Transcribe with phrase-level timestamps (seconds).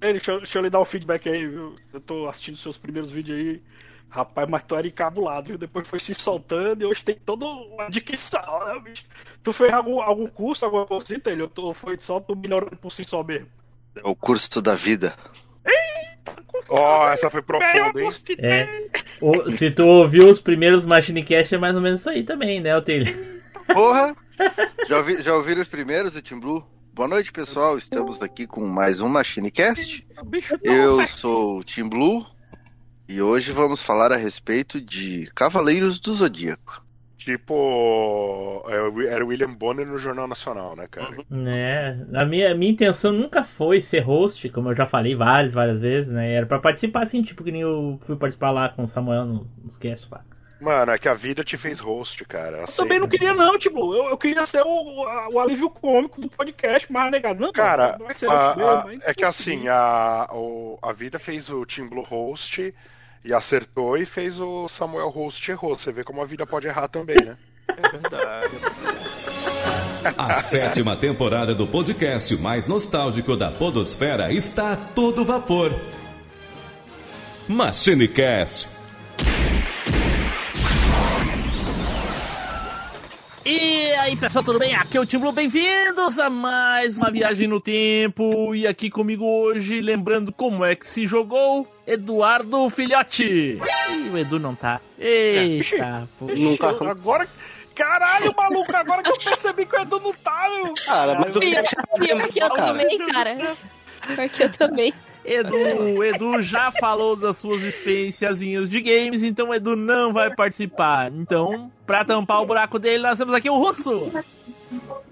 [0.00, 1.74] Ei, deixa, deixa eu lhe dar o um feedback aí, viu?
[1.92, 3.62] Eu tô assistindo seus primeiros vídeos aí.
[4.10, 5.58] Rapaz, mas tu era encabulado, viu?
[5.58, 9.04] Depois foi se soltando e hoje tem toda uma dicção, né, bicho?
[9.42, 11.42] Tu fez algum, algum curso, alguma coisa assim, Telho?
[11.42, 13.48] Ou tu foi só tu melhorando por si só mesmo?
[13.96, 15.14] É o curso da vida.
[16.68, 18.10] Ó, oh, essa foi profunda, hein?
[18.38, 18.90] É.
[19.20, 22.76] O, se tu ouviu os primeiros Machinecast, é mais ou menos isso aí também, né,
[22.76, 23.40] Otelho?
[23.72, 24.14] Porra!
[24.86, 26.64] Já, ouvi, já ouviram os primeiros, o Team Blue?
[26.98, 27.78] Boa noite, pessoal.
[27.78, 30.04] Estamos aqui com mais um Machinecast.
[30.64, 32.26] Eu sou o Team Blue
[33.08, 36.84] e hoje vamos falar a respeito de Cavaleiros do Zodíaco.
[37.16, 41.16] Tipo, é era William Bonner no Jornal Nacional, né, cara?
[41.46, 45.54] É, a minha, a minha intenção nunca foi ser host, como eu já falei várias,
[45.54, 46.32] várias vezes, né?
[46.32, 49.46] Era pra participar assim, tipo que nem eu fui participar lá com o Samuel no,
[49.62, 50.24] nos casts lá.
[50.60, 52.58] Mano, é que a vida te fez host, cara.
[52.58, 56.28] Eu também não queria, não, tipo, eu, eu queria ser o, o alívio cômico do
[56.28, 57.96] podcast, mas negado, não, cara.
[57.98, 59.00] Não a, a, mas...
[59.04, 62.74] É que assim, a, o, a vida fez o Team Blue host
[63.24, 65.78] e acertou e fez o Samuel Host errou.
[65.78, 67.36] Você vê como a vida pode errar também, né?
[67.68, 68.54] É verdade.
[70.16, 75.72] A sétima temporada do podcast mais nostálgico da Podosfera está a todo vapor.
[77.48, 78.77] Machinecast
[83.50, 84.74] E aí pessoal, tudo bem?
[84.74, 88.54] Aqui é o Tim Blue, bem-vindos a mais uma viagem no tempo.
[88.54, 93.24] E aqui comigo hoje, lembrando como é que se jogou, Eduardo Filhote.
[93.24, 94.82] Ih, o Edu não tá.
[94.98, 96.26] Eita, pô.
[96.26, 96.90] Nunca.
[96.90, 97.26] Agora.
[97.74, 100.74] Caralho, maluco, agora que eu percebi que o Edu não tá, meu.
[100.84, 103.56] Cara, mas o que é que eu também, cara.
[104.14, 104.92] Porque eu também.
[105.24, 111.12] Edu, Edu já falou das suas experiências de games, então o Edu não vai participar.
[111.12, 114.10] Então, pra tampar o buraco dele, nós temos aqui o Russo.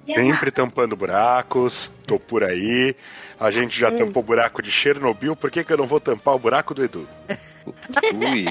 [0.05, 2.95] Sempre tampando buracos, tô por aí.
[3.39, 6.35] A gente já tampou o buraco de Chernobyl, por que, que eu não vou tampar
[6.35, 7.07] o buraco do Edu?
[8.15, 8.47] Ui.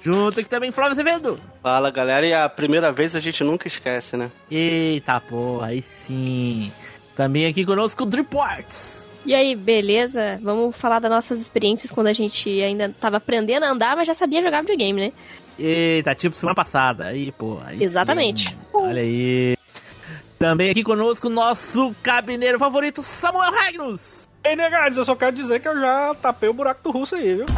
[0.00, 1.40] Junto aqui também Flávio Azevedo.
[1.62, 4.32] Fala galera, e a primeira vez a gente nunca esquece, né?
[4.50, 6.72] Eita porra, aí sim.
[7.14, 9.02] Também aqui conosco o Driports.
[9.24, 10.40] E aí, beleza?
[10.42, 14.14] Vamos falar das nossas experiências quando a gente ainda tava aprendendo a andar, mas já
[14.14, 15.12] sabia jogar videogame, né?
[15.58, 17.06] Eita, tipo semana passada.
[17.06, 17.58] Aí, pô.
[17.64, 18.48] Aí Exatamente.
[18.48, 18.56] Sim.
[18.72, 19.56] Olha aí.
[20.38, 24.28] Também aqui conosco o nosso cabineiro favorito, Samuel Magnus.
[24.42, 27.36] Ei, negados, eu só quero dizer que eu já tapei o buraco do russo aí,
[27.36, 27.46] viu?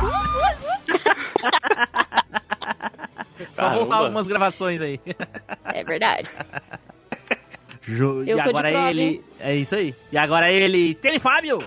[3.57, 5.01] só voltar algumas gravações aí.
[5.65, 6.31] É verdade.
[7.87, 8.23] Jo...
[8.27, 9.03] Eu e agora prova, ele.
[9.03, 9.25] Hein?
[9.39, 9.95] É isso aí.
[10.11, 11.59] E agora ele, Tele Fábio!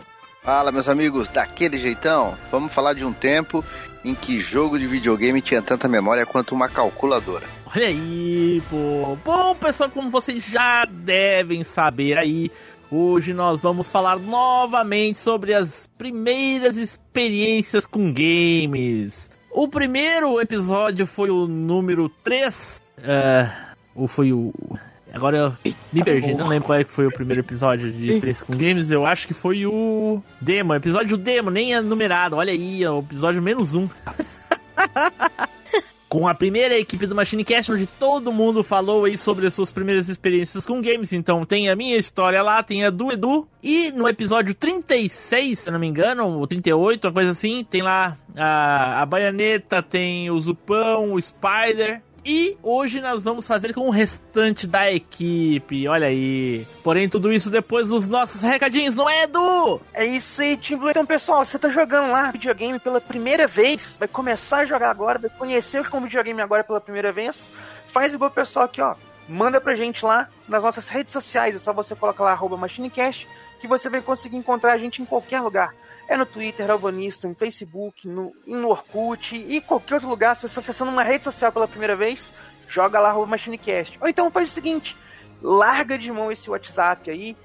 [0.42, 3.64] Fala, meus amigos, daquele jeitão, vamos falar de um tempo
[4.04, 7.46] em que jogo de videogame tinha tanta memória quanto uma calculadora.
[7.76, 9.18] Olha aí, pô.
[9.26, 12.50] Bom, pessoal, como vocês já devem saber aí,
[12.90, 19.30] hoje nós vamos falar novamente sobre as primeiras experiências com games.
[19.52, 23.54] O primeiro episódio foi o número 3, uh, é,
[23.94, 24.54] ou foi o
[25.14, 28.46] Agora eu me perdi, não lembro qual é que foi o primeiro episódio de Experiência
[28.46, 28.92] com Games.
[28.92, 32.36] Eu acho que foi o demo, episódio demo, nem é numerado.
[32.36, 33.88] Olha aí, é o episódio menos um.
[36.10, 40.08] com a primeira equipe do Machinecast, onde todo mundo falou aí sobre as suas primeiras
[40.08, 41.12] experiências com games.
[41.14, 43.48] Então tem a minha história lá, tem a do Edu.
[43.62, 48.18] E no episódio 36, se não me engano, ou 38, uma coisa assim, tem lá
[48.36, 52.02] a, a Baianeta, tem o Zupão, o Spider.
[52.30, 56.68] E hoje nós vamos fazer com o restante da equipe, olha aí.
[56.84, 59.80] Porém, tudo isso depois dos nossos recadinhos, não é, Edu?
[59.94, 60.90] É isso aí, Tim Blue.
[60.90, 65.18] Então, pessoal, você tá jogando lá videogame pela primeira vez, vai começar a jogar agora,
[65.18, 67.50] vai conhecer com videogame agora pela primeira vez,
[67.88, 68.94] faz igual o pessoal aqui, ó.
[69.30, 73.26] Manda pra gente lá nas nossas redes sociais, é só você colocar lá arroba MachineCast,
[73.62, 75.74] que você vai conseguir encontrar a gente em qualquer lugar.
[76.08, 80.36] É no Twitter, Alvanista, no Facebook, no, no Orkut e qualquer outro lugar.
[80.36, 82.34] Se você está acessando uma rede social pela primeira vez,
[82.70, 83.98] joga lá MachineCast.
[84.02, 84.96] Ou então faz o seguinte,
[85.42, 87.36] larga de mão esse WhatsApp aí,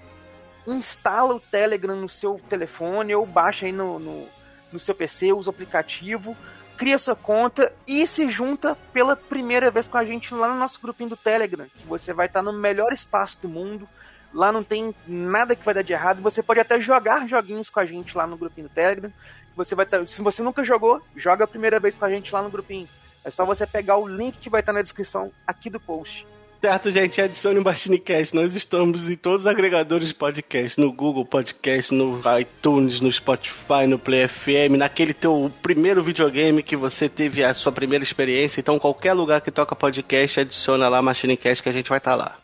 [0.66, 4.28] instala o Telegram no seu telefone ou baixa aí no, no,
[4.72, 6.36] no seu PC, usa o aplicativo,
[6.76, 10.80] cria sua conta e se junta pela primeira vez com a gente lá no nosso
[10.80, 13.88] grupinho do Telegram, que você vai estar no melhor espaço do mundo,
[14.32, 16.22] Lá não tem nada que vai dar de errado.
[16.22, 19.12] Você pode até jogar joguinhos com a gente lá no grupinho do Telegram.
[19.54, 22.40] Você vai ter, se você nunca jogou, joga a primeira vez com a gente lá
[22.40, 22.88] no grupinho.
[23.24, 26.26] É só você pegar o link que vai estar na descrição aqui do post.
[26.64, 28.32] Certo, gente, adicione o Machinecast.
[28.36, 33.84] Nós estamos em todos os agregadores de podcast, no Google Podcast, no iTunes, no Spotify,
[33.88, 38.60] no Play FM, naquele teu primeiro videogame que você teve a sua primeira experiência.
[38.60, 42.41] Então, qualquer lugar que toca podcast, adiciona lá Machinecast que a gente vai estar lá.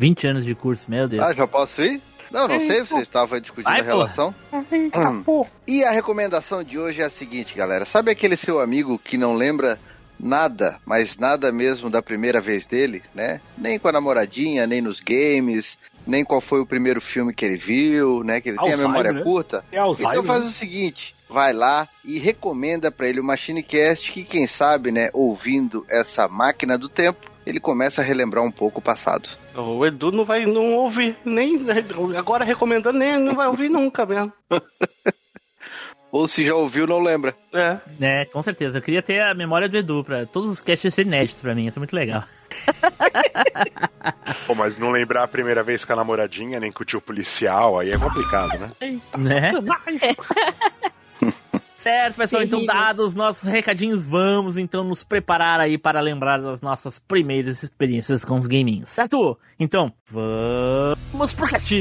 [0.00, 1.22] 20 anos de curso, meu Deus.
[1.22, 2.00] Ah, já posso ir?
[2.30, 4.34] Não, não sei, você estava discutindo Vai, a relação.
[4.50, 5.44] Hum.
[5.66, 7.84] E a recomendação de hoje é a seguinte, galera.
[7.84, 9.78] Sabe aquele seu amigo que não lembra
[10.18, 13.42] nada, mas nada mesmo da primeira vez dele, né?
[13.58, 15.76] Nem com a namoradinha, nem nos games,
[16.06, 18.40] nem qual foi o primeiro filme que ele viu, né?
[18.40, 19.22] Que ele tem a Alzheimer, memória né?
[19.22, 19.62] curta.
[19.70, 20.48] É Alzheimer, Então faz né?
[20.48, 25.84] o seguinte, vai lá e recomenda pra ele o MachineCast, que quem sabe, né, ouvindo
[25.90, 29.28] essa máquina do tempo, ele começa a relembrar um pouco o passado.
[29.54, 31.58] O Edu não vai não ouvir, nem
[32.16, 34.32] agora recomendando, nem não vai ouvir nunca mesmo.
[36.12, 37.36] Ou se já ouviu, não lembra.
[37.52, 37.76] É.
[38.00, 38.78] É, com certeza.
[38.78, 41.68] Eu queria ter a memória do Edu pra todos os casts serem inéditos pra mim.
[41.68, 42.24] Isso é muito legal.
[44.44, 47.78] Pô, mas não lembrar a primeira vez com a namoradinha, nem com o tio policial,
[47.78, 48.70] aí é complicado, né?
[49.16, 49.52] Né?
[51.82, 52.80] Certo, pessoal, então Terrível.
[52.82, 58.22] dados os nossos recadinhos, vamos então nos preparar aí para lembrar das nossas primeiras experiências
[58.22, 59.38] com os gaminhos, certo?
[59.58, 61.74] Então, vamos pro cast!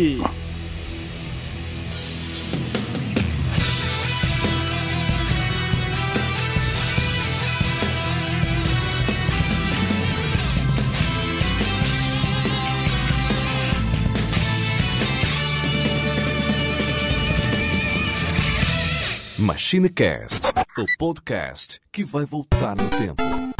[19.69, 20.47] MachineCast,
[20.79, 23.58] o podcast que vai voltar no tempo.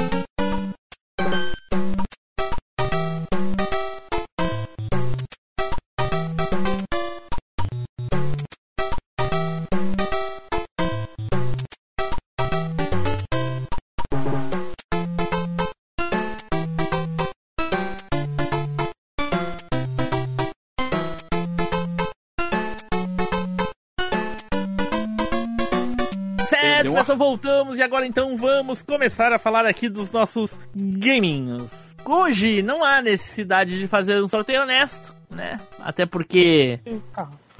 [27.40, 31.96] Voltamos e agora então vamos começar a falar aqui dos nossos gaminhos.
[32.04, 35.58] Hoje não há necessidade de fazer um sorteio honesto, né?
[35.80, 36.82] Até porque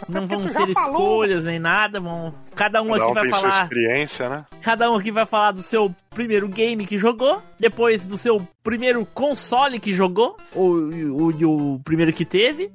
[0.10, 1.00] não vão ser falou.
[1.00, 4.46] escolhas nem nada, vão cada um Cada aqui um vai tem sua falar experiência, né?
[4.62, 9.06] Cada um aqui vai falar do seu primeiro game que jogou, depois do seu primeiro
[9.06, 10.90] console que jogou, ou
[11.46, 12.70] o primeiro que teve,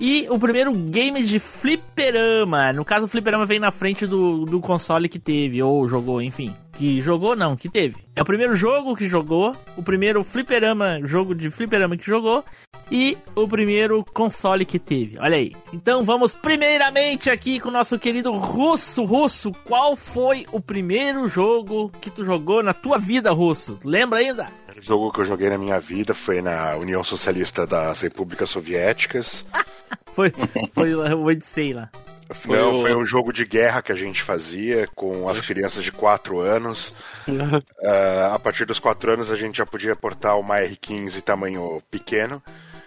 [0.00, 2.72] e o primeiro game de fliperama.
[2.72, 6.54] No caso, o fliperama vem na frente do, do console que teve, ou jogou, enfim.
[6.72, 7.96] Que jogou, não, que teve.
[8.16, 12.44] É o primeiro jogo que jogou, o primeiro fliperama, jogo de fliperama que jogou,
[12.90, 15.18] e o primeiro console que teve.
[15.18, 15.52] Olha aí.
[15.72, 19.04] Então vamos primeiramente aqui com o nosso querido Russo.
[19.04, 23.78] Russo, qual foi o primeiro jogo que tu jogou na tua vida, Russo?
[23.84, 24.48] Lembra ainda?
[24.76, 29.46] O jogo que eu joguei na minha vida foi na União Socialista das Repúblicas Soviéticas.
[30.14, 30.32] Foi,
[30.74, 31.88] foi o Odyssey lá.
[32.30, 35.84] Foi Não, o- foi um jogo de guerra que a gente fazia com as crianças
[35.84, 36.92] de 4 anos.
[37.86, 42.42] Ah, a partir dos 4 anos a gente já podia portar uma R15 tamanho pequeno.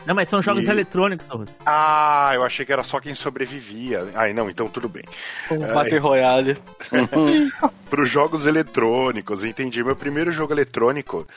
[0.05, 1.53] Não, mas são jogos E- eletrônicos, Russo.
[1.65, 4.07] Ah, eu achei que era só quem sobrevivia.
[4.15, 5.03] Ai, não, então tudo bem.
[5.51, 6.57] O Battle Royale.
[7.89, 9.83] Para os jogos eletrônicos, entendi.
[9.83, 11.27] Meu primeiro jogo eletrônico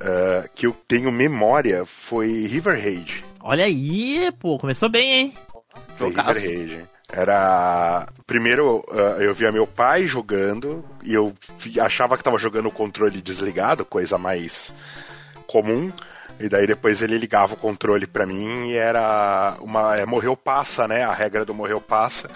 [0.00, 3.24] ah, que eu tenho memória foi River Raid.
[3.48, 5.34] Olha aí, pô, começou bem, hein?
[5.96, 6.40] Foi Jogaço.
[7.12, 8.06] Era.
[8.26, 12.72] Primeiro ah, eu via meu pai jogando e eu vi- achava que tava jogando o
[12.72, 14.72] controle desligado, coisa mais
[15.46, 15.92] comum.
[16.40, 19.96] E daí depois ele ligava o controle pra mim e era uma.
[19.96, 21.04] É, morreu passa, né?
[21.04, 22.28] A regra do morreu passa.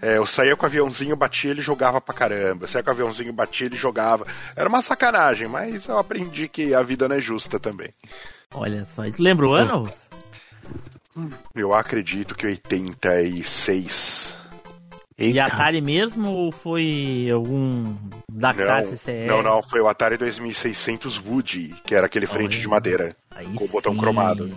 [0.00, 2.64] É, eu saía com o aviãozinho, batia, ele jogava pra caramba.
[2.64, 4.26] Eu saía com o aviãozinho, batia, ele jogava.
[4.56, 7.90] Era uma sacanagem, mas eu aprendi que a vida não é justa também.
[8.54, 9.88] Olha só, e tu lembra o ano?
[11.54, 14.36] Eu acredito que 86.
[15.18, 17.94] E Atari mesmo ou foi algum
[18.30, 19.26] da classe CE?
[19.26, 22.62] Não, não, foi o Atari 2600 Woody, que era aquele frente Olha.
[22.62, 24.50] de madeira, Aí com o botão cromado.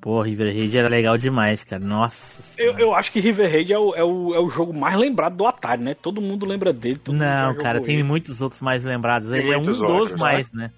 [0.00, 1.82] Pô, River Raid era legal demais, cara.
[1.82, 2.42] Nossa.
[2.58, 5.36] Eu, eu acho que River Raid é o, é, o, é o jogo mais lembrado
[5.36, 5.94] do Atari, né?
[5.94, 7.00] Todo mundo lembra dele.
[7.06, 8.02] Não, cara, tem ele.
[8.02, 9.30] muitos outros mais lembrados.
[9.30, 10.72] Tem Ele é um muitos dos outros, mais, né?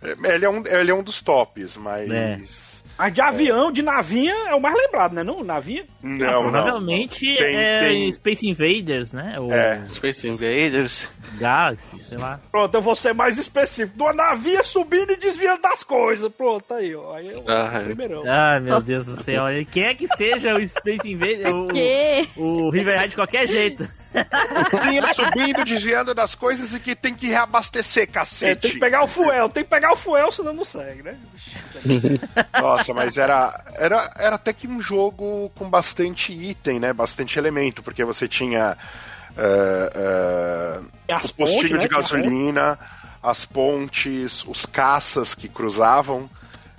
[0.00, 2.10] É, Ele é um, ele é um dos tops, mas.
[2.10, 2.40] É.
[2.98, 5.22] Mas de avião, de navinha, é o mais lembrado, né?
[5.22, 5.84] Não, navinha.
[6.02, 6.50] Não, não.
[6.50, 9.36] Provavelmente Tem- é tem- Space Invaders, né?
[9.38, 9.86] Ou É.
[9.88, 11.08] Space Invaders.
[11.38, 12.40] Galaxy, sei lá.
[12.50, 13.96] Pronto, eu vou ser mais específico.
[13.96, 16.28] De uma navinha subindo e desviando das coisas.
[16.32, 17.14] Pronto, aí, ó.
[17.14, 17.84] Aí é o Ah, é.
[17.84, 18.24] primeirão.
[18.26, 19.44] Ah, meu Deus do céu.
[19.70, 21.48] Quem é que seja o Space Invaders?
[21.54, 22.28] O, Que?
[22.36, 23.88] o River Raid de qualquer jeito.
[24.84, 28.62] Vinha subindo, desviando das coisas e que tem que reabastecer, É, cacete.
[28.62, 31.16] tem que pegar o fuel, tem que pegar o fuel, senão não segue, né?
[32.60, 36.92] Nossa, mas era, era, era até que um jogo com bastante item, né?
[36.92, 38.76] Bastante elemento, porque você tinha
[39.36, 42.78] eh, E as postinhos pontes, né, de que gasolina,
[43.22, 46.28] as pontes, os caças que cruzavam,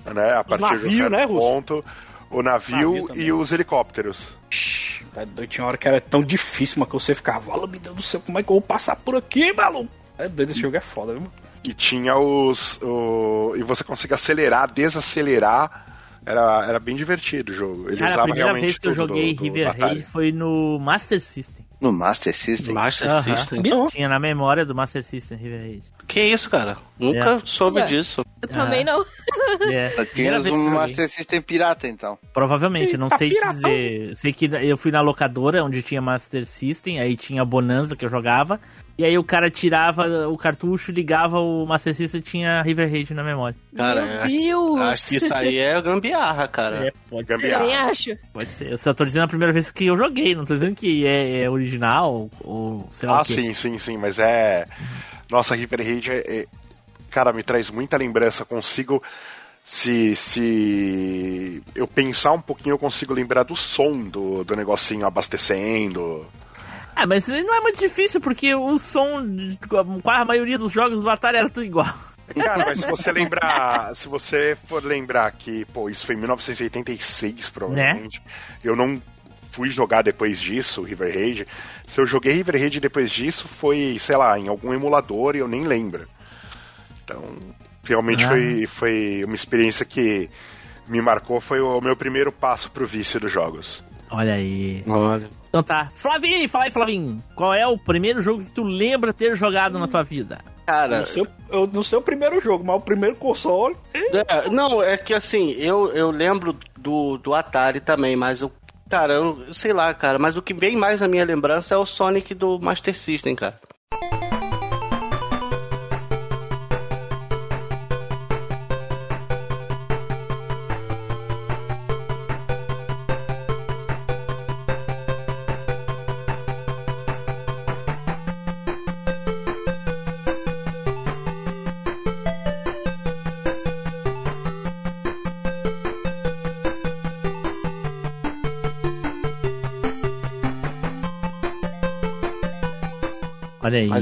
[0.05, 0.33] né?
[0.33, 1.39] A partir de um certo né, Russo?
[1.39, 1.85] ponto.
[2.31, 4.27] o navio, e os helicópteros.
[5.13, 7.95] Tá doido, tinha hora que era tão difícil, mas que você ficava, olha, meu Deus
[7.95, 9.89] do céu, como é que eu vou passar por aqui, maluco?
[10.17, 11.23] É doido, esse jogo é foda, viu?
[11.63, 12.79] E tinha os.
[12.81, 15.87] O, e você conseguia acelerar, desacelerar.
[16.25, 17.87] Era, era bem divertido o jogo.
[17.87, 19.75] Ele Cara, a usava primeira realmente vez que eu tudo do- joguei do River.
[19.79, 21.58] Raid foi no Master System.
[21.79, 22.73] No Master System?
[22.73, 23.21] Master.
[23.23, 23.61] System.
[23.89, 25.83] Tinha na memória do Master System River Raid.
[26.07, 26.77] Que isso, cara?
[26.99, 27.41] Nunca É.
[27.45, 27.85] soube Ué.
[27.85, 28.23] disso.
[28.41, 29.03] Eu também não.
[29.71, 30.69] É, Só primeira tinhas um.
[30.69, 32.17] Master System pirata, então.
[32.33, 33.53] Provavelmente, não Eita, sei piratão.
[33.55, 34.15] dizer.
[34.15, 38.09] Sei que eu fui na locadora onde tinha Master System, aí tinha Bonanza que eu
[38.09, 38.59] jogava.
[38.99, 43.13] E aí o cara tirava o cartucho, ligava o Master System e tinha River Raid
[43.13, 43.55] na memória.
[43.73, 44.79] Cara, Meu eu acho- Deus!
[44.81, 46.87] Acho que isso aí é gambiarra, cara.
[46.87, 47.59] É, pode Gambiarra.
[47.63, 48.09] Também acho.
[48.33, 48.71] Pode ser.
[48.73, 51.43] Eu só tô dizendo a primeira vez que eu joguei, não tô dizendo que é,
[51.43, 53.33] é original ou sei lá Ah, o quê.
[53.35, 54.67] sim, sim, sim, mas é.
[55.31, 56.45] Nossa, River Raid é, é-
[57.09, 58.43] Cara, me traz muita lembrança.
[58.43, 59.01] Consigo.
[59.63, 66.25] Se, se eu pensar um pouquinho, eu consigo lembrar do som do, do negocinho abastecendo.
[66.95, 69.25] Ah, mas não é muito difícil, porque o som,
[70.03, 71.93] com a maioria dos jogos do Atari era tudo igual.
[72.35, 73.95] Cara, mas se você lembrar.
[73.95, 78.21] Se você for lembrar que, pô, isso foi em 1986, provavelmente.
[78.63, 79.01] Eu não
[79.51, 81.47] fui jogar depois disso, River Raid.
[81.87, 85.47] Se eu joguei River Raid depois disso, foi, sei lá, em algum emulador e eu
[85.47, 86.07] nem lembro.
[87.03, 87.23] Então,
[87.83, 88.27] realmente Ah.
[88.27, 90.29] foi, foi uma experiência que
[90.87, 91.41] me marcou.
[91.41, 93.83] Foi o meu primeiro passo pro vício dos jogos.
[94.11, 94.83] Olha aí.
[94.87, 95.29] Olha.
[95.49, 95.91] Então tá.
[95.95, 97.23] Flavinho, fala aí, Flavinho.
[97.35, 100.39] Qual é o primeiro jogo que tu lembra ter jogado na tua vida?
[100.65, 103.75] Cara, No seu, eu, no seu primeiro jogo, mas o primeiro console.
[103.93, 108.51] É, não, é que assim, eu, eu lembro do, do Atari também, mas eu.
[108.87, 111.85] Cara, eu sei lá, cara, mas o que vem mais na minha lembrança é o
[111.85, 113.59] Sonic do Master System, cara.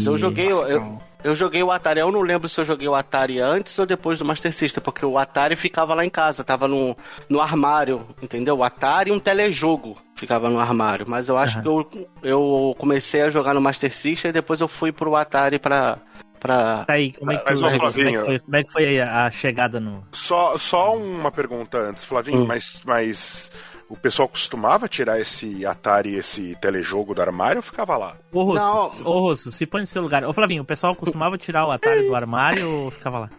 [0.07, 3.39] Eu joguei, eu, eu, joguei o Atari, eu não lembro se eu joguei o Atari
[3.39, 6.95] antes ou depois do Master System, porque o Atari ficava lá em casa, tava no,
[7.29, 8.57] no armário, entendeu?
[8.57, 11.85] O Atari e um telejogo ficava no armário, mas eu acho Aham.
[11.89, 15.59] que eu, eu comecei a jogar no Master System e depois eu fui pro Atari
[15.59, 15.97] pra...
[16.39, 16.85] pra...
[16.85, 19.79] Tá aí, como é tu- como é foi, como é que foi a a chegada
[19.79, 20.03] no.
[20.11, 22.47] Só, só uma pergunta antes, Flavinho, Hum.
[22.47, 23.51] mas, mas
[23.89, 28.15] o pessoal costumava tirar esse Atari, esse telejogo do armário ou ficava lá?
[28.31, 28.91] Ô, Russo, Não.
[29.05, 30.23] ô, Russo, se põe no seu lugar.
[30.25, 33.29] Ô, Flavinho, o pessoal costumava tirar o Atari do armário ou ficava lá?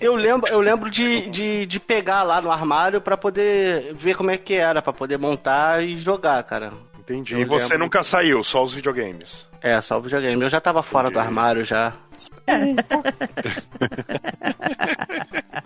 [0.00, 4.30] Eu lembro, eu lembro de, de, de pegar lá no armário pra poder ver como
[4.30, 6.72] é que era, pra poder montar e jogar, cara.
[6.98, 7.34] Entendi.
[7.34, 7.84] Eu e você lembro.
[7.86, 9.48] nunca saiu, só os videogames.
[9.60, 10.40] É, só o videogame.
[10.42, 11.26] Eu já tava fora do Entendi.
[11.26, 11.92] armário já.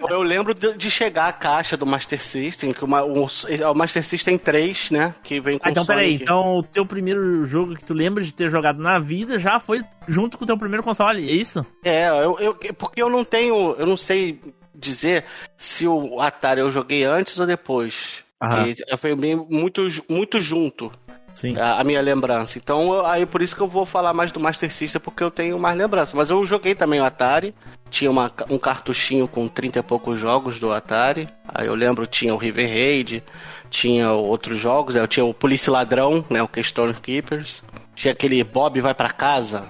[0.08, 4.38] Eu lembro de, chegar a caixa do Master System, que uma, o, o Master System
[4.38, 5.14] 3, né?
[5.22, 6.00] Que vem com Ah, então Sonic.
[6.00, 9.58] peraí, então o teu primeiro jogo que tu lembra de ter jogado na vida já
[9.58, 11.64] foi junto com o teu primeiro console, é isso?
[11.84, 13.74] É, eu, eu, porque eu não tenho.
[13.78, 14.40] Eu não sei
[14.74, 15.24] dizer
[15.56, 18.24] se o Atari eu joguei antes ou depois.
[18.40, 18.74] Aham.
[18.74, 20.92] Que foi bem muito, muito junto
[21.36, 21.54] Sim.
[21.58, 22.56] a, a minha lembrança.
[22.56, 25.30] Então, eu- aí por isso que eu vou falar mais do Master System, porque eu
[25.30, 26.16] tenho mais lembrança.
[26.16, 27.54] Mas eu joguei também o Atari.
[27.90, 31.28] Tinha uma, um cartuchinho com 30 e poucos jogos do Atari.
[31.46, 33.22] Aí eu lembro, tinha o River Raid,
[33.68, 34.96] tinha outros jogos.
[34.96, 36.42] Eu tinha o Polícia Ladrão, né?
[36.42, 37.62] O Keystone Keepers.
[37.94, 39.64] Tinha aquele Bob vai pra casa.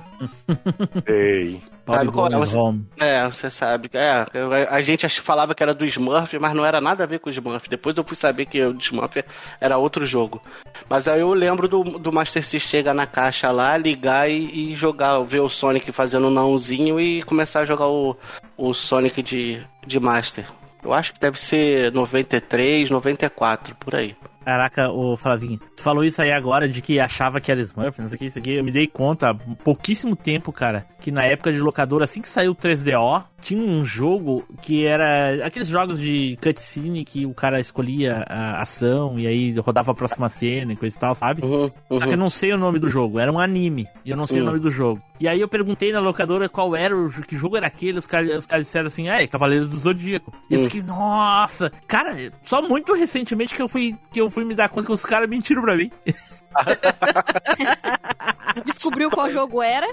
[1.06, 1.60] Ei.
[1.86, 2.30] Sabe qual é?
[2.46, 2.56] Você-.
[2.98, 3.90] É, você sabe.
[3.94, 7.20] É, eu- a gente falava que era do Smurf, mas não era nada a ver
[7.20, 7.68] com o Smurf.
[7.68, 9.22] Depois eu fui saber que o Smurf
[9.60, 10.42] era outro jogo.
[10.88, 14.74] Mas aí eu lembro do, do Master System chegar na caixa lá, ligar e, e
[14.74, 18.16] jogar, ver o Sonic fazendo um nãozinho e começar a jogar o,
[18.56, 20.44] o Sonic de, de Master.
[20.82, 24.14] Eu acho que deve ser 93, 94, por aí.
[24.46, 28.08] Caraca, ô Flavinho, tu falou isso aí agora de que achava que era Smurf, não
[28.08, 28.54] sei o que, isso aqui.
[28.54, 32.28] Eu me dei conta há pouquíssimo tempo, cara, que na época de locadora, assim que
[32.28, 37.60] saiu o 3DO, tinha um jogo que era aqueles jogos de cutscene que o cara
[37.60, 41.44] escolhia a ação e aí rodava a próxima cena e coisa e tal, sabe?
[41.44, 42.16] Uhum, Só que eu uhum.
[42.16, 44.46] não sei o nome do jogo, era um anime, e eu não sei o Hum.
[44.46, 45.00] nome do jogo.
[45.18, 48.36] E aí eu perguntei na locadora qual era o que jogo era aquele, os caras
[48.38, 50.32] os caras disseram assim, é, Cavaleiros do Zodíaco.
[50.50, 50.64] E eu Hum.
[50.64, 54.86] fiquei, nossa, cara, só muito recentemente que eu fui que eu fui me dar conta
[54.86, 55.90] que os caras mentiram pra mim.
[58.64, 59.86] Descobriu qual jogo era.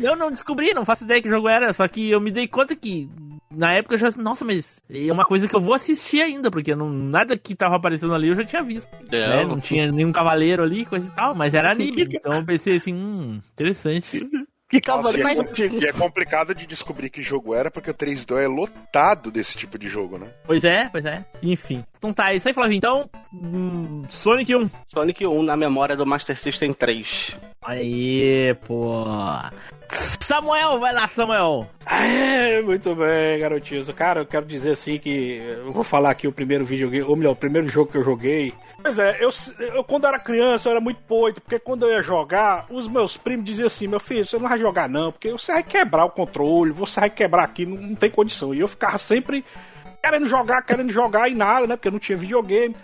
[0.00, 2.74] Eu não descobri, não faço ideia que jogo era, só que eu me dei conta
[2.74, 3.08] que
[3.50, 4.10] na época eu já.
[4.16, 7.76] Nossa, mas é uma coisa que eu vou assistir ainda, porque não, nada que tava
[7.76, 8.90] aparecendo ali eu já tinha visto.
[9.10, 9.44] É, né?
[9.44, 12.02] Não tinha nenhum cavaleiro ali, coisa e tal, mas era anime.
[12.10, 14.28] então eu pensei assim, hum, interessante.
[14.68, 17.94] Que cavaleiro Nossa, e, é, e é complicado de descobrir que jogo era, porque o
[17.94, 20.26] 3D é lotado desse tipo de jogo, né?
[20.44, 21.24] Pois é, pois é.
[21.42, 21.82] Enfim.
[21.96, 22.76] Então tá, isso aí, Flavinho.
[22.76, 24.70] Então, hum, Sonic 1.
[24.86, 27.34] Sonic 1 na memória do Master System 3.
[27.62, 29.04] Aí, pô.
[29.90, 31.68] Samuel, vai lá, Samuel.
[31.86, 33.90] É, muito bem, garotinhos.
[33.90, 37.32] Cara, eu quero dizer assim que eu vou falar aqui o primeiro videogame, ou melhor,
[37.32, 38.52] o primeiro jogo que eu joguei.
[38.80, 39.30] Pois é, eu,
[39.74, 43.16] eu quando era criança eu era muito poito, porque quando eu ia jogar, os meus
[43.16, 46.10] primos diziam assim: meu filho, você não vai jogar não, porque você vai quebrar o
[46.10, 48.54] controle, você vai quebrar aqui, não, não tem condição.
[48.54, 49.44] E eu ficava sempre
[50.02, 51.76] querendo jogar, querendo jogar e nada, né?
[51.76, 52.76] Porque não tinha videogame.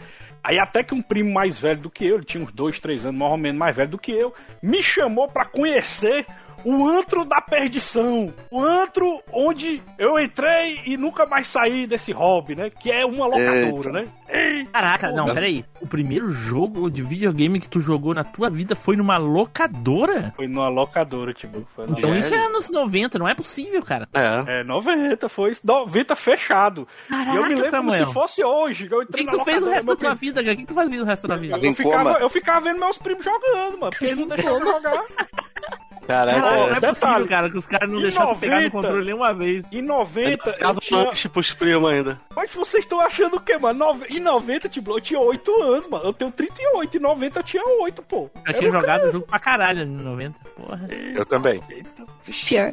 [0.44, 3.06] Aí até que um primo mais velho do que eu, ele tinha uns dois, três
[3.06, 6.26] anos mais ou menos mais velho do que eu, me chamou para conhecer
[6.64, 8.33] o antro da perdição.
[8.50, 12.71] O antro onde eu entrei e nunca mais saí desse hobby, né?
[12.71, 13.92] Que é uma locadora, Eita.
[13.92, 14.09] né?
[14.28, 15.64] Ei, Caraca, não, peraí.
[15.80, 20.33] O primeiro jogo de videogame que tu jogou na tua vida foi numa locadora?
[20.35, 21.64] Foi numa locadora, tipo.
[21.88, 24.09] então isso é anos 90, não é possível, cara.
[24.14, 24.61] É.
[24.61, 26.88] É, 90, foi 90 fechado.
[27.09, 27.99] Caraca, e eu me lembro Samuel.
[27.99, 28.88] como se fosse hoje.
[28.90, 30.54] Eu o que, que tu fez o resto da tua vida, cara?
[30.54, 31.59] O que, que tu fazia o resto da vida?
[31.59, 33.90] Eu ficava, eu ficava vendo meus primos jogando, mano.
[33.90, 35.04] Porque eles não deixavam jogar.
[36.06, 38.70] Caraca, Caralho, não é detalhe, possível, cara, que os caras não deixaram 90, pegar no
[38.70, 39.66] controle nenhuma vez.
[39.73, 41.02] Em 90, eu, eu tinha...
[41.02, 42.20] lanche pros primos ainda.
[42.34, 44.00] Mas vocês estão achando o quê, mano?
[44.11, 46.04] Em 90, tipo, eu tinha 8 anos, mano.
[46.04, 48.30] Eu tenho 38, em 90 eu tinha 8, pô.
[48.46, 49.12] Eu tinha jogado criança.
[49.12, 50.88] jogo pra caralho em 90, porra.
[51.14, 51.61] Eu também.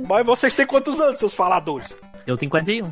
[0.08, 1.98] Mas vocês têm quantos anos, seus faladores?
[2.26, 2.90] Eu tenho 41.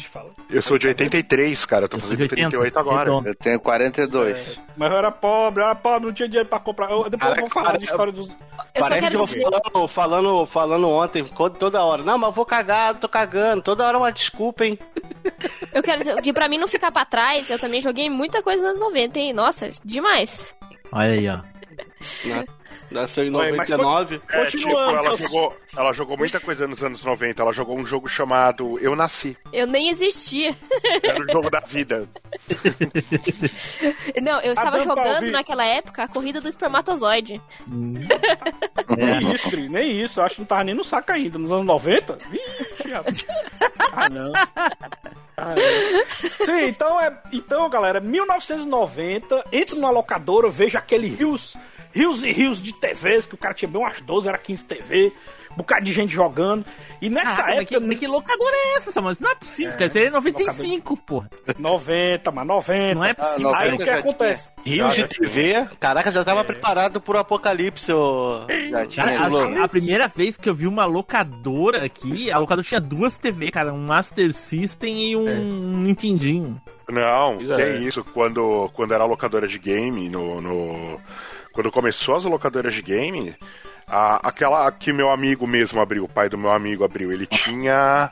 [0.50, 1.86] Eu sou de 83, cara.
[1.86, 3.12] Eu tô fazendo 38 agora.
[3.12, 4.38] Eu tenho 42.
[4.38, 6.92] É, mas eu era pobre, eu era pobre, não tinha dinheiro pra comprar.
[6.92, 8.30] Eu, depois cara, eu vou falar cara, de história dos.
[8.30, 8.36] Eu
[8.80, 9.42] Parece que eu dizer...
[9.42, 11.26] falando, falando, falando ontem,
[11.58, 12.04] toda hora.
[12.04, 13.62] Não, mas eu vou cagar, tô cagando.
[13.62, 14.80] Toda hora uma desculpa, hein?
[15.74, 18.68] Eu quero dizer que pra mim não ficar pra trás, eu também joguei muita coisa
[18.68, 19.34] nos 90, hein?
[19.34, 20.56] Nossa, demais.
[20.92, 21.40] Olha aí, ó.
[22.92, 24.22] Nasceu em 99.
[24.30, 27.42] É, tipo, ela, jogou, ela jogou muita coisa nos anos 90.
[27.42, 29.38] Ela jogou um jogo chamado Eu Nasci.
[29.54, 30.56] Eu nem existia.
[31.04, 32.08] Era o jogo da vida.
[34.22, 37.42] Não, eu estava jogando naquela época a corrida do espermatozoide.
[37.68, 37.94] Hum.
[38.98, 40.20] Nem isso, nem isso.
[40.20, 41.38] Eu acho que não tava nem no saco ainda.
[41.38, 42.18] Nos anos 90?
[42.30, 42.94] Vixe,
[43.94, 44.34] ah, não.
[45.38, 45.56] Ah,
[46.46, 47.18] Sim, então é.
[47.32, 51.56] Então, galera, 1990, entro numa locadora, vejo aquele rios
[51.92, 55.14] rios e rios de TVs, que o cara tinha bem umas 12, era 15 TV,
[55.52, 56.66] um bocado de gente jogando.
[57.02, 57.80] E nessa ah, época.
[57.80, 59.18] Mas que, que locadora é essa, mano?
[59.20, 59.86] Não é possível, é, cara.
[59.88, 61.30] Isso aí é 95, porra.
[61.58, 62.96] 90, mas 90.
[62.96, 63.50] Não é possível.
[63.50, 64.50] Ah, aí o que acontece?
[64.64, 66.44] Rios de TV, caraca, já tava é.
[66.44, 67.92] preparado pro apocalipse.
[67.92, 68.46] Ô...
[68.72, 72.66] Já tinha cara, a, a, primeira vez que eu vi uma locadora aqui, a locadora
[72.66, 73.74] tinha duas TV, cara.
[73.74, 75.36] Um Master System e um é.
[75.36, 76.62] Nintendinho.
[76.88, 77.78] Não, que é.
[77.78, 78.04] isso.
[78.04, 80.42] Quando, quando era locadora de game no...
[80.42, 81.00] no
[81.52, 83.36] quando começou as locadoras de game,
[83.88, 88.12] a, aquela que meu amigo mesmo abriu, o pai do meu amigo abriu, ele tinha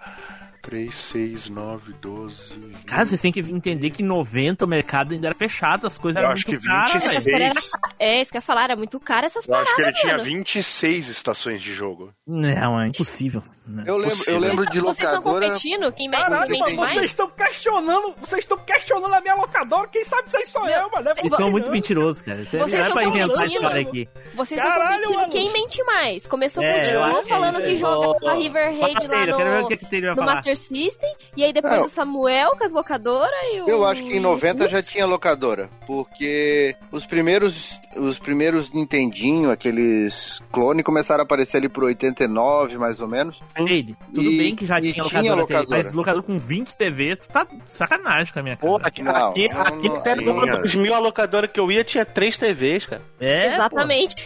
[0.67, 2.53] 3, 6, 9, 12.
[2.59, 2.85] 20.
[2.85, 6.25] Cara, vocês têm que entender que 90 o mercado ainda era fechado, as coisas eu
[6.25, 7.27] eram muito que caras.
[7.27, 7.53] Era,
[7.97, 9.79] é, isso que eu ia falar, era muito caro essas eu paradas.
[9.79, 10.23] Eu acho que ele mano.
[10.23, 12.13] tinha 26 estações de jogo.
[12.27, 13.41] Não, é impossível.
[13.67, 14.93] Não, eu, lembro, eu lembro de locadora.
[14.93, 15.91] Vocês estão competindo?
[15.91, 16.93] Quem Caralho, mente mais?
[16.93, 21.09] Vocês estão questionando, vocês estão questionando a minha locadora, quem sabe vocês sou eu, mano.
[21.13, 22.45] Vocês são muito mentirosos, cara.
[22.45, 24.09] Vocês não é pra inventar história aqui.
[24.33, 26.27] Vocês estão competindo quem mente mais.
[26.27, 31.13] Começou é, com o Tio falando que jogava River Raid lá no, no Master System,
[31.35, 33.69] e aí depois o Samuel com as locadoras e o...
[33.69, 40.39] Eu acho que em 90 já tinha locadora, porque os primeiros os primeiros Nintendinho, aqueles
[40.51, 43.41] clone começaram a aparecer ali por 89, mais ou menos.
[43.57, 45.83] Ele, tudo e, bem que já tinha, tinha locadora, locadora.
[45.83, 48.71] mas locador com 20 TV, tu tá sacanagem com a minha cara.
[48.71, 51.83] Pô, aqui, não, aqui, não, aqui não, até no 2000 a locadora que eu ia
[51.83, 53.01] tinha 3 TVs, cara.
[53.19, 54.25] É, Exatamente.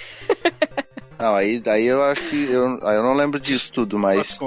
[1.21, 2.51] Não, aí daí eu acho que.
[2.51, 4.39] Eu, eu não lembro disso tudo, mas.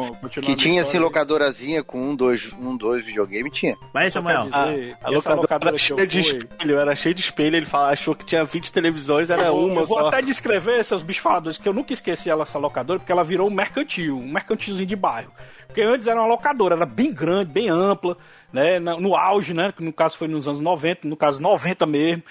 [0.42, 3.76] que tinha assim locadorazinha com um, dois, um, dois videogame, tinha.
[3.92, 4.48] Vai, Samuel.
[4.50, 4.64] A,
[5.04, 7.56] a locadora, locadora era cheia de espelho, era cheio de espelho.
[7.56, 10.08] Ele falou, achou que tinha 20 televisões, era eu uma eu vou só.
[10.08, 13.46] até descrever seus bichos faladores, que eu nunca esqueci ela, essa locadora, porque ela virou
[13.48, 15.30] um mercantil, um mercantilzinho de bairro.
[15.68, 18.16] Porque antes era uma locadora, era bem grande, bem ampla,
[18.52, 18.80] né?
[18.80, 19.72] No auge, né?
[19.76, 22.22] Que no caso foi nos anos 90, no caso 90 mesmo.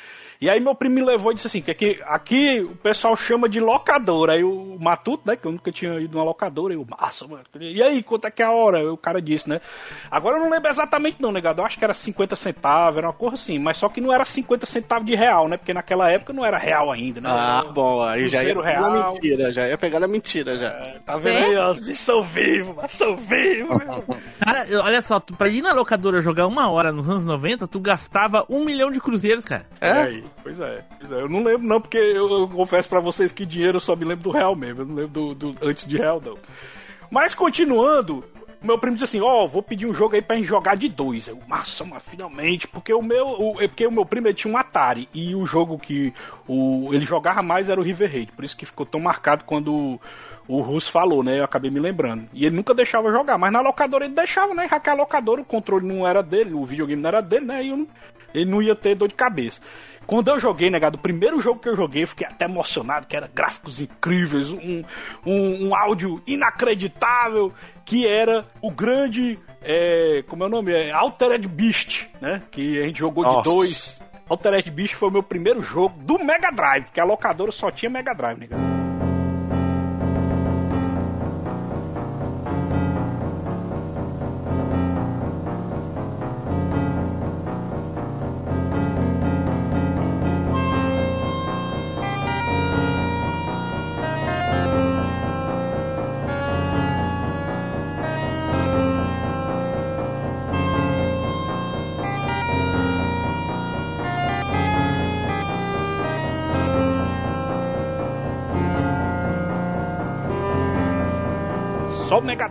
[0.44, 3.48] E aí meu primo me levou e disse assim, que aqui, aqui o pessoal chama
[3.48, 4.34] de locadora.
[4.34, 7.46] Aí o Matuto, né, que eu nunca tinha ido numa locadora, e o massa, mano.
[7.62, 8.92] E aí, quanto é que é a hora?
[8.92, 9.62] O cara disse, né?
[10.12, 11.62] Agora eu não lembro exatamente não, negado.
[11.62, 13.58] Eu acho que era 50 centavos, era uma coisa assim.
[13.58, 15.56] Mas só que não era 50 centavos de real, né?
[15.56, 17.30] Porque naquela época não era real ainda, né?
[17.32, 19.14] Ah, bom, aí já ia pegar real.
[19.14, 20.68] mentira, já ia pegar na mentira, já.
[20.68, 23.78] É, tá vendo aí, ó, os bichos são vivos, mas são vivos.
[24.46, 27.80] cara, olha só, tu, pra ir na locadora jogar uma hora nos anos 90, tu
[27.80, 29.66] gastava um milhão de cruzeiros, cara.
[29.80, 29.90] É?
[29.90, 31.22] é pois, é, pois é.
[31.22, 34.06] Eu não lembro não, porque eu, eu, confesso pra vocês que dinheiro eu só me
[34.06, 34.82] lembro do real mesmo.
[34.82, 36.38] Eu não lembro do, do antes de real, não.
[37.12, 38.24] Mas continuando,
[38.62, 40.88] meu primo disse assim: Ó, oh, vou pedir um jogo aí pra gente jogar de
[40.88, 41.28] dois.
[41.28, 44.54] Eu, massa, mas finalmente, porque o meu, o, é porque o meu primo ele tinha
[44.54, 46.14] um Atari e o jogo que
[46.48, 48.32] o, ele jogava mais era o River Raid.
[48.32, 50.00] Por isso que ficou tão marcado quando
[50.48, 51.40] o Russo falou, né?
[51.40, 52.28] Eu acabei me lembrando.
[52.34, 54.68] E ele nunca deixava jogar, mas na locadora ele deixava, né?
[54.70, 57.66] Já que a locadora, o controle não era dele, o videogame não era dele, né?
[57.66, 57.88] E não,
[58.34, 59.62] ele não ia ter dor de cabeça.
[60.06, 63.16] Quando eu joguei, negado, o primeiro jogo que eu joguei, eu fiquei até emocionado, que
[63.16, 64.84] era gráficos incríveis, um,
[65.26, 67.54] um, um áudio inacreditável,
[67.86, 69.40] que era o grande.
[69.62, 70.74] É, como é o nome?
[70.74, 72.42] É Altered Beast, né?
[72.52, 73.50] Que a gente jogou Nossa.
[73.50, 74.04] de dois.
[74.28, 77.90] Altered Beast foi o meu primeiro jogo do Mega Drive, porque a locadora só tinha
[77.90, 78.62] Mega Drive, negado.
[78.62, 78.73] só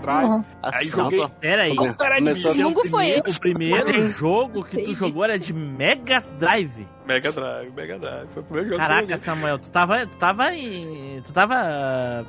[0.02, 0.28] Drive.
[0.28, 0.44] Uhum.
[0.62, 1.28] Aí joguei.
[1.40, 1.76] Pera aí.
[1.76, 6.86] Começou que foi O primeiro jogo que tu jogou era de Mega Drive.
[7.06, 8.28] Mega Drive, Mega Drive.
[8.32, 10.06] Foi o primeiro jogo Caraca, Samuel, tu tava.
[10.06, 11.22] Tu tava em.
[11.24, 12.26] Tu tava.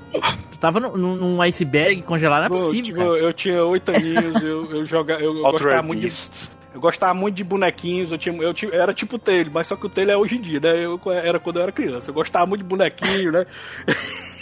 [0.52, 2.84] Tu tava num, num iceberg congelado, não é possível.
[2.84, 3.10] Tipo, cara.
[3.10, 5.22] eu tinha oito aninhos, eu, eu jogava.
[5.22, 6.14] Eu, eu gostava muito de.
[6.74, 9.76] Eu gostava muito de bonequinhos, eu tinha, eu tinha, era tipo o Taylor, mas só
[9.76, 10.84] que o Taylor é hoje em dia, né?
[10.84, 12.10] Eu, era quando eu era criança.
[12.10, 13.46] Eu gostava muito de bonequinho, né?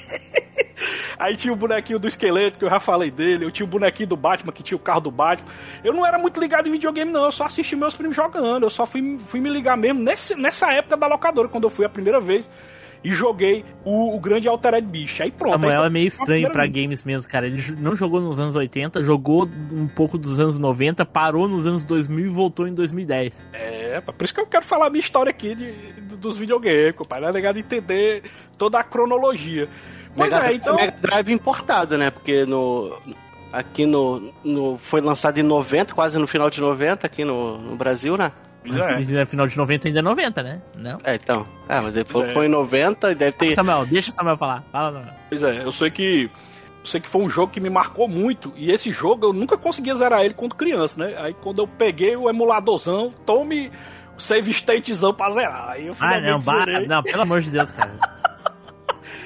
[1.18, 3.46] Aí tinha o bonequinho do esqueleto, que eu já falei dele.
[3.46, 5.50] Eu tinha o bonequinho do Batman, que tinha o carro do Batman.
[5.84, 7.26] Eu não era muito ligado em videogame, não.
[7.26, 8.64] Eu só assisti meus primos jogando.
[8.64, 11.86] Eu só fui, fui me ligar mesmo nesse, nessa época da locadora, quando eu fui
[11.86, 12.50] a primeira vez
[13.04, 15.22] e joguei o, o grande Altered Beast.
[15.22, 15.54] Aí pronto.
[15.54, 17.48] Samuel é meio estranho para games mesmo, cara.
[17.48, 21.84] Ele não jogou nos anos 80, jogou um pouco dos anos 90, parou nos anos
[21.84, 23.34] 2000 e voltou em 2010.
[23.54, 25.72] É, por isso que eu quero falar a minha história aqui de,
[26.18, 27.24] dos videogames, pai.
[27.24, 28.24] É legal entender
[28.58, 29.68] toda a cronologia.
[30.16, 30.76] Pois Mega, é, então.
[30.76, 32.12] Mega Drive importado, né?
[32.12, 32.98] Porque no.
[33.52, 34.78] Aqui no, no.
[34.78, 38.32] Foi lançado em 90, quase no final de 90, aqui no, no Brasil, né?
[38.64, 39.26] É.
[39.26, 40.62] Final de 90 ainda é 90, né?
[40.78, 41.00] Não?
[41.04, 41.48] É, então.
[41.68, 42.34] Ah, mas ele foi, é.
[42.34, 43.56] foi em 90 e deve ter.
[43.56, 44.64] Samuel, deixa o Samuel falar.
[44.72, 45.14] Fala, Samuel.
[45.30, 46.30] Pois é, eu sei que.
[46.80, 48.54] Eu sei que foi um jogo que me marcou muito.
[48.56, 51.16] E esse jogo eu nunca conseguia zerar ele quando criança, né?
[51.18, 53.72] Aí quando eu peguei o emuladorzão, tome
[54.18, 55.70] o save statezão pra zerar.
[55.70, 56.40] Aí eu ah, não,
[56.88, 57.94] não, pelo amor de Deus, cara.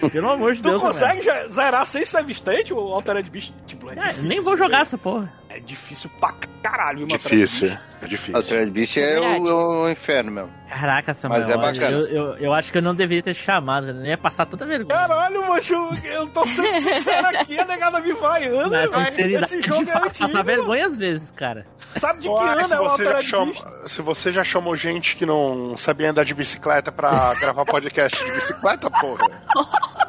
[0.09, 3.53] Pelo amor de tu Deus, Tu consegue zerar sem save state o Altered Beast?
[3.65, 5.31] Tipo, é, é nem vou jogar essa porra.
[5.55, 8.35] É difícil pra caralho, Difícil, é difícil.
[8.35, 10.51] Altered Beast é, é o, o, inferno mesmo.
[10.67, 11.97] Caraca, Samuel, Mas é bacana.
[11.97, 14.09] Eu, eu, eu, acho que eu não deveria ter chamado, né?
[14.09, 14.99] ia passar tanta vergonha.
[14.99, 19.43] Caralho, moço, eu tô sendo sincero aqui, a negada me vaiando, velho.
[19.43, 20.27] Esse jogo é antigo.
[20.27, 21.65] Passar vergonha às vezes, cara.
[21.95, 23.65] Sabe de que ano é o Altered Beast?
[23.85, 28.31] Se você já chamou gente que não sabia andar de bicicleta pra gravar podcast de
[28.33, 29.25] bicicleta, porra...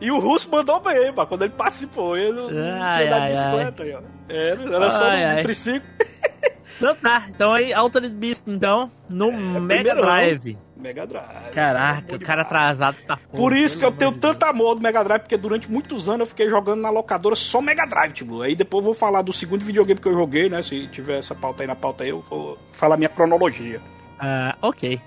[0.00, 2.16] E o Russo mandou bem, pá, quando ele participou.
[2.16, 2.48] Ele não
[2.82, 4.00] ai, tinha ai, bicicleta aí, ó.
[4.28, 5.88] Era, é, era só no triciclo.
[6.76, 10.58] Então tá, então aí Altered Beast, então, no é, Mega Drive.
[10.76, 11.50] Mega Drive.
[11.52, 15.22] Caraca, o cara atrasado tá Por isso que eu tenho tanto amor do Mega Drive,
[15.22, 18.42] porque durante muitos anos eu fiquei jogando na locadora só Mega Drive, tipo.
[18.42, 20.60] Aí depois eu vou falar do segundo videogame que eu joguei, né?
[20.60, 23.80] Se tiver essa pauta aí na pauta aí, eu vou falar minha cronologia.
[24.18, 25.00] Ah, ok.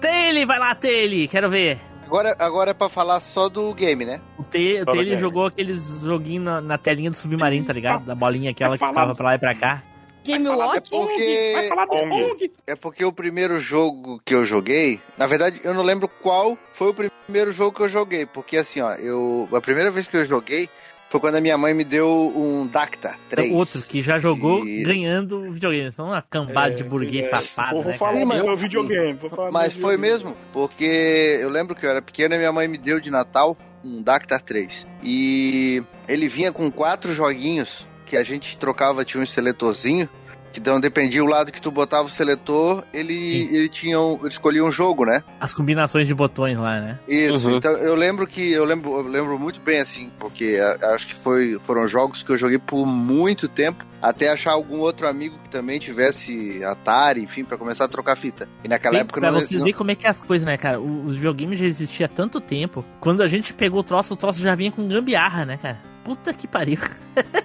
[0.00, 1.89] Taylor, vai lá, Taylor, quero ver.
[2.10, 4.20] Agora, agora é pra falar só do game, né?
[4.36, 8.04] O T, o ele jogou aqueles joguinhos na, na, telinha do submarino, tá ligado?
[8.04, 9.80] Da bolinha aquela que ficava pra lá e pra cá.
[10.24, 10.92] Game Watch?
[10.92, 11.52] É porque...
[11.54, 15.84] Vai falar do É porque o primeiro jogo que eu joguei, na verdade, eu não
[15.84, 19.92] lembro qual foi o primeiro jogo que eu joguei, porque assim, ó, eu a primeira
[19.92, 20.68] vez que eu joguei
[21.10, 23.52] foi quando a minha mãe me deu um Dacta 3.
[23.52, 24.84] Outro que já jogou e...
[24.84, 25.90] ganhando videogame.
[25.90, 27.94] São uma cambada é, de burguês é, safado, né?
[27.94, 29.18] Falar mas, meu videogame,
[29.50, 29.98] mas foi videogame.
[29.98, 33.56] mesmo, porque eu lembro que eu era pequeno e minha mãe me deu de Natal
[33.84, 34.86] um Dacta 3.
[35.02, 40.08] E ele vinha com quatro joguinhos que a gente trocava, tinha um seletorzinho
[40.56, 44.64] Então dependia o lado que tu botava o seletor, ele, ele tinha um, ele escolhia
[44.64, 45.22] um jogo, né?
[45.40, 46.98] As combinações de botões lá, né?
[47.08, 47.48] Isso.
[47.48, 47.56] Uhum.
[47.56, 50.58] Então eu lembro que eu lembro, eu lembro muito bem assim, porque
[50.94, 55.06] acho que foi, foram jogos que eu joguei por muito tempo até achar algum outro
[55.06, 58.48] amigo que também tivesse Atari, enfim, para começar a trocar fita.
[58.64, 59.40] E naquela Sim, época pra não.
[59.40, 59.64] vocês não...
[59.64, 60.80] verem como é que é as coisas, né, cara?
[60.80, 62.84] Os videogames já existiam há tanto tempo.
[62.98, 65.89] Quando a gente pegou o troço, o troço já vinha com gambiarra, né, cara?
[66.04, 66.78] Puta que pariu.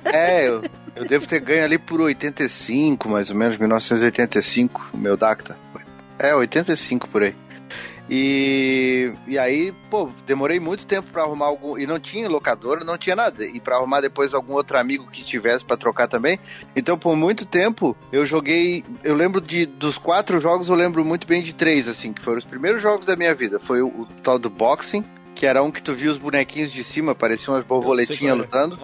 [0.06, 0.64] É, eu,
[0.96, 5.58] eu devo ter ganho ali por 85, mais ou menos, 1985, o meu Dacta.
[6.18, 7.36] É, 85 por aí.
[8.10, 11.78] E, e aí, pô, demorei muito tempo para arrumar algum.
[11.78, 13.46] E não tinha locadora, não tinha nada.
[13.46, 16.40] E para arrumar depois algum outro amigo que tivesse para trocar também.
[16.76, 18.84] Então, por muito tempo, eu joguei.
[19.04, 22.38] Eu lembro de dos quatro jogos, eu lembro muito bem de três, assim, que foram
[22.38, 23.60] os primeiros jogos da minha vida.
[23.60, 25.04] Foi o, o tal do boxing,
[25.36, 28.42] que era um que tu via os bonequinhos de cima, pareciam umas borboletinhas é.
[28.42, 28.80] lutando.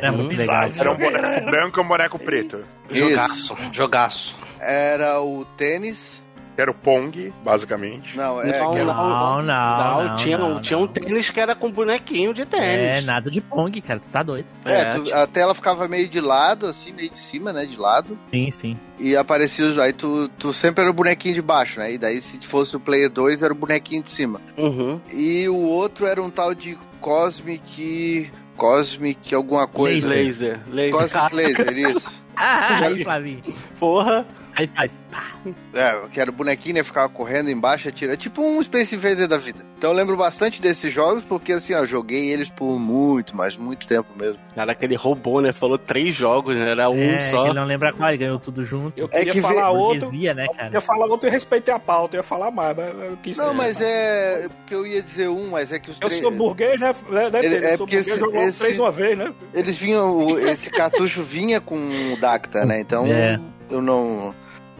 [0.00, 0.64] Era muito legal.
[0.76, 2.64] Era um boneco branco e um boneco preto.
[2.90, 4.36] Jogaço, jogaço.
[4.60, 6.22] Era o tênis.
[6.56, 8.16] Era o Pong, basicamente.
[8.16, 8.84] Não, é, não, era...
[8.84, 12.64] não, não, não, não, Tinha, não, tinha um tênis que era com bonequinho de tênis.
[12.64, 14.46] É, nada de Pong, cara, tu tá doido.
[14.64, 15.16] É, é tu, tipo...
[15.16, 18.16] a tela ficava meio de lado, assim, meio de cima, né, de lado.
[18.32, 18.78] Sim, sim.
[18.98, 22.38] E aparecia, aí tu, tu sempre era o bonequinho de baixo, né, e daí se
[22.46, 24.40] fosse o Player 2 era o bonequinho de cima.
[24.56, 25.00] Uhum.
[25.12, 28.30] E o outro era um tal de Cosmic...
[28.56, 30.06] Cosmic alguma coisa.
[30.08, 30.60] Laser.
[30.68, 30.92] Laser.
[30.92, 32.12] Cosmic Laser, isso.
[32.36, 33.42] ah, aí, Flavinho.
[33.80, 34.24] Porra.
[34.56, 34.92] Aí faz.
[35.72, 36.82] É, que era o bonequinho, né?
[36.82, 38.16] Ficava correndo embaixo, atirando.
[38.16, 39.64] Tipo um Space Invader da vida.
[39.76, 43.86] Então eu lembro bastante desses jogos, porque assim, ó, joguei eles por muito, mas muito
[43.86, 44.38] tempo mesmo.
[44.54, 45.52] Cara, aquele robô, né?
[45.52, 46.70] Falou três jogos, né?
[46.70, 47.44] Era um é, só.
[47.44, 48.98] ele não lembra qual, ele ganhou tudo junto.
[48.98, 50.10] Eu queria é que falar outro.
[50.12, 50.68] né, cara?
[50.68, 53.36] Eu ia falar outro e respeitei a pauta, eu ia falar mais, mas eu quis
[53.36, 54.48] Não, mas é.
[54.48, 56.14] Porque eu ia dizer um, mas é que os três.
[56.14, 56.94] Eu sou burguês, né?
[57.10, 58.58] né, né ele, é porque esse, esse...
[58.58, 59.34] três uma vez, né?
[59.52, 60.26] Eles vinham.
[60.48, 61.76] esse cartucho vinha com
[62.12, 62.80] o Dacta, né?
[62.80, 63.04] Então.
[63.14, 63.38] É.
[63.70, 64.34] Eu não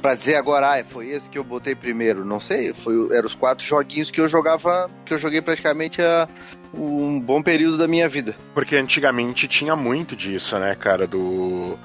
[0.05, 2.27] pra dizer agora, ah, foi esse que eu botei primeiro.
[2.27, 6.29] Não sei, foi, eram os quatro joguinhos que eu jogava, que eu joguei praticamente a
[6.75, 8.37] um bom período da minha vida.
[8.53, 11.79] Porque antigamente tinha muito disso, né, cara, do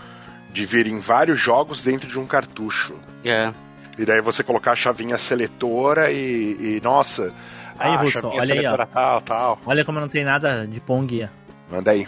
[0.51, 2.93] de vir em vários jogos dentro de um cartucho.
[3.23, 3.53] É.
[3.97, 7.33] E daí você colocar a chavinha seletora e, e nossa,
[7.77, 8.85] aí, ah, Russo, olha aí, ó.
[8.85, 9.61] tal, tal.
[9.65, 11.29] Olha como não tem nada de Pong.
[11.71, 12.05] Manda aí.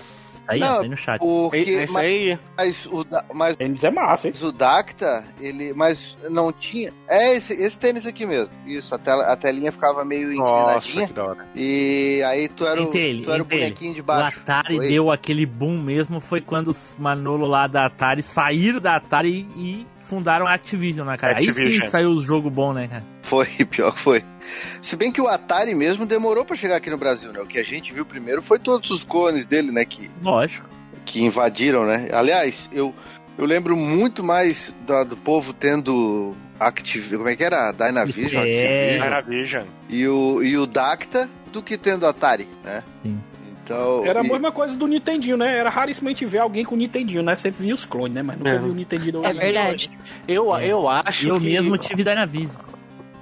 [0.48, 1.20] Aí, não, tá aí no chat.
[1.20, 2.40] Porque, Esse mas, aí.
[2.58, 4.34] Mas o, mas, tênis é massa, hein?
[4.42, 5.74] o Dacta, ele.
[5.74, 6.92] Mas não tinha.
[7.08, 8.52] É esse, esse tênis aqui mesmo.
[8.66, 11.08] Isso, a, tela, a telinha ficava meio inclinadinha.
[11.08, 11.48] que da hora.
[11.56, 14.40] E aí tu era, o, ele, tu era o bonequinho de baixo.
[14.40, 14.88] O Atari foi?
[14.88, 16.20] deu aquele boom mesmo.
[16.20, 21.16] Foi quando os Manolo lá da Atari saíram da Atari e fundaram a Activision, né,
[21.16, 21.34] cara?
[21.38, 21.68] Activision.
[21.68, 23.04] Aí sim saiu o jogo bom, né, cara?
[23.22, 24.26] Foi, pior que foi.
[24.82, 27.40] Se bem que o Atari mesmo demorou para chegar aqui no Brasil, né?
[27.40, 29.86] O que a gente viu primeiro foi todos os clones dele, né?
[29.86, 30.68] Que, Lógico.
[31.06, 32.10] Que invadiram, né?
[32.12, 32.94] Aliás, eu,
[33.38, 37.20] eu lembro muito mais do, do povo tendo Activision.
[37.20, 37.72] Como é que era?
[37.72, 38.44] Dynavision?
[38.46, 38.98] É.
[38.98, 39.66] Dynavision.
[39.88, 42.84] E o, e o Dacta do que tendo Atari, né?
[43.02, 43.18] Sim.
[43.64, 45.58] Então, era a mesma coisa do Nintendinho, né?
[45.58, 47.36] Era rarissimamente ver alguém com Nintendinho, né?
[47.36, 48.22] Sempre via os clones, né?
[48.22, 48.58] Mas nunca é.
[48.58, 49.26] vi o Nintendinho.
[49.26, 49.90] É verdade.
[50.28, 50.66] Eu, é.
[50.66, 51.46] eu acho Eu que...
[51.46, 52.56] mesmo tive Dynavision.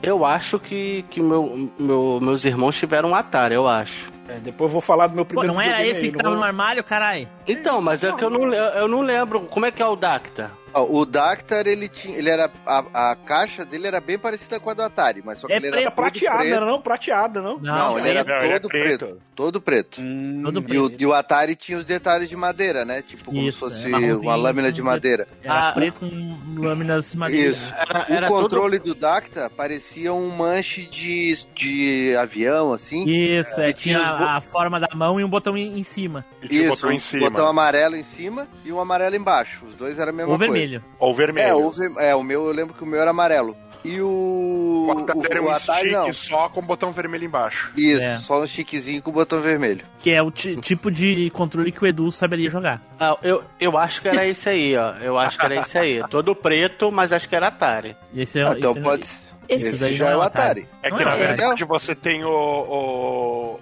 [0.02, 4.10] Eu acho que, que meu, meu, meus irmãos tiveram um Atari, eu acho.
[4.30, 6.30] É, depois eu vou falar do meu primeiro Pô, não era esse aí, que tava
[6.30, 6.38] vou...
[6.38, 7.28] no armário, caralho?
[7.47, 9.41] Então, mas é que eu não, eu não lembro.
[9.41, 10.52] Como é que é o Dacta?
[10.73, 12.17] O Dactar, ele tinha.
[12.17, 12.51] Ele era.
[12.65, 15.58] A, a, caixa dele era bem parecida com a do Atari, mas só que é
[15.58, 15.91] ele era.
[15.91, 16.65] prateada, preto.
[16.65, 16.82] não?
[16.82, 17.58] Prateada, não?
[17.58, 19.05] Não, não ele era não, todo ele preto.
[19.05, 19.21] preto.
[19.36, 20.01] Todo preto.
[20.01, 20.73] Hum, todo preto.
[20.73, 23.01] E o, e o, Atari tinha os detalhes de madeira, né?
[23.01, 25.27] Tipo, como Isso, se fosse uma lâmina de madeira.
[25.41, 27.51] Era ah, preto com lâminas de madeira.
[27.51, 27.73] Isso.
[27.73, 28.93] Era, era o controle todo...
[28.93, 33.05] do Dacta parecia um manche de, de avião, assim.
[33.08, 36.25] Isso, é, tinha, tinha a, a, forma da mão e um botão em, em cima.
[36.43, 37.27] Isso, um botão, em cima.
[37.27, 39.65] um botão amarelo em cima e um amarelo embaixo.
[39.65, 40.51] Os dois eram a mesma Ou coisa.
[40.59, 40.83] Vermelho.
[40.99, 41.49] Ou vermelho vermelho.
[41.49, 43.55] É o, é, o meu, eu lembro que o meu era amarelo.
[43.83, 44.87] E o.
[44.89, 46.11] O Atari um Atari, não.
[46.11, 47.71] só com o botão vermelho embaixo.
[47.77, 48.19] Isso, é.
[48.19, 49.85] só um chiquezinho com o botão vermelho.
[49.99, 52.81] Que é o tipo de controle que o Edu saberia jogar.
[52.99, 54.95] Ah, eu, eu acho que era esse aí, ó.
[54.95, 56.03] Eu acho que era esse aí.
[56.09, 57.95] Todo preto, mas acho que era Atari.
[58.13, 59.21] Esse é, ah, então esse pode ser.
[59.47, 60.67] Esse, esse já é o Atari.
[60.81, 63.59] É que na verdade você tem o, o,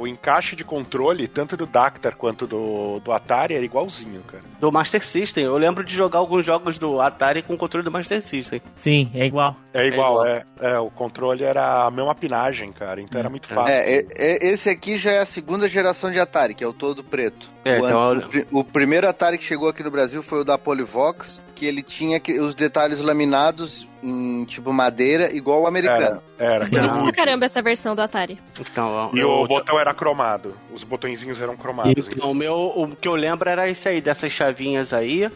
[0.00, 4.42] o, encaixe de controle, tanto do Dactar quanto do, do Atari, era igualzinho, cara.
[4.58, 5.44] Do Master System.
[5.44, 8.60] Eu lembro de jogar alguns jogos do Atari com controle do Master System.
[8.76, 9.56] Sim, é igual.
[9.72, 10.44] É igual, é.
[10.60, 10.70] igual.
[10.72, 13.72] é, é o controle era a mesma pinagem, cara, então era muito fácil.
[13.72, 16.72] É, é, é, esse aqui já é a segunda geração de Atari, que é o
[16.72, 17.48] todo preto.
[17.64, 18.30] É, o, então...
[18.50, 21.82] o, o primeiro Atari que chegou aqui no Brasil foi o da Polivox, que ele
[21.82, 26.22] tinha os detalhes laminados em tipo madeira, igual o americano.
[26.38, 26.66] Era, era.
[26.66, 28.38] Bonito pra caramba essa versão do Atari.
[28.58, 30.54] Então, e o, o botão era cromado.
[30.72, 32.08] Os botõezinhos eram cromados.
[32.08, 35.30] Então, o meu, o que eu lembro era esse aí, dessas chavinhas aí.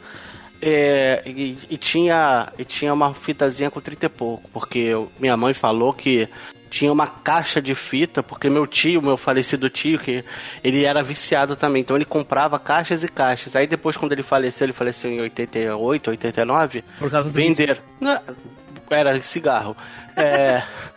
[0.62, 5.36] É, e, e, tinha, e tinha uma fitazinha com 30 e pouco, porque eu, minha
[5.36, 6.26] mãe falou que
[6.74, 10.24] tinha uma caixa de fita, porque meu tio, meu falecido tio, que
[10.62, 13.54] ele era viciado também, então ele comprava caixas e caixas.
[13.54, 17.80] Aí depois, quando ele faleceu, ele faleceu em 88, 89, Por causa do vender.
[18.90, 19.76] Era cigarro.
[20.16, 20.62] É,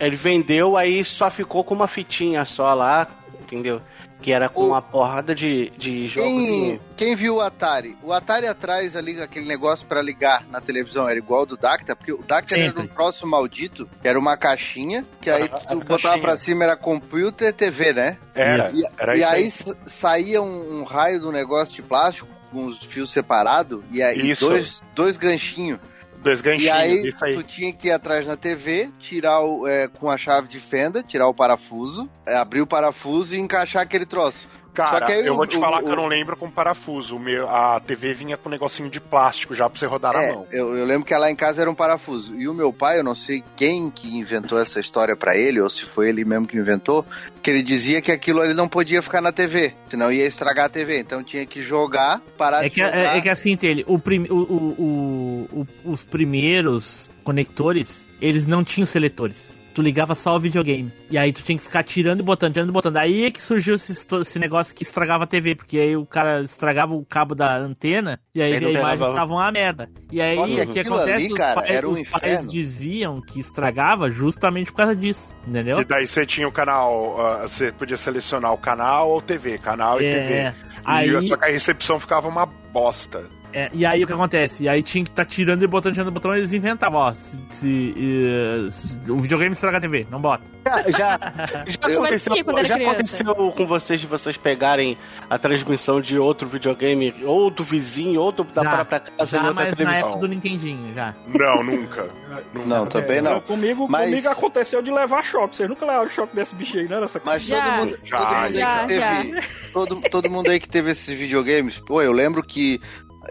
[0.00, 3.06] ele vendeu, aí só ficou com uma fitinha só lá,
[3.40, 3.80] entendeu?
[4.20, 4.66] que era com o...
[4.68, 6.30] uma porrada de, de jogos.
[6.32, 7.96] Quem, quem, viu o Atari?
[8.02, 12.12] O Atari atrás ali, aquele negócio para ligar na televisão, era igual do Dacta, porque
[12.12, 12.80] o Dacta Sempre.
[12.80, 16.22] era um próximo maldito, que era uma caixinha, que aí tu botava caixinha.
[16.22, 18.18] pra cima, era computer e TV, né?
[18.34, 18.70] Era.
[18.72, 19.52] E, era e aí,
[19.86, 24.82] saía um, um, raio do negócio de plástico com os fios separados e aí dois,
[24.94, 25.78] dois ganchinhos.
[26.26, 26.66] Dois ganchinhos.
[26.66, 30.18] E aí, aí, tu tinha que ir atrás na TV, tirar o, é, com a
[30.18, 34.48] chave de fenda, tirar o parafuso, é, abrir o parafuso e encaixar aquele troço.
[34.76, 37.16] Cara, eu o, vou te falar o, que eu não lembro com parafuso.
[37.16, 40.26] O meu, a TV vinha com um negocinho de plástico já pra você rodar é,
[40.26, 40.46] na mão.
[40.52, 42.38] Eu, eu, lembro que lá em casa era um parafuso.
[42.38, 45.70] E o meu pai, eu não sei quem que inventou essa história para ele, ou
[45.70, 47.06] se foi ele mesmo que inventou,
[47.42, 50.68] que ele dizia que aquilo ali não podia ficar na TV, senão ia estragar a
[50.68, 51.00] TV.
[51.00, 52.96] Então tinha que jogar, parar é de que, jogar.
[52.96, 58.84] É, é que assim, ele, o, prim, o, o, os primeiros conectores, eles não tinham
[58.84, 60.90] seletores tu ligava só o videogame.
[61.10, 62.96] E aí tu tinha que ficar tirando e botando, tirando e botando.
[62.96, 66.40] Aí é que surgiu esse, esse negócio que estragava a TV, porque aí o cara
[66.40, 69.90] estragava o cabo da antena e aí, a imagem estava uma merda.
[70.10, 71.12] E aí o que acontece?
[71.12, 75.78] Ali, os, cara, pais, um os pais diziam que estragava justamente por causa disso, entendeu?
[75.78, 80.00] E daí você tinha o canal, uh, você podia selecionar o canal ou TV, canal
[80.00, 80.54] e é, TV.
[80.86, 81.14] Aí...
[81.14, 83.26] E só que a recepção ficava uma bosta.
[83.56, 84.64] É, e aí o que acontece?
[84.64, 87.14] E aí tinha que estar tá tirando e botando, tirando e botando, eles inventavam, ó,
[87.14, 90.44] se, se, uh, se, o videogame estraga a TV, não bota.
[90.66, 91.18] Já, já,
[91.66, 92.34] já aconteceu,
[92.66, 94.98] já aconteceu com vocês de vocês pegarem
[95.30, 99.52] a transmissão de outro videogame, ou do vizinho, ou do, da já, própria casa já,
[99.54, 99.86] mas televisão.
[99.86, 101.14] na época do Nintendinho, já.
[101.26, 102.10] Não, nunca.
[102.52, 102.66] nunca.
[102.66, 103.40] Não, também não.
[103.40, 104.10] Comigo, mas...
[104.10, 105.56] comigo aconteceu de levar choque.
[105.56, 107.00] Vocês nunca levaram choque desse bicho aí, né?
[107.00, 107.62] Nessa mas já.
[107.62, 110.90] todo mundo, já, todo mundo já, aí que teve, todo, todo mundo aí que teve
[110.90, 112.82] esses videogames, pô, eu lembro que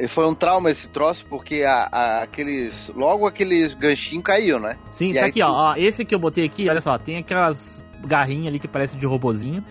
[0.08, 2.92] foi um trauma esse troço, porque a, a, aqueles.
[2.96, 4.78] Logo aqueles ganchinhos caíam, né?
[4.92, 5.46] Sim, e tá aqui, tu...
[5.46, 5.76] ó, ó.
[5.76, 9.64] Esse que eu botei aqui, olha só, tem aquelas garrinhas ali que parece de robozinho.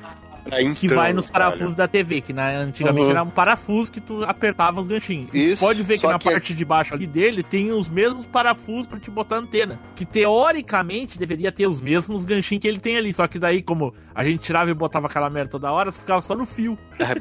[0.46, 1.86] Então, que vai nos parafusos cara.
[1.86, 3.10] da TV, que na, antigamente uhum.
[3.10, 5.30] era um parafuso que tu apertava os ganchinhos.
[5.32, 6.56] Isso, pode ver que na que é parte é...
[6.56, 9.80] de baixo ali dele tem os mesmos parafusos para te botar a antena.
[9.94, 13.12] Que teoricamente deveria ter os mesmos ganchinhos que ele tem ali.
[13.12, 16.34] Só que daí, como a gente tirava e botava aquela merda toda hora, ficava só
[16.34, 16.78] no fio.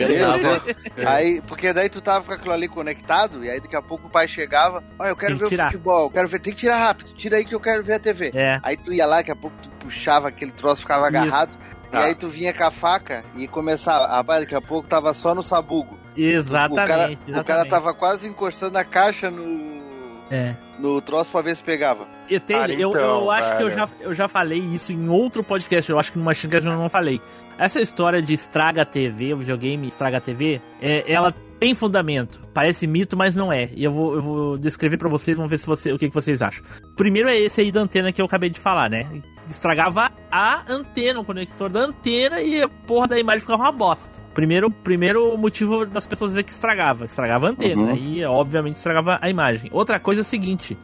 [0.98, 4.08] É, aí, porque daí tu tava com aquilo ali conectado, e aí daqui a pouco
[4.08, 5.68] o pai chegava, olha, eu quero ver tirar.
[5.68, 7.94] o futebol, eu quero ver, tem que tirar rápido, tira aí que eu quero ver
[7.94, 8.32] a TV.
[8.34, 8.60] É.
[8.62, 11.50] Aí tu ia lá, daqui a pouco tu puxava aquele troço, ficava agarrado.
[11.50, 11.63] Isso.
[11.94, 12.06] E tá.
[12.06, 14.08] aí tu vinha com a faca e começava.
[14.08, 15.96] Rapaz, daqui a pouco tava só no sabugo.
[16.18, 16.74] Exatamente.
[16.74, 17.40] O cara, exatamente.
[17.40, 19.84] O cara tava quase encostando a caixa no.
[20.32, 20.56] É.
[20.80, 22.08] No troço pra ver se pegava.
[22.28, 25.08] Eu, tenho, ah, então, eu, eu acho que eu já, eu já falei isso em
[25.08, 25.92] outro podcast.
[25.92, 27.22] Eu acho que no Machine Cast eu não falei.
[27.60, 32.42] Essa história de estraga TV, o videogame estraga TV, é, ela tem fundamento.
[32.54, 33.70] Parece mito, mas não é.
[33.76, 36.14] E eu vou, eu vou descrever para vocês, vamos ver se você, o que, que
[36.16, 36.64] vocês acham.
[36.96, 39.08] Primeiro é esse aí da antena que eu acabei de falar, né?
[39.50, 44.24] Estragava a antena, o conector da antena e a porra da imagem ficava uma bosta.
[44.34, 47.06] Primeiro, primeiro motivo das pessoas dizer que estragava.
[47.06, 47.82] Estragava a antena.
[47.82, 47.96] Uhum.
[47.96, 49.70] E, obviamente, estragava a imagem.
[49.72, 50.78] Outra coisa é o seguinte: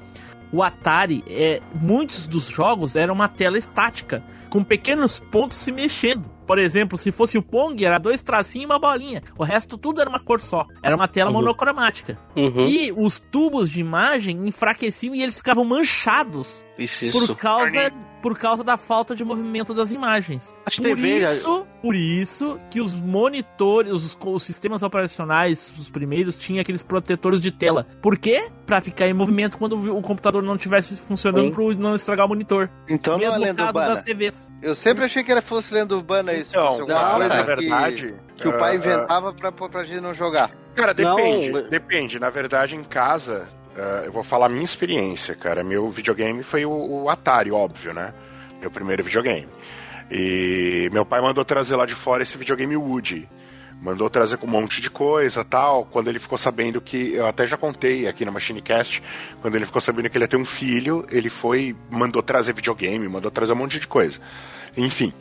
[0.52, 6.30] o Atari, é, muitos dos jogos eram uma tela estática, com pequenos pontos se mexendo.
[6.50, 9.22] Por exemplo, se fosse o Pong, era dois tracinhos e uma bolinha.
[9.38, 10.66] O resto tudo era uma cor só.
[10.82, 11.36] Era uma tela uhum.
[11.36, 12.18] monocromática.
[12.36, 12.68] Uhum.
[12.68, 16.66] E os tubos de imagem enfraqueciam e eles ficavam manchados.
[16.76, 17.28] Isso, isso.
[17.28, 20.54] Por causa por causa da falta de movimento das imagens.
[20.66, 26.36] As por TV, isso, por isso que os monitores, os, os, sistemas operacionais, os primeiros,
[26.36, 27.86] tinham aqueles protetores de tela.
[28.02, 28.50] Por quê?
[28.66, 32.70] Pra ficar em movimento quando o computador não estivesse funcionando para não estragar o monitor.
[32.88, 33.96] Então Mesmo não é lenda urbana.
[33.96, 34.52] das TVs.
[34.62, 36.52] Eu sempre achei que era fosse lenda urbana isso.
[36.52, 38.16] Então, fosse alguma não, coisa na verdade...
[38.36, 40.50] Que, que uh, o pai inventava uh, pra, pra gente não jogar.
[40.76, 41.52] Cara, depende.
[41.52, 41.70] Não.
[41.70, 42.20] Depende.
[42.20, 45.64] Na verdade, em casa, Uh, eu vou falar a minha experiência, cara.
[45.64, 48.14] Meu videogame foi o, o, Atari, óbvio, né?
[48.60, 49.48] Meu primeiro videogame.
[50.12, 53.26] E meu pai mandou trazer lá de fora esse videogame Woody.
[53.82, 55.86] Mandou trazer com um monte de coisa tal.
[55.86, 57.14] Quando ele ficou sabendo que.
[57.14, 59.02] Eu até já contei aqui na MachineCast.
[59.42, 61.74] Quando ele ficou sabendo que ele ia ter um filho, ele foi.
[61.90, 64.20] Mandou trazer videogame, mandou trazer um monte de coisa.
[64.76, 65.14] Enfim.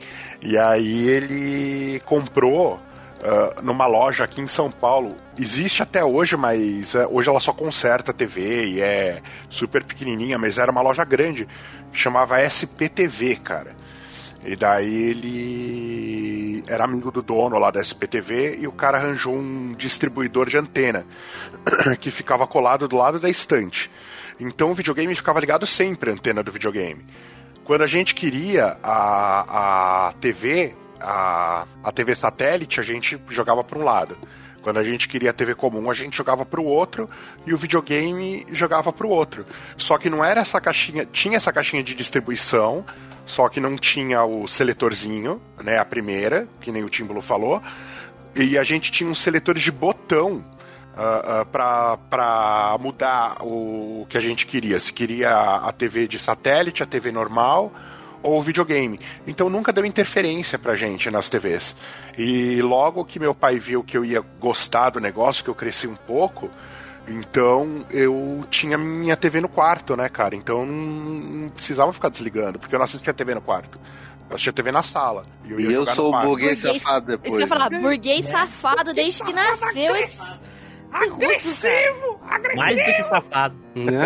[0.42, 2.80] E aí ele comprou
[3.22, 5.16] uh, numa loja aqui em São Paulo.
[5.38, 10.58] Existe até hoje, mas uh, hoje ela só conserta TV e é super pequenininha, mas
[10.58, 11.48] era uma loja grande,
[11.92, 13.76] chamava SPTV, cara.
[14.44, 19.74] E daí ele era amigo do dono lá da SPTV e o cara arranjou um
[19.74, 21.04] distribuidor de antena
[22.00, 23.90] que ficava colado do lado da estante.
[24.38, 27.04] Então o videogame ficava ligado sempre à antena do videogame.
[27.64, 33.78] Quando a gente queria a, a TV, a, a TV satélite, a gente jogava para
[33.78, 34.16] um lado.
[34.62, 37.08] Quando a gente queria TV comum, a gente jogava para o outro
[37.46, 39.44] e o videogame jogava para o outro.
[39.76, 42.84] Só que não era essa caixinha, tinha essa caixinha de distribuição,
[43.24, 47.62] só que não tinha o seletorzinho, né, a primeira, que nem o Tímbolo falou,
[48.34, 50.44] e a gente tinha uns seletores de botão
[50.96, 54.78] uh, uh, para mudar o que a gente queria.
[54.80, 57.72] Se queria a TV de satélite, a TV normal
[58.22, 58.98] ou videogame.
[59.26, 61.76] Então nunca deu interferência pra gente nas TVs.
[62.16, 65.86] E logo que meu pai viu que eu ia gostar do negócio, que eu cresci
[65.86, 66.50] um pouco,
[67.06, 70.34] então eu tinha minha TV no quarto, né, cara?
[70.34, 73.78] Então não precisava ficar desligando, porque eu não assistia TV no quarto.
[74.28, 75.24] Eu assistia TV na sala.
[75.44, 77.28] E eu, e eu sou o burguês, burguês safado depois.
[77.28, 79.96] Isso que eu ia falar, burguês safado desde que nasceu.
[79.96, 80.18] Esse...
[80.90, 82.56] Agressivo, agressivo!
[82.56, 83.56] Mais do que safado.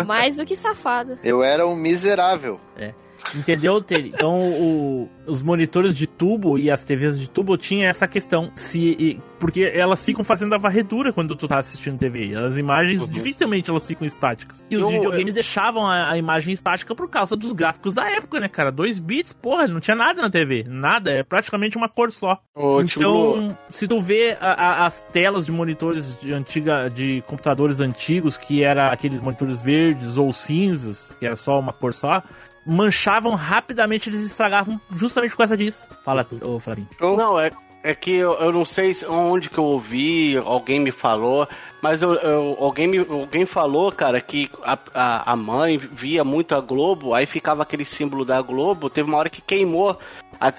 [0.05, 1.19] Mais do que safado.
[1.23, 2.59] Eu era um miserável.
[2.77, 2.93] É.
[3.35, 3.83] Entendeu?
[3.89, 8.51] Então, o, os monitores de tubo e as TVs de tubo tinha essa questão.
[8.55, 12.35] se Porque elas ficam fazendo a varredura quando tu tá assistindo TV.
[12.35, 13.07] As imagens, uhum.
[13.07, 14.63] dificilmente elas ficam estáticas.
[14.69, 15.33] E os videogames eu...
[15.33, 18.71] deixavam a, a, imagem estática por causa dos gráficos da época, né, cara?
[18.71, 20.65] 2 bits, porra, não tinha nada na TV.
[20.67, 22.39] Nada, é praticamente uma cor só.
[22.55, 23.57] Ô, então, tipo...
[23.69, 28.63] se tu vê a, a, as telas de monitores de antiga, de computadores antigos, que
[28.63, 32.21] era aqueles monitores verdes ou cinzas, que era só uma cor só,
[32.65, 35.87] manchavam rapidamente, eles estragavam justamente por causa disso.
[36.03, 36.87] Fala, ô Flavinho.
[36.99, 37.51] Não, é,
[37.83, 41.47] é que eu, eu não sei onde que eu ouvi, alguém me falou,
[41.81, 46.55] mas eu, eu, alguém, me, alguém falou, cara, que a, a, a, mãe via muito
[46.55, 49.99] a Globo, aí ficava aquele símbolo da Globo, teve uma hora que queimou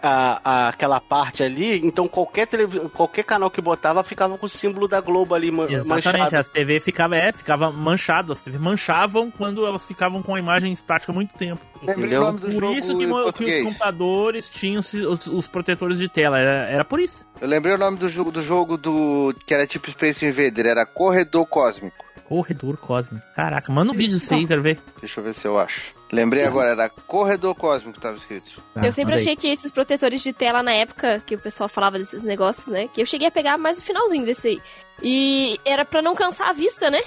[0.03, 2.49] a, a, aquela parte ali, então qualquer,
[2.95, 6.37] qualquer canal que botava ficava com o símbolo da Globo ali Exatamente, manchado.
[6.37, 10.72] as TV ficava, é, ficava manchado, as TV manchavam quando elas ficavam com a imagem
[10.72, 11.61] estática há muito tempo.
[11.82, 12.35] Entendeu?
[12.35, 16.99] Por isso que, que, os computadores tinham os, os, protetores de tela, era, era por
[16.99, 17.26] isso.
[17.39, 20.87] Eu lembrei o nome do jogo do jogo do que era tipo Space Invader, era
[20.87, 22.05] Corredor Cósmico.
[22.26, 23.24] Corredor Cósmico.
[23.37, 24.78] Caraca, manda um vídeo disso aí, quero ver.
[24.99, 25.93] Deixa eu ver se eu acho.
[26.15, 28.62] Lembrei agora, era Corredor Cósmico que tava escrito.
[28.75, 31.99] Ah, eu sempre achei que esses protetores de tela na época que o pessoal falava
[31.99, 32.89] desses negócios, né?
[32.89, 34.62] Que eu cheguei a pegar mais o finalzinho desse aí.
[35.03, 37.01] E era pra não cansar a vista, né?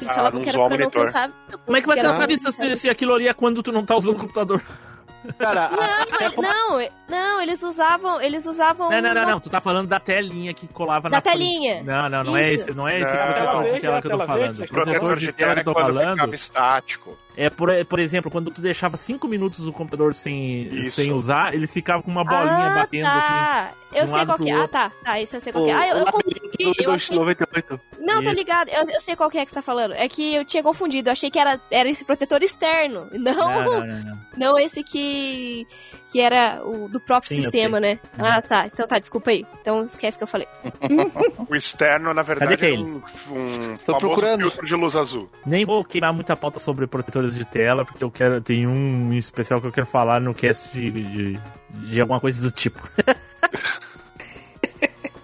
[0.00, 1.30] Eles ah, falavam que era pra não cansar.
[1.64, 3.84] Como é que vai cansar a vista se, se aquilo ali é quando tu não
[3.84, 4.62] tá usando o computador?
[5.38, 6.78] Cara, não, a...
[6.78, 8.90] não, não, eles usavam, eles usavam.
[8.90, 11.22] Não, não, não, não, tu tá falando da telinha que colava da na.
[11.22, 11.82] Da telinha.
[11.82, 12.50] Não, não, não é Isso.
[12.50, 14.60] é esse, não é esse não, protetor de tela que eu tô falando.
[14.60, 16.34] O protetor de tela que eu tô falando.
[16.34, 17.18] estático.
[17.36, 21.66] É, por, por exemplo, quando tu deixava 5 minutos o computador sem, sem usar, ele
[21.66, 23.70] ficava com uma bolinha ah, batendo tá.
[23.70, 23.84] assim.
[23.94, 24.54] Eu sei qual que é.
[24.54, 25.74] Ah, tá, tá, isso eu sei qual que é.
[25.74, 26.40] Ah, eu, eu confundi.
[26.80, 27.16] Eu achei...
[27.16, 27.80] 98.
[28.00, 29.94] Não, tá ligado, eu, eu sei qual que é que você tá falando.
[29.94, 33.08] É que eu tinha confundido, eu achei que era, era esse protetor externo.
[33.24, 35.66] Não, não, não, não, não esse que,
[36.12, 37.98] que era o do próprio Sim, sistema, né?
[38.18, 38.24] Uhum.
[38.24, 38.66] Ah, tá.
[38.66, 39.46] Então tá, desculpa aí.
[39.60, 40.46] Então esquece que eu falei.
[41.48, 44.42] o externo, na verdade, é um, um Tô procurando.
[44.42, 45.30] filtro de luz azul.
[45.46, 46.86] Nem vou queimar muita pauta sobre
[47.32, 48.40] de tela, porque eu quero.
[48.40, 52.50] Tem um especial que eu quero falar no cast de, de, de alguma coisa do
[52.50, 52.80] tipo.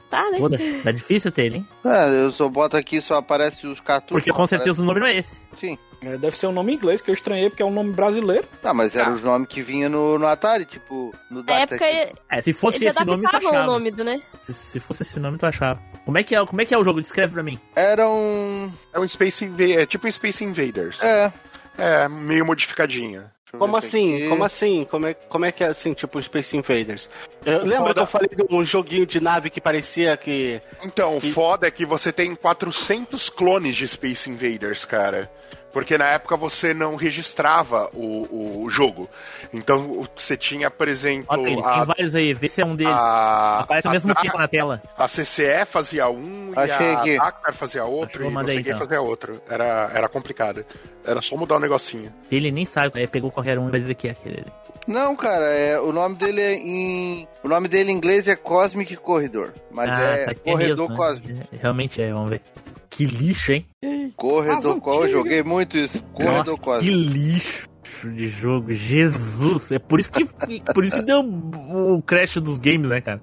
[0.09, 0.39] tá, né?
[0.39, 1.69] Foda, tá difícil ter ele, hein?
[1.85, 4.13] É, eu só boto aqui só aparece os cartuchos.
[4.13, 5.41] Porque com certeza o nome não é esse.
[5.55, 5.77] Sim.
[6.03, 8.47] É, deve ser um nome inglês, que eu estranhei, porque é um nome brasileiro.
[8.63, 9.13] Tá, mas era ah.
[9.13, 11.75] os nomes que vinha no, no Atari, tipo, no Data.
[11.75, 11.85] época,
[12.31, 13.63] é, se fosse esse nome, tu achava.
[13.63, 14.21] o nome do, né?
[14.41, 15.81] Se, se, fosse esse nome, tu achava.
[16.05, 17.03] Como é que é, como é, que é o jogo?
[17.03, 17.59] Descreve pra mim.
[17.77, 18.73] Era um...
[18.95, 21.03] É um Space Invaders, é tipo um Space Invaders.
[21.03, 21.31] É.
[21.81, 23.33] É, meio modificadinha.
[23.59, 24.29] Como assim?
[24.29, 24.87] Como assim?
[24.89, 27.11] Como é, como é que é assim, tipo Space Invaders?
[27.45, 27.95] Eu, lembra foda...
[27.95, 30.61] que eu falei de um joguinho de nave que parecia que.
[30.85, 31.33] Então, o que...
[31.33, 35.31] foda é que você tem 400 clones de Space Invaders, cara.
[35.73, 39.09] Porque na época você não registrava o, o jogo.
[39.53, 41.27] Então você tinha, por exemplo.
[41.29, 42.93] Ó, tem, a, tem vários aí, vê se é um deles.
[42.93, 44.83] A, Aparece ao mesmo tempo na tela.
[44.97, 48.73] A CCE fazia um Achei e a Dakar fazia outro Achou, e não sei quem
[48.73, 48.79] então.
[48.79, 49.41] fazia outro.
[49.49, 50.65] Era, era complicado.
[51.05, 52.13] Era só mudar o um negocinho.
[52.31, 54.45] Ele nem sabe, aí pegou qualquer um e vai dizer que é aquele.
[54.87, 57.29] Não, cara, é, o nome dele é em.
[57.45, 59.53] O nome dele em inglês é Cosmic Corridor.
[59.71, 61.39] Mas ah, é tá Corredor é mesmo, Cósmico.
[61.39, 61.45] Né?
[61.61, 62.41] Realmente é, vamos ver.
[62.91, 63.67] Que lixo, hein?
[64.17, 65.05] Corredor Qual?
[65.05, 66.03] Eu joguei muito isso.
[66.13, 67.69] Corredor Nossa, Que lixo
[68.05, 68.73] de jogo.
[68.73, 69.71] Jesus.
[69.71, 70.27] É por isso que,
[70.75, 73.23] por isso que deu o crash dos games, né, cara?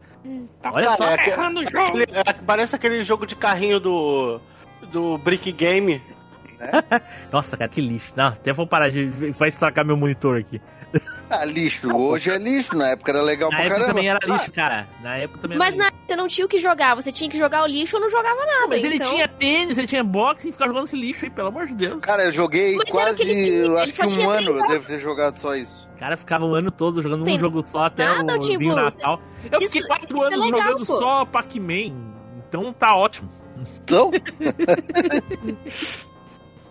[0.61, 1.07] Tá Olha cara, só.
[1.07, 1.99] É, é, jogo.
[1.99, 4.39] É, parece aquele jogo de carrinho do.
[4.91, 6.01] do Brick Game.
[6.59, 7.01] É?
[7.31, 8.13] Nossa, cara, que lixo.
[8.15, 9.05] Não, até vou parar de.
[9.05, 10.61] Vai estragar meu monitor aqui.
[11.29, 11.93] Ah, lixo.
[11.93, 12.73] Hoje é lixo.
[12.77, 13.93] Na época era legal na pra época caramba.
[13.93, 14.87] também era lixo, cara.
[15.03, 16.95] Na época também Mas era na você não tinha o que jogar.
[16.95, 18.67] Você tinha que jogar o lixo ou não jogava nada.
[18.69, 18.91] Mas então...
[18.91, 21.75] ele tinha tênis, ele tinha boxe e ficava jogando esse lixo aí, pelo amor de
[21.75, 21.99] Deus.
[22.01, 23.29] Cara, eu joguei Mas era o que quase.
[23.29, 25.53] ele tinha, eu ele acho só que um tinha ano eu devo ter jogado só
[25.53, 25.89] isso.
[25.93, 28.73] O cara ficava o ano todo jogando Tem um jogo só até nada, o tipo,
[28.73, 29.21] Natal.
[29.51, 30.97] Eu isso- fiquei quatro isso é anos legal, jogando pô.
[30.97, 31.93] só Pac-Man.
[32.47, 33.29] Então tá ótimo.
[33.83, 34.11] Então,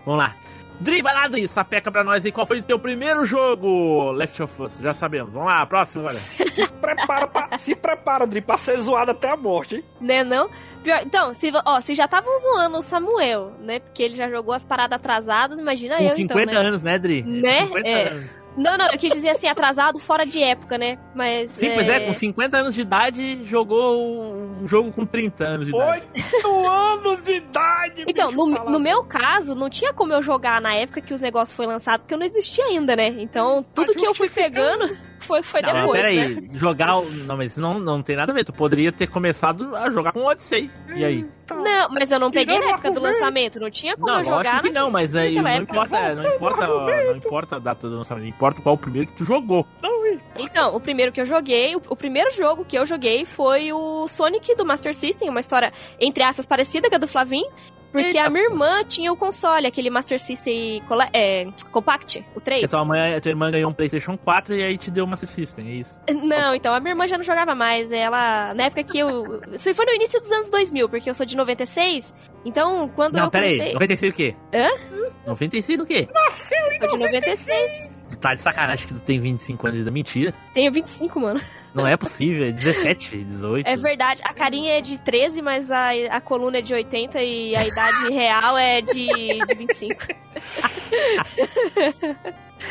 [0.06, 0.34] Vamos lá.
[0.78, 2.30] Dri, vai lá, Dri, sapeca pra nós aí.
[2.30, 4.78] Qual foi o teu primeiro jogo, Left of Us?
[4.78, 5.32] Já sabemos.
[5.32, 6.14] Vamos lá, próximo, agora.
[6.18, 6.44] Se
[6.80, 9.84] prepara, pra, se prepara, Dri, pra ser zoado até a morte, hein?
[10.00, 10.50] Né, não?
[10.84, 13.80] Pior- então, se, ó, se já estavam zoando o Samuel, né?
[13.80, 16.68] Porque ele já jogou as paradas atrasadas, imagina Com eu, 50 então, né?
[16.68, 17.22] anos, né, Dri?
[17.22, 17.64] Né?
[17.66, 18.08] 50 É.
[18.08, 18.26] anos.
[18.56, 20.98] Não, não, eu quis dizer assim, atrasado fora de época, né?
[21.14, 21.50] Mas.
[21.50, 25.74] Sim, pois é, com 50 anos de idade, jogou um jogo com 30 anos de
[25.74, 26.06] idade.
[26.14, 28.04] Oito anos de idade!
[28.08, 31.54] Então, no, no meu caso, não tinha como eu jogar na época que os negócios
[31.56, 33.08] foram lançados, porque eu não existia ainda, né?
[33.18, 36.08] Então, tudo que eu fui pegando foi, foi Não, mas depois, né?
[36.10, 36.96] peraí, jogar.
[36.98, 38.44] o- Não, mas isso não, não tem nada a ver.
[38.44, 40.70] Tu poderia ter começado a jogar com o Odyssey.
[40.94, 41.26] E aí?
[41.50, 44.62] Não, mas eu não peguei na época do lançamento, não tinha como Não, eu jogar.
[44.62, 48.26] que na- não, mas aí não importa, não importa, não importa a data do lançamento,
[48.26, 49.66] importa qual o primeiro que tu jogou.
[50.38, 54.06] Então, o primeiro que eu joguei, o, o primeiro jogo que eu joguei foi o
[54.06, 57.48] Sonic do Master System, uma história, entre aspas, parecida com a do Flavinho.
[58.02, 60.82] Porque a minha irmã tinha o console, aquele Master System
[61.12, 62.62] é, Compact, o 3.
[62.62, 65.10] Porque tua, mãe, a tua irmã ganhou um PlayStation 4 e aí te deu uma
[65.10, 65.98] Master System, é isso?
[66.22, 67.90] Não, então, a minha irmã já não jogava mais.
[67.90, 69.40] Ela, na época que eu.
[69.52, 72.14] Isso foi no início dos anos 2000, porque eu sou de 96.
[72.44, 73.72] Então, quando Não, eu pera aí, comecei.
[73.72, 74.36] 96 o quê?
[74.54, 74.68] Hã?
[75.26, 76.08] 96 o quê?
[76.78, 77.90] Sou de 96.
[78.20, 80.34] Tá de sacanagem que tu tem 25 anos de mentira.
[80.52, 81.40] Tenho 25, mano.
[81.74, 83.66] Não é possível, é 17, 18.
[83.66, 87.54] É verdade, a carinha é de 13, mas a, a coluna é de 80 e
[87.54, 89.06] a idade real é de,
[89.46, 90.06] de 25.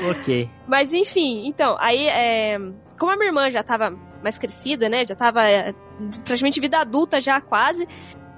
[0.10, 0.50] Ok.
[0.68, 2.58] Mas enfim, então, aí, é,
[2.98, 3.92] como a minha irmã já tava
[4.24, 5.06] mais crescida, né?
[5.08, 5.74] Já tava é,
[6.26, 7.88] praticamente vida adulta já quase.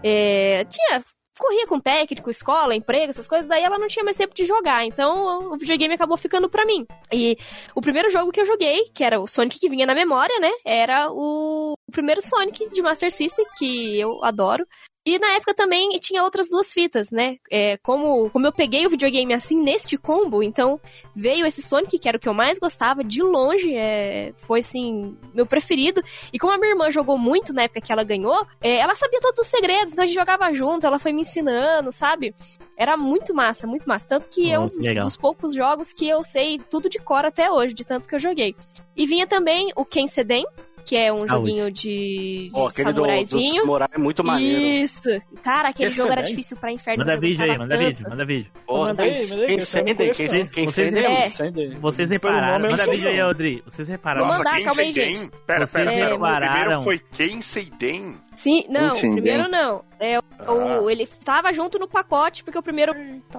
[0.03, 1.01] é, tinha.
[1.37, 4.85] Corria com técnico, escola, emprego, essas coisas, daí ela não tinha mais tempo de jogar.
[4.85, 6.85] Então o videogame acabou ficando pra mim.
[7.11, 7.37] E
[7.75, 10.51] o primeiro jogo que eu joguei, que era o Sonic que vinha na memória, né?
[10.65, 14.65] Era o, o primeiro Sonic de Master System, que eu adoro.
[15.07, 17.37] E na época também tinha outras duas fitas, né?
[17.49, 20.81] É, como, como eu peguei o videogame assim neste combo, então
[21.15, 25.17] veio esse Sonic, que era o que eu mais gostava, de longe, é, foi assim,
[25.33, 26.03] meu preferido.
[26.33, 29.21] E como a minha irmã jogou muito na época que ela ganhou, é, ela sabia
[29.21, 32.35] todos os segredos, então a gente jogava junto, ela foi me ensinando, sabe?
[32.77, 34.05] Era muito massa, muito massa.
[34.09, 36.99] Tanto que é Oh, um que dos, dos poucos jogos que eu sei tudo de
[36.99, 38.53] cor até hoje, de tanto que eu joguei.
[38.93, 40.45] E vinha também o Ken Seden,
[40.87, 43.61] que é um Ah, joguinho de, de Ó, aquele do, do samuraizinho.
[43.61, 44.61] samurai é muito maneiro.
[44.83, 45.09] Isso!
[45.43, 46.29] Cara, aquele jogo era Excelente.
[46.37, 47.05] difícil pra inferno.
[47.05, 47.87] Manda vídeo aí, manda tanto.
[47.87, 48.51] vídeo, manda vídeo.
[48.65, 50.47] Porra, Manda quem, aí, manda aí, quem conheço, quem, não.
[50.47, 50.93] quem Vocês
[51.33, 51.71] cedem.
[51.73, 51.75] É.
[51.79, 53.19] Vocês repararam, manda vídeo aí.
[53.19, 53.61] Audrey.
[53.65, 54.27] Vocês repararam.
[54.27, 55.29] Vou Nossa, mandar, quem calma aí, gente.
[55.45, 56.15] Pera, Vocês pera, pera.
[56.15, 56.19] O
[56.53, 58.17] primeiro foi quem Seiden?
[58.37, 59.51] Sim, não, o primeiro bem.
[59.51, 59.83] não.
[59.99, 62.93] É, o, ele tava junto no pacote, porque o primeiro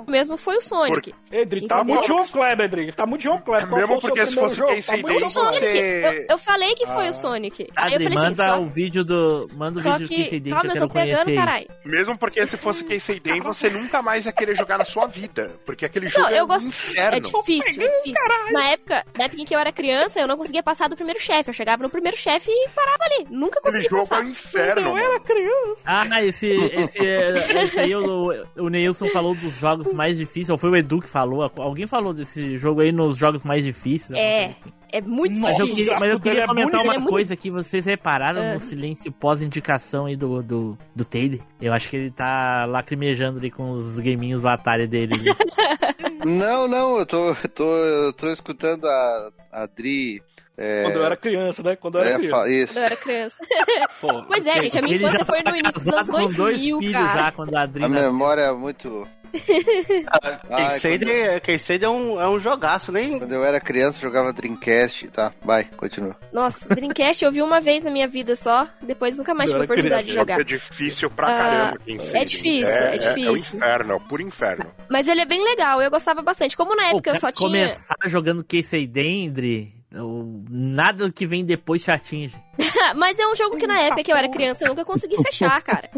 [0.09, 1.15] mesmo foi o Sonic.
[1.31, 2.93] Edri, tá muito João Kleber, Edri.
[2.93, 3.69] Tá muito João Kleber.
[3.69, 4.73] Qual Mesmo foi porque se fosse jogo?
[4.73, 7.11] quem Tá bem, O João Sonic, você- eu, eu falei que foi Ah.
[7.11, 7.69] o Sonic.
[7.77, 9.49] Aí eu Adri, falei assim, manda só, o vídeo do.
[9.55, 10.25] Manda o só vídeo do que.
[10.25, 11.69] Kisei Calma, que eu tô pegando, caralho.
[11.85, 15.53] Mesmo porque se fosse quem Seiden, você nunca mais ia querer jogar na sua vida.
[15.65, 17.21] Porque aquele jogo Não, é eu um gosto- É inferno.
[17.21, 18.25] difícil, é difícil.
[18.53, 21.21] Na época, na época em que eu era criança, eu não conseguia passar do primeiro
[21.21, 21.51] chefe.
[21.51, 23.29] Eu chegava no primeiro chefe e parava ali.
[23.31, 24.25] Nunca Aquele conseguia jogo é passar.
[24.25, 24.88] um inferno.
[24.91, 25.82] Eu era criança.
[25.84, 30.70] Ah, esse, esse, esse aí o, o Neilson falou dos jogos mais difíceis, ou foi
[30.70, 31.51] o Edu que falou?
[31.57, 34.18] Alguém falou desse jogo aí nos jogos mais difíceis?
[34.18, 34.47] É.
[34.47, 34.72] assim.
[34.91, 35.84] É muito Mas eu difícil.
[35.84, 38.55] queria, mas eu queria é comentar uma é muito- coisa que vocês repararam Ah.
[38.55, 41.41] no silêncio pós-indicação aí do, do, do Taylor.
[41.61, 45.12] Eu acho que ele tá lacrimejando ali com os gaminhos do Atari dele.
[45.14, 45.28] ali.
[46.24, 50.20] Não, não, eu tô, eu tô, eu tô escutando a, a Dri.
[50.61, 51.77] É, Quando eu era criança, né?
[51.77, 52.51] Quando eu era é, criança.
[52.51, 52.67] isso.
[52.73, 53.37] Quando eu era criança.
[54.01, 56.35] Pô, Pois é, gente, a minha infância foi tá no início dos anos com dois
[56.35, 57.23] 2000, filhos cara.
[57.23, 58.13] já quando a Adri A nasceu.
[58.13, 59.07] memória é muito.
[59.31, 60.05] quem
[60.51, 61.07] Ai, cede,
[61.45, 63.19] quem cede é um, é um jogaço, nem.
[63.19, 65.09] Quando eu era criança, eu jogava Dreamcast.
[65.11, 66.17] Tá, vai, continua.
[66.33, 69.65] Nossa, Dreamcast eu vi uma vez na minha vida só, depois nunca mais tive Eu
[69.65, 70.41] oportunidade de O jogo jogar.
[70.41, 72.25] é difícil pra Ah, caramba, quem Seiden.
[72.25, 73.57] difícil, é É o difícil.
[73.57, 74.67] inferno, é o puro inferno.
[74.91, 76.57] Mas ele é bem legal, eu gostava bastante.
[76.57, 77.49] Como na Pô, época eu só tinha.
[77.49, 78.45] começar jogando
[78.89, 82.36] Dendry, nada que vem depois te atinge.
[82.97, 85.61] Mas é um jogo que na época que eu era criança eu nunca consegui fechar,
[85.62, 85.91] cara.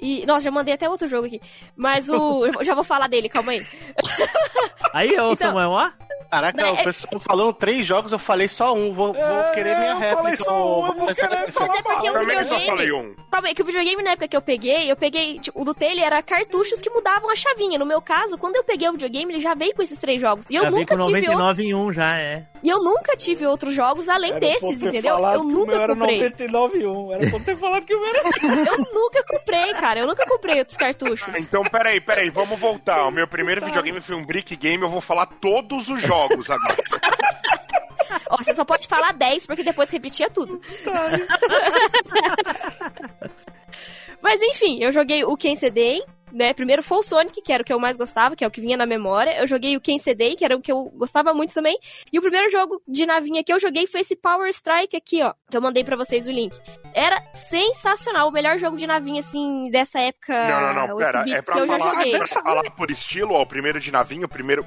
[0.00, 1.40] E, nossa, já mandei até outro jogo aqui.
[1.76, 2.46] Mas o.
[2.46, 3.66] Eu já vou falar dele, calma aí.
[4.92, 5.90] Aí, ô Então- Samuel, ó.
[6.30, 8.92] Caraca, é, o pessoal falou três jogos, eu falei só um.
[8.92, 10.44] Vou, é, vou querer minha réplica.
[10.44, 12.92] Só um, eu vou querer Mas é porque o videogame.
[12.92, 13.14] Um.
[13.30, 15.38] Calma aí, que o videogame na época que eu peguei, eu peguei.
[15.38, 17.78] Tipo, o do Taylor era cartuchos que mudavam a chavinha.
[17.78, 20.50] No meu caso, quando eu peguei o videogame, ele já veio com esses três jogos.
[20.50, 21.28] E eu já nunca veio com tive.
[21.28, 22.46] 99 em 1 já, é.
[22.62, 25.18] E eu nunca tive outros jogos além era desses, entendeu?
[25.18, 26.16] Eu nunca era comprei.
[26.18, 27.12] 99 em 1.
[27.12, 28.22] Era pra ter falado que o meu era.
[28.70, 30.00] eu nunca comprei, cara.
[30.00, 31.36] Eu nunca comprei outros cartuchos.
[31.36, 33.06] Então, peraí, peraí, vamos voltar.
[33.06, 36.76] O meu primeiro videogame foi um Brick Game, eu vou falar todos os jogos agora.
[38.30, 40.60] Ó, você só pode falar 10 porque depois repetia tudo.
[44.22, 46.02] Mas enfim, eu joguei o Quem CD,
[46.32, 46.52] né?
[46.52, 48.60] Primeiro foi o Sonic, que era o que eu mais gostava, que é o que
[48.60, 49.38] vinha na memória.
[49.38, 51.78] Eu joguei o Quem CD, que era o que eu gostava muito também.
[52.12, 55.32] E o primeiro jogo de navinha que eu joguei foi esse Power Strike aqui, ó.
[55.50, 56.58] Que eu mandei para vocês o link.
[56.94, 60.32] Era sensacional, o melhor jogo de navinha, assim, dessa época.
[60.32, 61.24] Não, não, não, pera.
[61.28, 64.66] É pra, falar, é pra falar por estilo, ó, o primeiro de navinha, o primeiro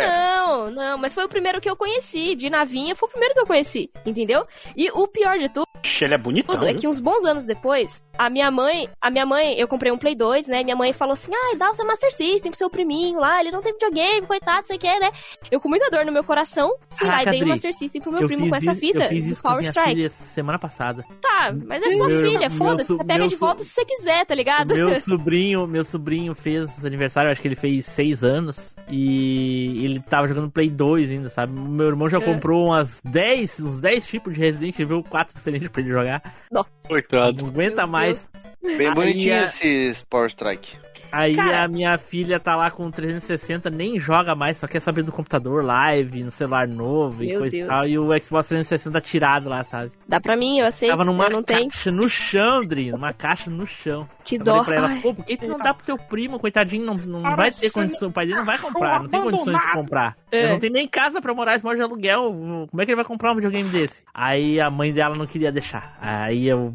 [0.00, 2.34] Não, não, mas foi o primeiro que eu conheci.
[2.34, 4.46] De navinha foi o primeiro que eu conheci, entendeu?
[4.76, 5.63] E o pior de tudo.
[6.02, 6.62] Ele é bonitão.
[6.62, 9.98] é que uns bons anos depois, a minha mãe, a minha mãe, eu comprei um
[9.98, 10.64] Play 2, né?
[10.64, 13.50] Minha mãe falou assim: ah, dá o seu Master System pro seu priminho lá, ele
[13.50, 15.10] não tem videogame, coitado, você quer, né?
[15.50, 18.12] Eu com muita dor no meu coração, fui lá e dei o Master System pro
[18.12, 19.12] meu primo com essa fita.
[19.14, 20.10] Isso Power Strike.
[20.10, 21.04] Semana passada.
[21.20, 22.92] Tá, mas é sua meu, filha, foda-se.
[22.92, 24.74] Você pega de volta se você quiser, tá ligado?
[24.74, 28.74] Meu sobrinho, meu sobrinho fez aniversário, acho que ele fez seis anos.
[28.88, 31.58] E ele tava jogando Play Play 2 ainda, sabe?
[31.58, 32.20] Meu irmão já é.
[32.20, 36.22] comprou umas 10, uns 10 tipos de Resident Evil 4 diferentes pra ele jogar.
[36.50, 36.70] Nossa.
[36.88, 37.42] Coitado.
[37.42, 38.26] Não aguenta mais.
[38.62, 40.78] Bem bonitinho esse Power Strike.
[41.14, 41.62] Aí Cara...
[41.62, 45.64] a minha filha tá lá com 360, nem joga mais, só quer saber do computador
[45.64, 47.66] live, no celular novo e Meu coisa Deus.
[47.66, 47.86] e tal.
[47.86, 49.92] E o Xbox 360 tirado lá, sabe?
[50.08, 50.90] Dá pra mim, eu aceito.
[50.90, 54.08] Tava numa não caixa no chão, Dri, numa caixa no chão.
[54.24, 54.64] Que dó.
[54.64, 57.52] Pra ela, Pô, por que tu não dá pro teu primo, coitadinho, não, não vai
[57.52, 60.16] ter condição, o pai dele não vai comprar, não tem condições de comprar.
[60.32, 60.48] É.
[60.48, 62.22] Não tem nem casa pra morar, esse de aluguel,
[62.70, 64.00] como é que ele vai comprar um videogame desse?
[64.12, 65.96] Aí a mãe dela não queria deixar.
[66.00, 66.74] Aí eu...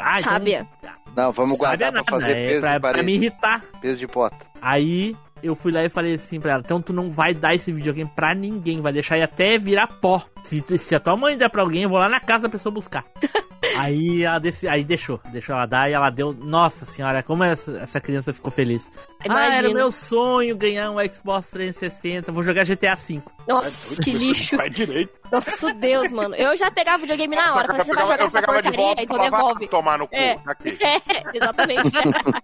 [0.00, 0.32] Ah, então...
[0.32, 0.66] Sábia.
[1.18, 2.98] Não, vamos guardar pra fazer é peso pra, de parede.
[2.98, 3.47] Pra me irritar.
[3.80, 4.46] Peso de pota.
[4.60, 7.72] Aí eu fui lá e falei assim pra ela: então tu não vai dar esse
[7.72, 10.24] videogame pra ninguém, vai deixar ele até virar pó.
[10.42, 12.72] Se, se a tua mãe der pra alguém, eu vou lá na casa da pessoa
[12.72, 13.04] buscar.
[13.78, 16.32] aí ela desse, aí deixou, deixou ela dar e ela deu.
[16.32, 18.90] Nossa senhora, como essa, essa criança ficou feliz.
[19.24, 19.54] Imagina.
[19.54, 23.22] Ah, era meu sonho ganhar um Xbox 360, vou jogar GTA V.
[23.48, 24.56] Nossa, que lixo.
[24.56, 25.18] Vai direito.
[25.32, 26.34] Nossa Deus, mano.
[26.34, 27.76] Eu já pegava o videogame na hora.
[27.76, 29.68] Você vai jogar essa porcaria, de volta, então devolve.
[29.68, 31.90] Tomar no cu, é, é exatamente.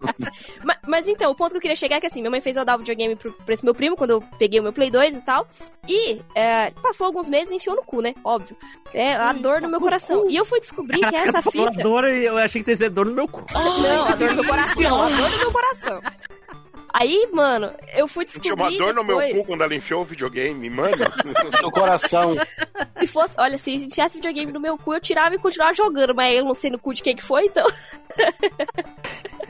[0.65, 2.57] mas, mas, então, o ponto que eu queria chegar é que assim, minha mãe fez
[2.57, 4.91] eu dar o videogame pro, pra esse meu primo quando eu peguei o meu Play
[4.91, 5.47] 2 e tal.
[5.89, 8.15] E é, passou alguns meses e enfiou no cu, né?
[8.25, 8.57] Óbvio.
[8.93, 10.27] É a dor no meu coração.
[10.29, 11.71] E eu fui descobrir que essa fita.
[11.83, 13.45] Dor, eu achei que ia dor no meu cu.
[13.53, 15.03] Não, a dor no meu coração.
[15.03, 16.01] A dor no meu coração.
[16.97, 18.55] Aí, mano, eu fui descobrir.
[18.55, 18.95] Tinha uma dor depois...
[18.95, 20.97] no meu cu quando ela enfiou o videogame, mano.
[21.61, 22.37] no coração.
[22.97, 26.37] Se fosse, olha, se enfiasse videogame no meu cu, eu tirava e continuava jogando, mas
[26.37, 27.67] eu não sei no cu de quem que foi, então.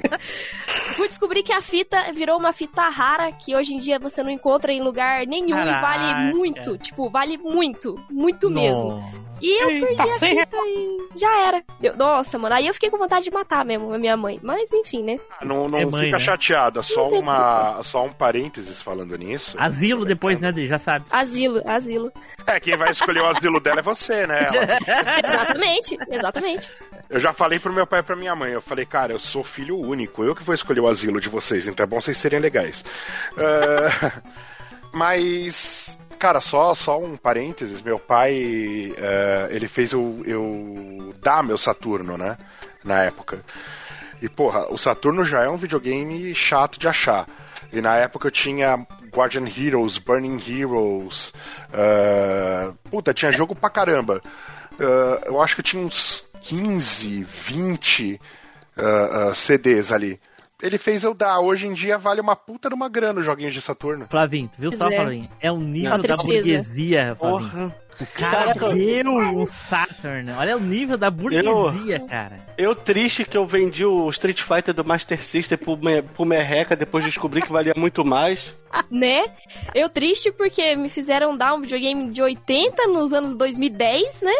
[0.95, 4.31] Fui descobrir que a fita virou uma fita rara que hoje em dia você não
[4.31, 5.79] encontra em lugar nenhum Caraca.
[5.79, 6.79] e vale muito.
[6.79, 7.99] Tipo, vale muito.
[8.11, 9.03] Muito mesmo.
[9.41, 11.63] E eu perdi a fita e já era.
[11.83, 12.55] Eu, nossa, mano.
[12.55, 14.39] Aí eu fiquei com vontade de matar mesmo a minha mãe.
[14.43, 15.21] Mas enfim, né?
[15.39, 16.25] Ah, não, não é mãe, fica né?
[16.25, 16.83] chateada.
[16.83, 19.57] Só, uma, só um parênteses falando nisso.
[19.61, 21.05] Asilo depois, né, Já sabe.
[21.11, 22.13] Asilo, asilo.
[22.47, 24.49] É, quem vai escolher o asilo dela é você, né?
[25.25, 26.73] exatamente, exatamente.
[27.15, 28.51] Eu já falei pro meu pai e pra minha mãe.
[28.51, 30.25] Eu falei, cara, eu sou filho único.
[30.25, 31.69] Eu que vou escolher o asilo de vocês.
[31.69, 32.85] Então é bom vocês serem legais.
[33.35, 34.21] Uh,
[34.93, 41.57] mas Cara, só, só um parênteses, meu pai, uh, ele fez eu, eu dar meu
[41.57, 42.37] Saturno, né,
[42.83, 43.45] na época.
[44.21, 47.29] E, porra, o Saturno já é um videogame chato de achar.
[47.73, 51.33] E na época eu tinha Guardian Heroes, Burning Heroes,
[51.71, 54.21] uh, puta, tinha jogo pra caramba.
[54.81, 58.21] Uh, eu acho que eu tinha uns 15, 20
[59.35, 60.21] CDs ali
[60.63, 61.41] ele fez eu dar.
[61.41, 64.07] Hoje em dia vale uma puta de uma grana os joguinhos de Saturno.
[64.09, 64.97] Flavinho, tu viu só, é.
[64.97, 65.29] Flavinho?
[65.41, 67.51] É o nível da burguesia, Flavinho.
[67.51, 67.85] Porra.
[68.01, 70.33] O cara deu um Saturn.
[70.33, 72.41] Olha o nível da burguesia, eu, cara.
[72.59, 76.75] Eu triste que eu vendi o Street Fighter do Master System pro, me, pro Merreca
[76.75, 78.55] depois de descobrir que valia muito mais.
[78.91, 79.25] Né?
[79.73, 84.35] Eu triste porque me fizeram dar um videogame de 80 nos anos 2010, né?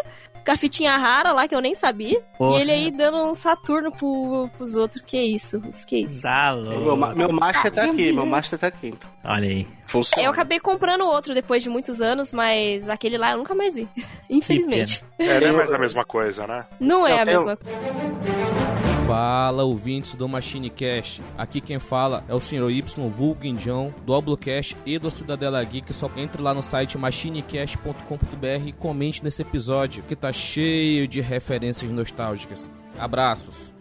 [0.45, 2.21] Com a fitinha rara lá que eu nem sabia.
[2.37, 2.57] Porra.
[2.57, 5.01] E ele aí dando um Saturno pro, pros outros.
[5.01, 5.59] Que isso?
[5.87, 6.21] Que isso?
[6.23, 6.95] Tá louco.
[6.95, 8.93] Meu, meu Master tá aqui, meu Master tá aqui.
[9.23, 9.67] Olha aí.
[9.87, 10.23] Funciona.
[10.23, 13.87] Eu acabei comprando outro depois de muitos anos, mas aquele lá eu nunca mais vi.
[14.29, 15.03] Infelizmente.
[15.17, 16.65] É, não é mais a mesma coisa, né?
[16.79, 18.64] Não é a mesma coisa.
[19.05, 21.21] Fala, ouvintes do Machine Cast.
[21.37, 22.71] Aqui quem fala é o Sr.
[22.71, 25.93] Y Vulgo Indião, do Oblocast e do Cidadela Geek.
[25.93, 31.91] Só entre lá no site machinecast.com.br e comente nesse episódio, que tá cheio de referências
[31.91, 32.71] nostálgicas.
[32.97, 33.75] Abraços.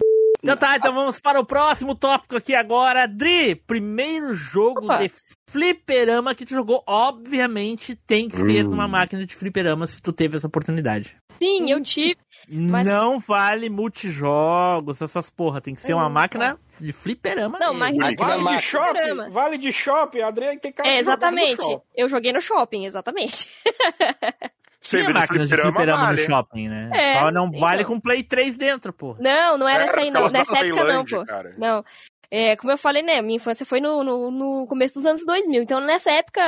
[0.44, 3.08] Então tá, então vamos para o próximo tópico aqui agora.
[3.08, 4.98] Dri, primeiro jogo Opa.
[4.98, 5.10] de
[5.48, 10.36] fliperama que tu jogou, obviamente tem que ser numa máquina de fliperama se tu teve
[10.36, 11.16] essa oportunidade.
[11.42, 12.18] Sim, eu tive.
[12.50, 12.86] Mas...
[12.86, 15.62] Não vale multijogos, essas porra.
[15.62, 17.58] Tem que ser uma máquina de fliperama.
[17.58, 19.30] Não, máquina vale de shopping.
[19.30, 21.64] Vale de shopping, Adriano tem cara É, exatamente.
[21.96, 23.48] Eu joguei no shopping, exatamente.
[24.84, 26.20] Tinha máquinas de fliperama vale.
[26.20, 26.90] no shopping, né?
[26.92, 27.94] É, Só não vale então.
[27.94, 29.16] com Play 3 dentro, pô.
[29.18, 30.28] Não, não era, essa aí, não.
[30.28, 31.24] Nessa época não, pô.
[31.24, 31.54] Cara.
[31.56, 31.82] Não.
[32.30, 35.62] É, como eu falei, né, minha infância foi no, no, no, começo dos anos 2000.
[35.62, 36.42] Então, nessa época,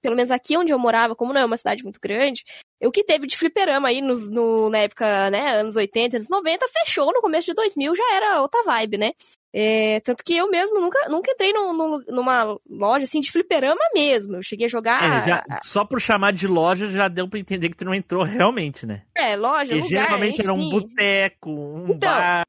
[0.00, 2.44] pelo menos aqui onde eu morava, como não é uma cidade muito grande,
[2.82, 6.66] o que teve de fliperama aí nos, no, na época, né, anos 80, anos 90,
[6.68, 9.12] fechou no começo de 2000, já era outra vibe, né?
[9.58, 13.80] É, tanto que eu mesmo nunca, nunca entrei no, no, numa loja assim de fliperama
[13.94, 14.36] mesmo.
[14.36, 15.02] Eu cheguei a jogar.
[15.02, 18.22] É, já, só por chamar de loja já deu pra entender que tu não entrou
[18.22, 19.04] realmente, né?
[19.14, 20.42] É, loja, Porque lugar, geralmente enfim.
[20.42, 22.46] era um boteco, um então, bar.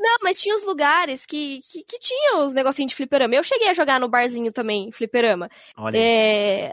[0.00, 3.34] Não, mas tinha os lugares que, que, que tinham os negocinhos de fliperama.
[3.34, 5.48] Eu cheguei a jogar no barzinho também, fliperama.
[5.76, 5.96] Olha.
[5.98, 6.72] É,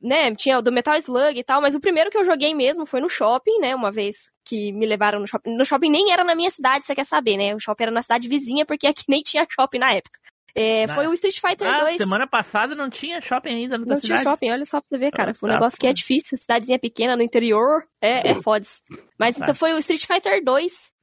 [0.00, 2.86] né, tinha o do Metal Slug e tal, mas o primeiro que eu joguei mesmo
[2.86, 3.74] foi no shopping, né?
[3.74, 5.54] Uma vez que me levaram no shopping.
[5.54, 7.54] No shopping nem era na minha cidade, você quer saber, né?
[7.54, 10.18] O shopping era na cidade vizinha, porque aqui nem tinha shopping na época.
[10.56, 11.96] É, foi o Street Fighter ah, 2.
[11.96, 15.10] Semana passada não tinha shopping ainda na Não tinha shopping, olha só pra você ver,
[15.10, 15.34] cara.
[15.34, 16.38] Foi um ah, negócio que é difícil.
[16.38, 17.84] Cidadezinha pequena no interior.
[18.00, 18.82] É, é foda-se.
[19.18, 20.94] Mas então foi o Street Fighter 2.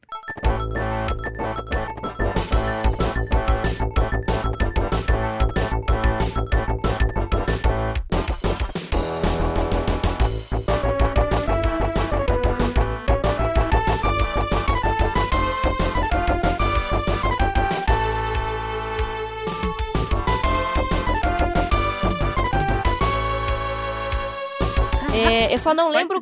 [25.31, 26.21] É, eu só não lembro.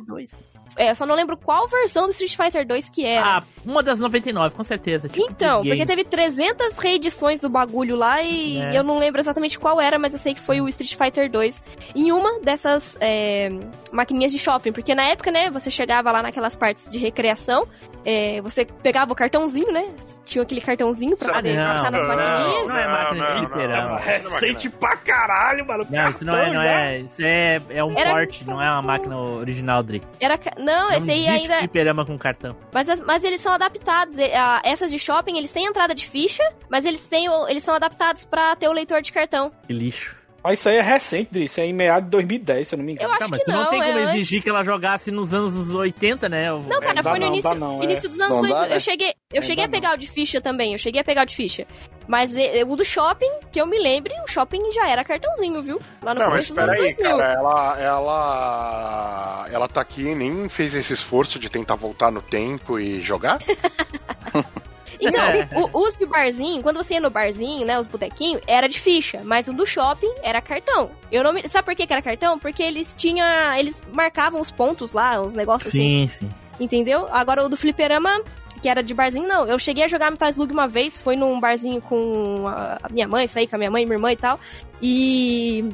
[0.80, 3.36] É, eu só não lembro qual versão do Street Fighter 2 que era.
[3.36, 5.10] Ah, uma das 99, com certeza.
[5.10, 8.78] Tipo, então, porque teve 300 reedições do bagulho lá e é.
[8.78, 11.64] eu não lembro exatamente qual era, mas eu sei que foi o Street Fighter 2
[11.94, 13.50] em uma dessas é,
[13.92, 14.72] maquininhas de shopping.
[14.72, 17.68] Porque na época, né, você chegava lá naquelas partes de recreação,
[18.04, 19.86] é, você pegava o cartãozinho, né?
[20.24, 22.60] Tinha aquele cartãozinho pra poder não, passar nas maquininhas.
[22.60, 23.98] Não, não é máquina de fliperama.
[23.98, 25.86] Recente pra caralho, mano.
[25.90, 26.98] Não, isso não é, não é.
[27.00, 28.12] Isso é, é um Era...
[28.12, 30.02] porte, não é uma máquina original, Dri.
[30.18, 31.58] Era, não, não esse aí ainda.
[31.58, 32.56] fliperama com cartão.
[32.72, 34.18] Mas, mas eles são adaptados.
[34.64, 38.54] Essas de shopping, eles têm entrada de ficha, mas eles, têm, eles são adaptados pra
[38.56, 39.50] ter o leitor de cartão.
[39.66, 40.19] Que lixo.
[40.42, 42.92] Mas isso aí é recente, isso é em meados de 2010, se eu não me
[42.92, 43.08] engano.
[43.08, 44.40] Eu acho tá, mas que não, não tem como é exigir antes.
[44.44, 46.50] que ela jogasse nos anos 80, né?
[46.50, 48.54] Não, cara, é, foi no não, início, não, início dos anos 2000.
[48.54, 48.76] Dá, né?
[48.76, 51.26] Eu cheguei, eu cheguei a pegar o de ficha também, eu cheguei a pegar o
[51.26, 51.66] de ficha.
[52.08, 52.34] Mas
[52.66, 55.78] o do shopping, que eu me lembre, o shopping já era cartãozinho, viu?
[56.02, 57.16] Lá no não, começo dos anos aí, 2000.
[57.18, 62.22] Cara, ela, ela, ela tá aqui e nem fez esse esforço de tentar voltar no
[62.22, 63.38] tempo e jogar?
[65.00, 65.48] Então, é.
[65.54, 69.22] o, os de barzinho, quando você ia no barzinho, né, os botequinhos, era de ficha,
[69.24, 70.90] mas o do shopping era cartão.
[71.10, 71.48] Eu não me...
[71.48, 72.38] Sabe por que, era cartão?
[72.38, 73.26] Porque eles tinham.
[73.54, 76.08] Eles marcavam os pontos lá, os negócios sim, assim.
[76.08, 76.34] Sim, sim.
[76.60, 77.08] Entendeu?
[77.10, 78.22] Agora o do fliperama,
[78.60, 79.46] que era de barzinho, não.
[79.46, 83.26] Eu cheguei a jogar Metal Slug uma vez, foi num barzinho com a minha mãe,
[83.26, 84.38] saí com a minha mãe, minha irmã e tal.
[84.82, 85.64] E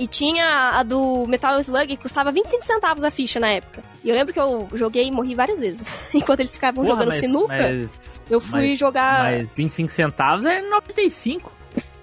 [0.00, 3.84] e tinha a do Metal Slug, que custava 25 centavos a ficha na época.
[4.02, 6.08] E eu lembro que eu joguei e morri várias vezes.
[6.14, 9.24] Enquanto eles ficavam Porra, jogando mas, sinuca, mas, eu fui mas, jogar.
[9.24, 11.52] Mas 25 centavos é 95.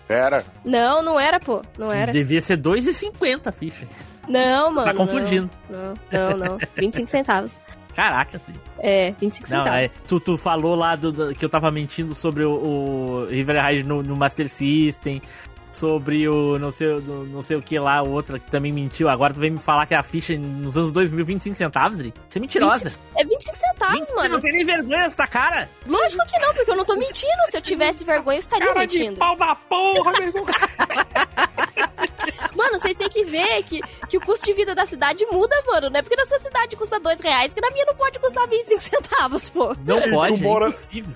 [0.07, 0.45] Era?
[0.63, 1.63] Não, não era, pô.
[1.75, 2.11] Não era.
[2.11, 3.87] Devia ser 2,50 a ficha.
[4.29, 4.85] Não, mano.
[4.85, 5.49] Tá confundindo.
[5.67, 6.57] Não, não, não.
[6.77, 7.59] 25 centavos.
[7.95, 8.61] Caraca, filho.
[8.77, 9.71] É, 25 centavos.
[9.71, 13.25] Não, é, tu, tu falou lá do, do, que eu tava mentindo sobre o, o
[13.25, 15.19] River Raid no, no Master System
[15.71, 19.09] sobre o não sei, não sei o que lá, outra que também mentiu.
[19.09, 22.13] Agora tu vem me falar que a ficha nos anos 2000, 25 centavos, Dri?
[22.27, 22.83] Você é mentirosa.
[22.83, 24.21] 25, é 25 centavos, 20, mano.
[24.21, 25.69] Você não tem nem vergonha nessa cara.
[25.85, 27.27] Lógico que não, porque eu não tô mentindo.
[27.47, 29.13] Se eu tivesse vergonha, eu estaria cara mentindo.
[29.13, 30.31] De pau da porra, meu
[32.55, 35.89] Mano, vocês têm que ver que, que o custo de vida da cidade muda, mano.
[35.89, 38.47] Não é porque na sua cidade custa dois reais, que na minha não pode custar
[38.47, 39.75] 25 centavos, pô.
[39.85, 40.69] Não pode, tu é mora,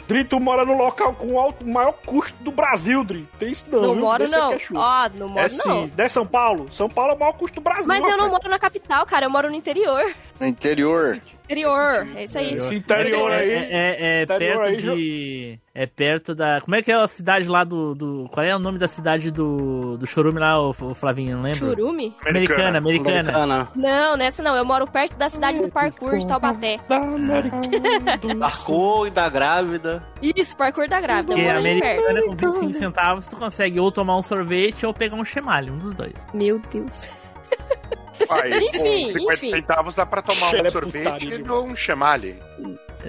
[0.08, 3.28] Dri, tu mora no local com o maior custo do Brasil, Dri.
[3.40, 4.02] Tem isso não, Não viu?
[4.02, 4.41] moro, não.
[4.50, 5.88] Ó, oh, não moro, é, não.
[5.88, 5.94] Sim.
[5.98, 6.72] É São Paulo.
[6.72, 7.86] São Paulo é o maior custo do Brasil.
[7.86, 9.26] Mas eu não moro na capital, cara.
[9.26, 10.14] Eu moro no interior.
[10.40, 11.22] No interior?
[11.52, 12.54] Interior, é isso aí.
[12.58, 13.52] Esse interior aí.
[13.52, 15.60] É, é, é perto aí, de.
[15.76, 16.62] É perto da.
[16.62, 17.94] Como é que é a cidade lá do.
[17.94, 21.36] do qual é o nome da cidade do, do Churume lá, o, o Flavinho?
[21.36, 21.60] Não lembro?
[21.60, 22.16] Churume?
[22.26, 23.20] Americana, americana.
[23.20, 23.70] americana.
[23.76, 24.56] Não, nessa não.
[24.56, 26.80] Eu moro perto da cidade do parkour de Taubaté.
[26.88, 27.02] Da
[28.40, 30.02] parkour e da grávida.
[30.22, 31.36] Isso, parkour da grávida.
[31.36, 35.18] Porque eu moro americana com 25 centavos, tu consegue ou tomar um sorvete ou pegar
[35.18, 36.14] um chemale, um dos dois.
[36.34, 37.10] Meu Deus.
[38.28, 39.50] Pai, enfim, com 50 enfim.
[39.52, 42.42] centavos dá pra tomar um sorvete e um chemale.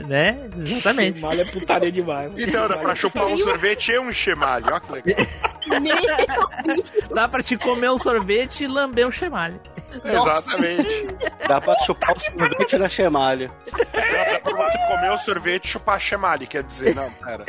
[0.06, 0.38] Né?
[0.58, 1.20] Exatamente.
[1.20, 2.32] Chemale é putaria demais.
[2.36, 4.66] Então dá pra chupar um sorvete e um chemale.
[4.66, 5.26] Olha que legal.
[7.14, 9.60] dá pra te comer um sorvete e lamber um chemale.
[10.04, 11.08] Exatamente.
[11.46, 13.50] Dá pra chupar o sorvete na chemale.
[13.70, 17.44] Dá pra você comer o sorvete e chupar a chemale, quer dizer, não, pera.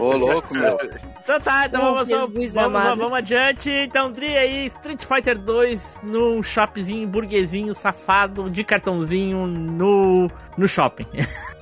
[0.00, 0.78] Ô, louco, meu.
[1.22, 3.70] Então tá, então oh, vamos, vamos, vamos, vamos, adiante.
[3.70, 6.42] Então, Dri aí, Street Fighter 2 num
[7.06, 11.06] burguesinho safado de cartãozinho no, no shopping.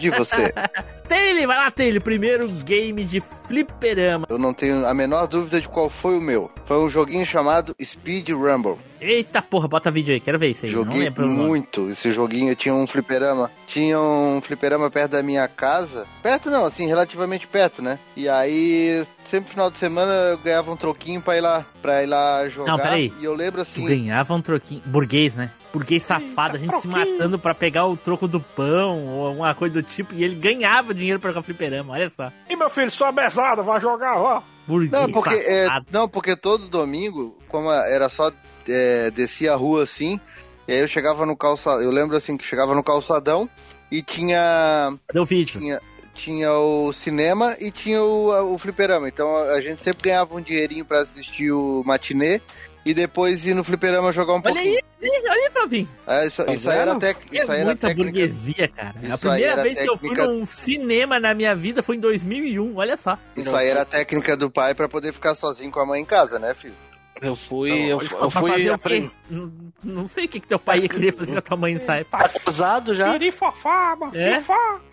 [0.00, 0.52] De você.
[1.08, 2.00] Taylor, vai lá, Taylor.
[2.00, 4.26] Primeiro game de fliperama.
[4.28, 6.50] Eu não tenho a menor dúvida de qual foi o meu.
[6.64, 8.78] Foi um joguinho chamado Speed Rumble.
[9.00, 10.70] Eita porra, bota vídeo aí, quero ver isso aí.
[10.70, 12.54] Joguei muito esse joguinho.
[12.54, 13.50] Tinha um fliperama.
[13.66, 16.06] Tinha um fliperama perto da minha casa.
[16.22, 17.98] Perto não, assim, relativamente perto, né?
[18.16, 22.06] E aí, sempre final de semana eu ganhava um troquinho pra ir lá, pra ir
[22.06, 22.72] lá jogar.
[22.72, 23.12] Não, peraí.
[23.18, 23.82] E eu lembro assim.
[23.82, 24.82] Tu ganhava um troquinho.
[24.84, 25.50] Burguês, né?
[25.72, 29.74] Burguês safado, a gente se matando pra pegar o troco do pão ou alguma coisa
[29.74, 30.14] do tipo.
[30.14, 32.32] E ele ganhava dinheiro pra jogar fliperama, olha só.
[32.48, 34.42] E meu filho, só mesada, vai jogar, ó.
[34.66, 38.32] Burguês não, porque, é, não, porque todo domingo, como era só
[38.68, 40.20] é, descia a rua assim,
[40.66, 43.48] e aí eu chegava no calçadão, eu lembro assim que chegava no calçadão
[43.90, 44.92] e tinha...
[45.08, 45.60] Cadê o vídeo?
[45.60, 45.80] Tinha,
[46.14, 50.84] tinha o cinema e tinha o, o fliperama, então a gente sempre ganhava um dinheirinho
[50.84, 52.40] para assistir o matinê
[52.84, 54.78] e depois ir no fliperama jogar um olha pouquinho.
[55.02, 55.88] Aí, olha aí, Fabinho.
[56.06, 58.10] É, isso, tá isso aí era, tec, é isso aí era muita técnica.
[58.10, 58.94] burguesia, cara.
[59.02, 59.82] Isso a primeira vez técnica...
[59.82, 63.18] que eu fui num cinema na minha vida foi em 2001, olha só.
[63.36, 66.06] Isso aí era a técnica do pai para poder ficar sozinho com a mãe em
[66.06, 66.74] casa, né, filho?
[67.20, 67.70] Eu fui.
[67.70, 69.10] eu, eu fui aprender.
[69.28, 69.52] Não,
[69.84, 71.96] não sei o que, que teu pai ia querer fazer com a tua mãe nessa
[71.96, 72.16] época.
[72.16, 73.14] Tá casado já?
[73.30, 74.16] fofá, mano.
[74.16, 74.42] É?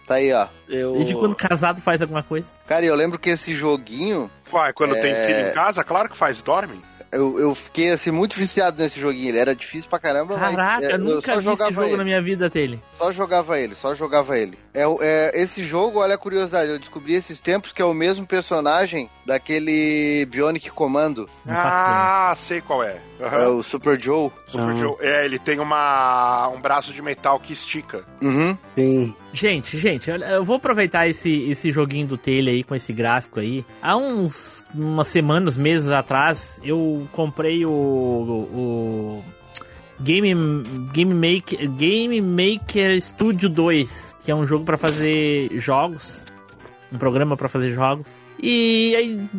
[0.05, 0.47] Tá aí, ó.
[0.67, 0.93] Eu...
[0.95, 2.49] Desde quando casado faz alguma coisa?
[2.67, 4.29] Cara, eu lembro que esse joguinho.
[4.51, 4.99] Uai, quando é...
[4.99, 6.81] tem filho em casa, claro que faz, dorme
[7.11, 9.29] eu, eu fiquei assim muito viciado nesse joguinho.
[9.29, 10.83] Ele era difícil pra caramba, Caraca, mas.
[10.83, 11.97] É, eu nunca eu vi esse jogo ele.
[11.97, 12.81] na minha vida dele.
[12.97, 14.57] Só jogava ele, só jogava ele.
[14.73, 18.25] É, é, esse jogo, olha a curiosidade, eu descobri esses tempos que é o mesmo
[18.25, 21.29] personagem daquele Bionic Comando.
[21.47, 22.97] Ah, sei qual é.
[23.19, 23.27] Uhum.
[23.27, 24.31] É o Super Joe.
[24.47, 24.77] Super uhum.
[24.77, 24.95] Joe.
[24.99, 28.03] É, ele tem uma, um braço de metal que estica.
[28.21, 28.57] Uhum.
[28.75, 29.15] Sim.
[29.37, 33.63] Gente, gente, eu vou aproveitar esse, esse joguinho do Taylor aí com esse gráfico aí.
[33.79, 39.25] Há uns umas semanas, meses atrás, eu comprei o, o, o
[40.01, 40.33] Game,
[40.91, 46.25] Game, Maker, Game Maker Studio 2, que é um jogo para fazer jogos,
[46.91, 48.25] um programa para fazer jogos.
[48.41, 49.29] E aí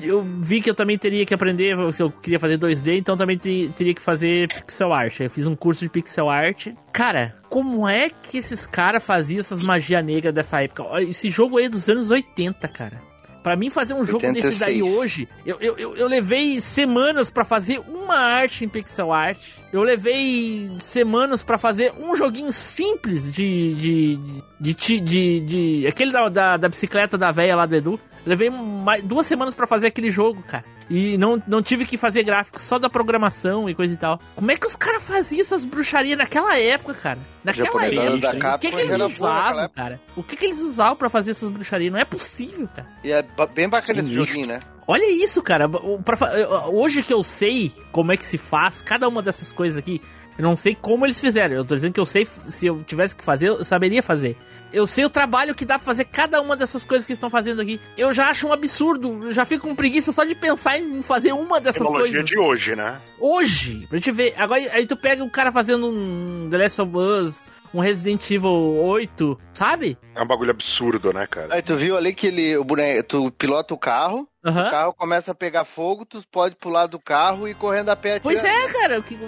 [0.00, 3.38] eu vi que eu também teria que aprender, se eu queria fazer 2D, então também
[3.38, 5.20] teria que fazer pixel art.
[5.20, 6.68] Eu fiz um curso de pixel art.
[6.92, 10.84] Cara, como é que esses caras faziam essas magia negra dessa época?
[10.84, 13.00] Olha, esse jogo aí é dos anos 80, cara.
[13.42, 14.44] Para mim fazer um jogo 86.
[14.44, 19.12] desse daí hoje, eu, eu, eu, eu levei semanas para fazer uma arte em pixel
[19.12, 19.38] art.
[19.74, 23.74] Eu levei semanas para fazer um joguinho simples de.
[23.74, 24.16] de.
[24.60, 24.72] de.
[24.72, 25.00] de.
[25.00, 28.00] de, de aquele da, da, da, bicicleta da véia lá do Edu.
[28.24, 30.64] Levei mais, duas semanas para fazer aquele jogo, cara.
[30.88, 34.20] E não, não tive que fazer gráficos só da programação e coisa e tal.
[34.36, 37.18] Como é que os caras faziam essas bruxarias naquela época, cara?
[37.42, 38.54] Naquela época.
[38.54, 40.00] o que, que eles usavam, cara?
[40.14, 41.92] O que, que eles usavam para fazer essas bruxarias?
[41.92, 42.86] Não é possível, cara.
[43.02, 44.60] E é bem bacana esse joguinho, né?
[44.86, 45.68] Olha isso, cara.
[45.68, 50.00] Pra, hoje que eu sei como é que se faz cada uma dessas coisas aqui,
[50.36, 51.54] eu não sei como eles fizeram.
[51.54, 54.36] Eu tô dizendo que eu sei, se eu tivesse que fazer, eu saberia fazer.
[54.72, 57.62] Eu sei o trabalho que dá pra fazer cada uma dessas coisas que estão fazendo
[57.62, 57.80] aqui.
[57.96, 59.26] Eu já acho um absurdo.
[59.26, 62.26] Eu já fico com preguiça só de pensar em fazer uma dessas Tecnologia coisas.
[62.28, 62.96] de hoje, né?
[63.20, 63.86] Hoje.
[63.88, 64.34] Pra gente ver.
[64.36, 68.50] Agora, aí tu pega o cara fazendo um The Last of Us, um Resident Evil
[68.50, 69.96] 8, sabe?
[70.12, 71.54] É um bagulho absurdo, né, cara?
[71.54, 74.68] Aí tu viu ali que ele, o boneco, tu pilota o carro, uhum.
[74.68, 78.20] o carro começa a pegar fogo, tu pode pular do carro e correndo a pé
[78.20, 79.00] Pois é, cara.
[79.02, 79.18] Que...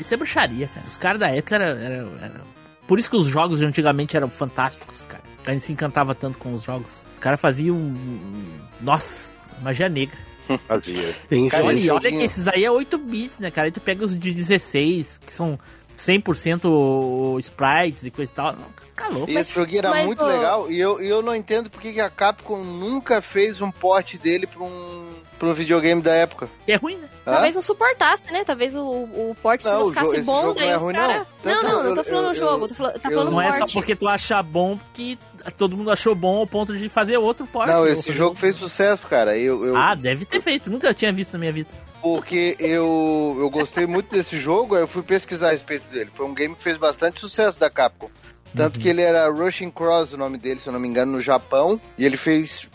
[0.00, 0.86] Isso é bruxaria, cara.
[0.86, 1.66] Os caras da época eram.
[1.66, 2.40] Era, era...
[2.86, 5.22] Por isso que os jogos de antigamente eram fantásticos, cara.
[5.46, 7.06] A gente se encantava tanto com os jogos.
[7.16, 8.58] O cara fazia um.
[8.80, 9.30] Nossa,
[9.62, 10.16] magia negra.
[10.66, 11.14] Fazia.
[11.50, 13.66] Cara, olha, olha que esses aí é 8 bits, né, cara?
[13.66, 15.58] Aí tu pega os de 16, que são
[15.98, 18.54] 100% sprites e coisa e tal.
[18.94, 19.28] Calou.
[19.28, 22.62] E esse joguinho era muito legal e eu, eu não entendo porque que a Capcom
[22.62, 26.48] nunca fez um port dele pra um, pra um videogame da época.
[26.66, 27.08] É ruim, né?
[27.24, 28.44] Talvez não suportasse, né?
[28.44, 31.26] Talvez o, o port não, se não ficasse bom, daí é os caras.
[31.44, 33.66] Não, não, não, não tô falando no jogo, tô falando, tá falando Não é só
[33.66, 35.18] porque tu acha bom que
[35.50, 37.68] todo mundo achou bom ao ponto de fazer outro port.
[37.68, 39.36] Não, esse jogo fez sucesso, cara.
[39.36, 39.76] Eu, eu...
[39.76, 40.70] Ah, deve ter feito.
[40.70, 41.68] Nunca tinha visto na minha vida.
[42.00, 46.10] Porque eu, eu gostei muito desse jogo, aí eu fui pesquisar a respeito dele.
[46.14, 48.08] Foi um game que fez bastante sucesso da Capcom.
[48.54, 48.82] Tanto uhum.
[48.82, 51.80] que ele era Rushing Cross, o nome dele, se eu não me engano, no Japão.
[51.98, 52.68] E ele fez.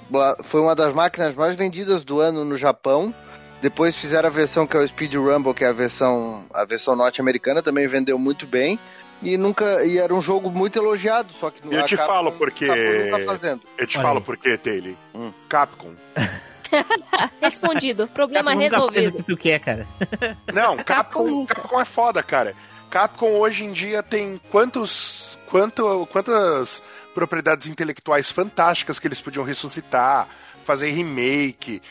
[0.44, 3.14] Foi uma das máquinas mais vendidas do ano no Japão.
[3.62, 6.98] Depois fizeram a versão que é o Speed Rumble, que é a versão, a versão
[6.98, 8.78] norte-americana, também vendeu muito bem.
[9.22, 9.86] E nunca.
[9.86, 12.66] E era um jogo muito elogiado, só que Eu te falo porque.
[12.66, 14.94] Eu te Olha falo porque, Taylor.
[15.16, 15.32] Hum.
[15.48, 15.94] Capcom.
[17.42, 18.08] Respondido.
[18.08, 19.18] Problema Capcom resolvido.
[19.18, 19.88] que tu quer, cara.
[20.52, 22.54] Não, Capcom, Capcom é foda, cara.
[22.90, 25.38] Capcom hoje em dia tem quantos.
[25.48, 26.82] Quanto, quantas
[27.14, 30.28] propriedades intelectuais fantásticas que eles podiam ressuscitar
[30.64, 31.82] fazer remake.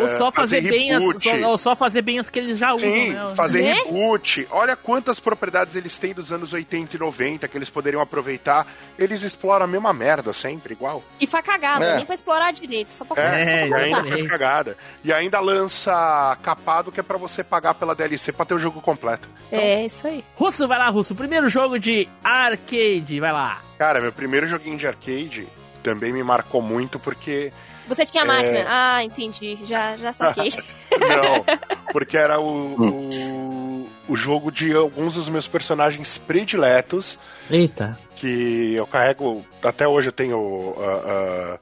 [0.00, 2.76] Ou só fazer, fazer bem as, só, ou só fazer bem as que eles já
[2.78, 3.34] Sim, usam, né?
[3.34, 3.72] fazer né?
[3.74, 4.46] reboot.
[4.50, 8.66] Olha quantas propriedades eles têm dos anos 80 e 90 que eles poderiam aproveitar.
[8.98, 11.02] Eles exploram a mesma merda sempre, igual.
[11.20, 11.96] E faz cagada, é.
[11.96, 14.76] nem pra explorar direito, só pra, é, só pra e ainda faz cagada.
[15.04, 18.80] E ainda lança capado que é pra você pagar pela DLC pra ter o jogo
[18.80, 19.28] completo.
[19.48, 19.60] Então...
[19.60, 20.24] É, isso aí.
[20.34, 21.14] Russo, vai lá, Russo.
[21.14, 23.60] Primeiro jogo de arcade, vai lá.
[23.78, 25.48] Cara, meu primeiro joguinho de arcade
[25.82, 27.52] também me marcou muito porque
[27.86, 28.58] você tinha máquina?
[28.58, 28.66] É...
[28.66, 29.58] Ah, entendi.
[29.64, 30.50] Já, já saquei.
[30.98, 31.44] Não,
[31.92, 37.18] porque era o, o, o, jogo de alguns dos meus personagens prediletos.
[37.50, 37.98] Eita.
[38.16, 39.44] Que eu carrego.
[39.62, 41.58] Até hoje eu tenho uh, uh,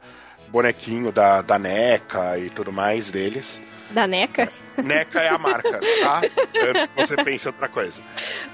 [0.49, 3.61] bonequinho da, da NECA e tudo mais deles.
[3.91, 4.49] Da NECA?
[4.77, 6.21] NECA é a marca, tá?
[6.69, 8.01] Antes que você pense outra coisa.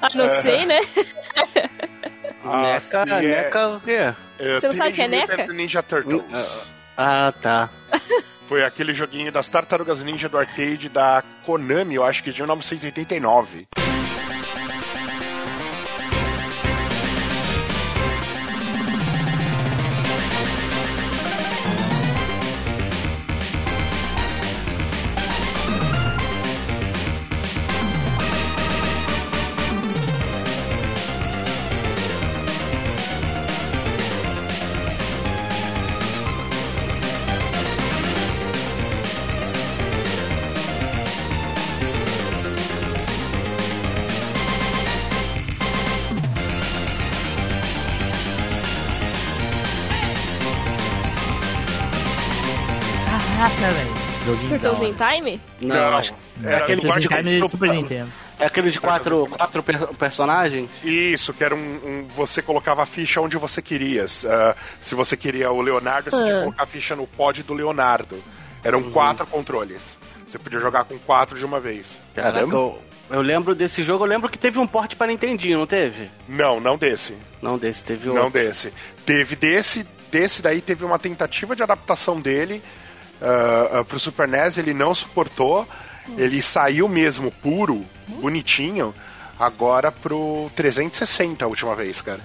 [0.01, 0.79] Ah, não uh, sei, né?
[2.43, 4.15] A NECA, é, NECA o quê?
[4.39, 5.47] Você não sabe o que é NECA?
[5.53, 6.23] Ninja Turtles.
[6.97, 7.71] Ah, tá.
[8.49, 13.67] Foi aquele joguinho das Tartarugas Ninja do arcade da Konami, eu acho que de 1989.
[54.69, 55.41] Turtles in Time?
[55.61, 58.13] Não, não acho é aquele Turtles in Time de Super Nintendo.
[58.39, 60.69] É aquele de quatro, quatro per personagens?
[60.85, 64.05] Isso, que era um, um, Você colocava a ficha onde você queria.
[64.05, 66.23] Uh, se você queria o Leonardo, você ah.
[66.23, 68.23] tinha que colocar a ficha no pod do Leonardo.
[68.63, 68.91] Eram uhum.
[68.91, 69.81] quatro controles.
[70.27, 71.99] Você podia jogar com quatro de uma vez.
[72.15, 72.55] Caramba!
[72.55, 76.11] Eu, eu lembro desse jogo, eu lembro que teve um porte para Nintendinho, não teve?
[76.29, 77.17] Não, não desse.
[77.41, 78.25] Não desse, teve outro.
[78.25, 78.73] Não desse.
[79.07, 82.61] Teve desse, desse daí teve uma tentativa de adaptação dele
[83.21, 85.67] uh, uh, pro Super NES, ele não suportou.
[86.17, 87.85] Ele saiu mesmo puro,
[88.21, 88.95] bonitinho,
[89.39, 92.21] agora pro 360 a última vez, cara.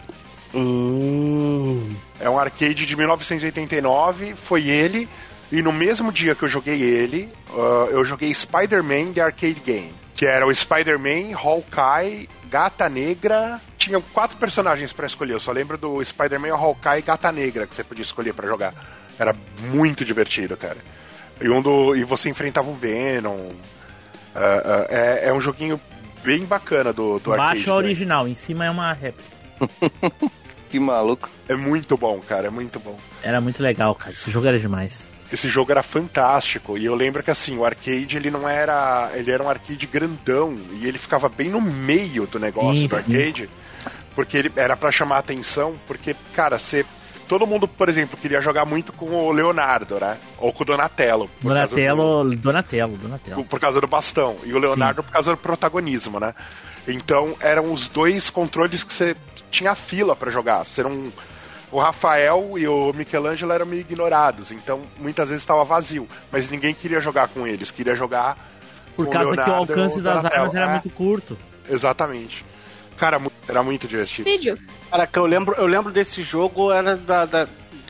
[0.53, 1.95] Hum.
[2.19, 5.09] É um arcade de 1989, foi ele.
[5.51, 9.93] E no mesmo dia que eu joguei ele, uh, eu joguei Spider-Man The Arcade Game.
[10.15, 13.59] Que era o Spider-Man, Hawkeye, Gata Negra.
[13.77, 15.33] Tinha quatro personagens para escolher.
[15.33, 18.73] Eu só lembro do Spider-Man, Hawkeye e Gata Negra que você podia escolher para jogar.
[19.21, 19.35] Era
[19.71, 20.77] muito divertido, cara.
[21.39, 23.35] E, um do, e você enfrentava o Venom.
[23.37, 25.79] Uh, uh, é, é, um joguinho
[26.23, 27.57] bem bacana do, do Baixo arcade.
[27.59, 29.29] Baixo original, em cima é uma réplica.
[30.71, 31.29] que maluco.
[31.47, 32.97] É muito bom, cara, é muito bom.
[33.21, 34.11] Era muito legal, cara.
[34.11, 35.11] Esse jogo era demais.
[35.31, 36.75] Esse jogo era fantástico.
[36.75, 39.11] E eu lembro que assim, o arcade ele não era.
[39.13, 40.57] Ele era um arcade grandão.
[40.79, 43.47] E ele ficava bem no meio do negócio do arcade.
[44.15, 45.75] Porque ele era para chamar a atenção.
[45.85, 46.83] Porque, cara, você
[47.31, 50.17] todo mundo, por exemplo, queria jogar muito com o Leonardo, né?
[50.37, 51.31] Ou com o Donatello.
[51.41, 52.35] Donatello, do...
[52.35, 53.45] Donatello, Donatello.
[53.45, 54.35] Por causa do bastão.
[54.43, 55.07] E o Leonardo Sim.
[55.07, 56.35] por causa do protagonismo, né?
[56.85, 59.15] Então eram os dois controles que você
[59.49, 60.65] tinha fila para jogar.
[60.77, 61.09] Eram
[61.71, 66.73] o Rafael e o Michelangelo eram meio ignorados, então muitas vezes estava vazio, mas ninguém
[66.73, 68.35] queria jogar com eles, queria jogar
[68.93, 70.71] por causa que o alcance das armas era é.
[70.71, 71.37] muito curto.
[71.69, 72.43] Exatamente.
[72.97, 73.21] Cara,
[73.51, 74.29] era muito divertido.
[74.29, 74.57] Vídeo.
[74.89, 77.47] Cara, que eu lembro, eu lembro desse jogo, era da, da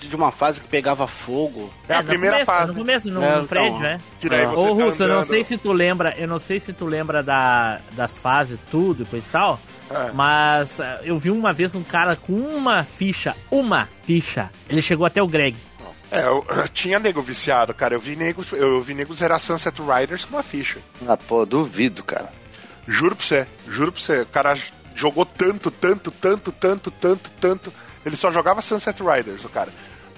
[0.08, 1.72] de uma fase que pegava fogo.
[1.88, 2.68] É, a é, primeira começo, fase.
[2.68, 3.98] No começo, no, é, no prédio, então, né?
[4.20, 6.60] Que daí você Ô, tá Russo, eu não sei se tu lembra, eu não sei
[6.60, 9.60] se tu lembra da, das fases, tudo e coisa e tal.
[9.92, 10.12] É.
[10.12, 14.50] Mas uh, eu vi uma vez um cara com uma ficha, uma ficha.
[14.68, 15.56] Ele chegou até o Greg.
[16.10, 17.94] É, eu, eu tinha nego viciado, cara.
[17.94, 20.80] Eu vi nego, eu vi nego zerar Sunset Riders com uma ficha.
[21.08, 22.30] Ah, pô, duvido, cara.
[22.88, 24.22] Juro pra você, juro pra você.
[24.22, 24.58] O cara
[24.96, 27.74] jogou tanto, tanto, tanto, tanto, tanto, tanto.
[28.06, 29.72] Ele só jogava Sunset Riders, o cara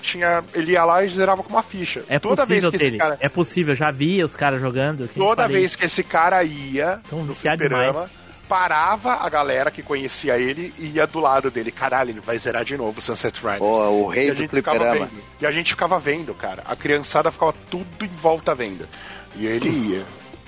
[0.03, 2.03] tinha, ele ia lá e zerava com uma ficha.
[2.09, 3.17] É toda possível, vez que esse cara...
[3.19, 5.07] É possível, já vi os caras jogando.
[5.07, 8.09] Toda vez que esse cara ia São no fliperama,
[8.47, 11.71] parava a galera que conhecia ele e ia do lado dele.
[11.71, 13.61] Caralho, ele vai zerar de novo Sunset Riders.
[13.61, 15.09] Oh, o rei do fliperama.
[15.39, 16.61] E a gente ficava vendo, cara.
[16.65, 18.87] A criançada ficava tudo em volta vendo.
[19.35, 20.03] E ele ia.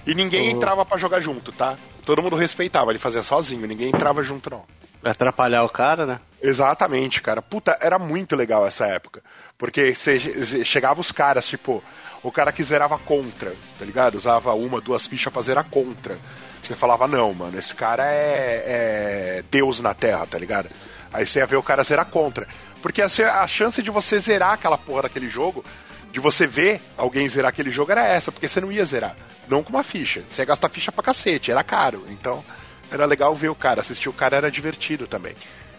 [0.05, 0.51] E ninguém oh.
[0.51, 1.75] entrava para jogar junto, tá?
[2.05, 4.63] Todo mundo respeitava, ele fazia sozinho, ninguém entrava junto, não.
[5.03, 6.19] Atrapalhar o cara, né?
[6.41, 7.41] Exatamente, cara.
[7.41, 9.21] Puta, era muito legal essa época.
[9.57, 10.19] Porque você
[10.65, 11.83] chegava os caras, tipo,
[12.23, 14.15] o cara que zerava contra, tá ligado?
[14.15, 16.17] Usava uma, duas fichas pra zerar contra.
[16.61, 20.69] Você falava, não, mano, esse cara é, é Deus na Terra, tá ligado?
[21.13, 22.47] Aí você ia ver o cara zerar contra.
[22.81, 25.63] Porque a, a chance de você zerar aquela porra daquele jogo,
[26.11, 29.15] de você ver alguém zerar aquele jogo, era essa, porque você não ia zerar.
[29.47, 30.23] Não com uma ficha.
[30.27, 32.05] Você ia gastar ficha pra cacete, era caro.
[32.09, 32.43] Então,
[32.91, 33.81] era legal ver o cara.
[33.81, 35.33] Assistir o cara era divertido também.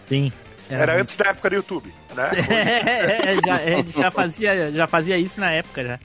[0.08, 0.32] Sim.
[0.68, 2.24] Era, era antes da época do YouTube, né?
[2.50, 6.00] é, já, é, já, fazia, já fazia isso na época já.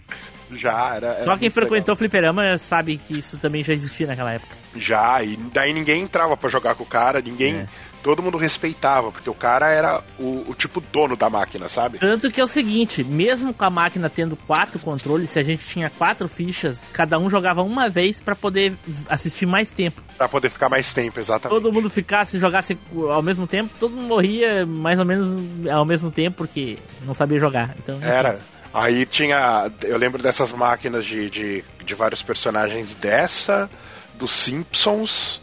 [0.51, 1.07] Já, era.
[1.07, 1.95] era Só quem frequentou legal.
[1.95, 4.55] fliperama sabe que isso também já existia naquela época.
[4.75, 7.55] Já, e daí ninguém entrava para jogar com o cara, ninguém.
[7.57, 7.65] É
[8.01, 11.99] todo mundo respeitava, porque o cara era o, o, tipo dono da máquina, sabe?
[11.99, 15.65] Tanto que é o seguinte, mesmo com a máquina tendo quatro controles, se a gente
[15.65, 18.73] tinha quatro fichas, cada um jogava uma vez para poder
[19.07, 20.01] assistir mais tempo.
[20.17, 21.61] Pra poder ficar mais tempo, exatamente.
[21.61, 22.77] Todo mundo ficasse, jogasse
[23.09, 27.39] ao mesmo tempo, todo mundo morria mais ou menos ao mesmo tempo, porque não sabia
[27.39, 27.75] jogar.
[27.77, 28.39] Então, era.
[28.73, 29.69] Aí tinha.
[29.83, 33.69] Eu lembro dessas máquinas de, de, de vários personagens dessa,
[34.15, 35.41] dos Simpsons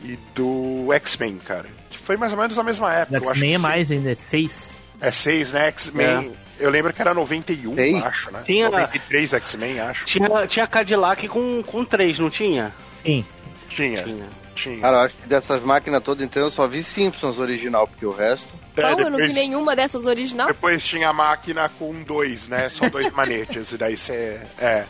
[0.00, 3.18] e do X-Men, cara foi mais ou menos na mesma época.
[3.18, 4.72] X-Men é mais ainda, é 6.
[5.00, 5.68] É 6, né?
[5.68, 6.32] X-Men.
[6.38, 6.42] É.
[6.64, 7.96] Eu lembro que era 91, Ei?
[7.96, 8.42] acho, né?
[8.44, 10.04] Tinha, 93 X-Men, acho.
[10.04, 12.72] Tinha, tinha Cadillac com, com 3, não tinha?
[13.04, 13.24] Sim.
[13.68, 14.02] Tinha.
[14.02, 14.26] Tinha.
[14.54, 14.80] tinha.
[14.80, 18.12] Cara, eu acho que dessas máquinas todas, então, eu só vi Simpsons original, porque o
[18.12, 18.46] resto.
[18.76, 20.46] É, Não, depois, eu não vi nenhuma dessas original.
[20.46, 22.68] Depois tinha a máquina com dois, né?
[22.68, 23.72] Só dois manetes.
[23.72, 24.40] e daí você.
[24.58, 24.84] É.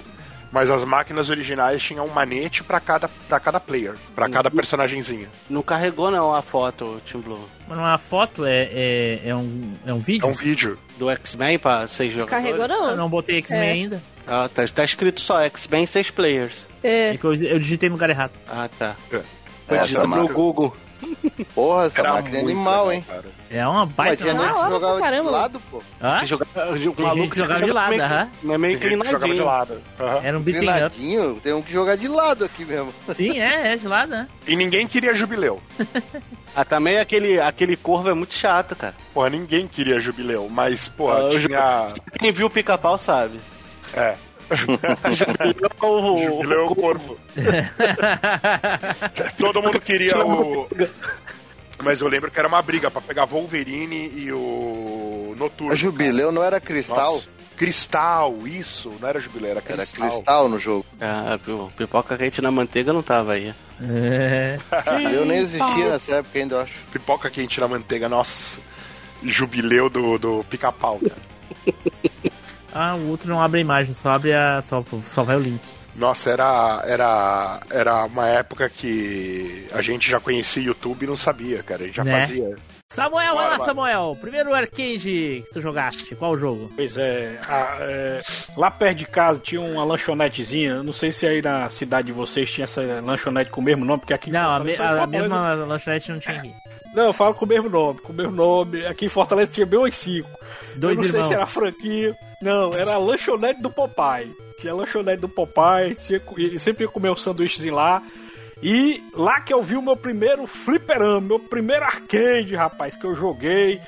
[0.53, 5.29] Mas as máquinas originais tinham um manete para cada, pra cada player, para cada personagemzinho.
[5.49, 7.49] Não carregou não a foto, Team Blue.
[7.67, 10.29] Mas não é uma foto, é, é, é, um, é um vídeo?
[10.29, 10.79] É um vídeo.
[10.99, 12.45] Do X-Men pra seis jogadores?
[12.45, 12.91] Carregou não.
[12.91, 13.73] Eu não botei X-Men é.
[13.73, 14.03] ainda.
[14.27, 16.67] Ah, tá, tá escrito só X-Men seis players.
[16.83, 17.15] É.
[17.15, 18.33] Eu, eu digitei no lugar errado.
[18.47, 18.95] Ah, tá.
[19.11, 19.23] É.
[19.67, 20.77] Foi digitado no Google.
[21.55, 23.05] Porra, essa Era máquina é animal, legal, hein?
[23.07, 23.25] Cara.
[23.51, 24.25] É uma baita.
[24.25, 25.25] Mas tinha jogava caramba.
[25.25, 25.83] de lado, pô.
[26.01, 26.25] Hã?
[26.25, 26.47] Joga...
[26.97, 28.29] O maluco jogava de lado, aham.
[28.43, 29.35] Não é meio inclinadinho.
[29.35, 29.75] de lado.
[30.01, 30.21] Uhum.
[30.23, 31.41] Era um beating up.
[31.43, 32.93] Tem um que jogar de lado aqui mesmo.
[33.13, 34.29] Sim, é, é de lado, né?
[34.47, 35.61] E ninguém queria jubileu.
[36.55, 38.95] ah, também aquele, aquele corvo é muito chato, cara.
[39.13, 41.87] Porra, ninguém queria jubileu, mas, pô, uh, tinha...
[42.19, 43.39] Quem viu o pica-pau sabe.
[43.95, 44.17] É.
[45.15, 47.19] Jubileu é o, é corvo.
[49.39, 50.69] Todo mundo queria o.
[51.83, 55.73] Mas eu lembro que era uma briga para pegar Wolverine e o Noturno.
[55.73, 57.15] A Jubileu não era Cristal?
[57.15, 57.31] Nossa.
[57.57, 60.05] Cristal, isso, não era Jubileu, era Cristal.
[60.05, 60.87] Era Cristal no jogo.
[61.01, 61.39] Ah,
[61.77, 63.55] pipoca quente na manteiga não tava aí.
[63.81, 64.59] É.
[65.13, 66.75] Eu nem existia nessa época ainda, eu acho.
[66.93, 68.61] Pipoca quente na manteiga, nossa.
[69.23, 71.33] Jubileu do, do pica-pau, cara.
[72.75, 74.62] Ah, o outro não abre a imagem, só abre a.
[74.62, 75.61] só, só vai o link.
[75.95, 81.62] Nossa, era, era, era uma época que a gente já conhecia YouTube e não sabia,
[81.62, 81.83] cara.
[81.83, 82.20] A gente já né?
[82.20, 82.57] fazia.
[82.95, 84.18] Samuel, vai lá, Samuel.
[84.20, 86.70] Primeiro arcade que tu jogaste, qual o jogo?
[86.76, 88.22] Pois é, a, é,
[88.57, 90.82] lá perto de casa tinha uma lanchonetezinha.
[90.82, 94.01] Não sei se aí na cidade de vocês tinha essa lanchonete com o mesmo nome,
[94.01, 96.53] porque aqui Não, a, me, a, a mesma lanchonete não tinha aqui.
[96.95, 98.86] Não, eu falo com o mesmo nome, com o mesmo nome.
[98.86, 100.28] Aqui em Fortaleza tinha bem uns cinco.
[100.76, 101.12] Dois eu não irmãos.
[101.12, 102.14] sei se era franquia.
[102.43, 104.30] Não, era a lanchonete do Popeye.
[104.61, 106.20] Tinha a lanchonete do Popeye, tinha,
[106.59, 108.03] sempre ia comer um sanduíchezinho lá.
[108.63, 113.15] E lá que eu vi o meu primeiro fliperama, meu primeiro arcade, rapaz, que eu
[113.15, 113.81] joguei.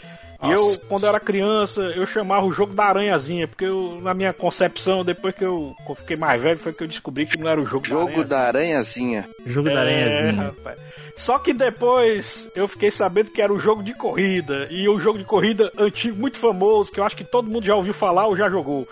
[0.43, 4.12] E eu, quando eu era criança, eu chamava o jogo da aranhazinha, porque eu, na
[4.12, 7.39] minha concepção, depois que eu, que eu fiquei mais velho, foi que eu descobri que
[7.39, 9.27] não era o jogo, jogo da aranhazinha.
[9.47, 10.11] Jogo da aranhazinha.
[10.12, 10.43] Jogo é, da aranhazinha.
[10.43, 10.79] Rapaz.
[11.16, 14.66] Só que depois eu fiquei sabendo que era o jogo de corrida.
[14.70, 17.75] E o jogo de corrida antigo, muito famoso, que eu acho que todo mundo já
[17.77, 18.87] ouviu falar ou já jogou.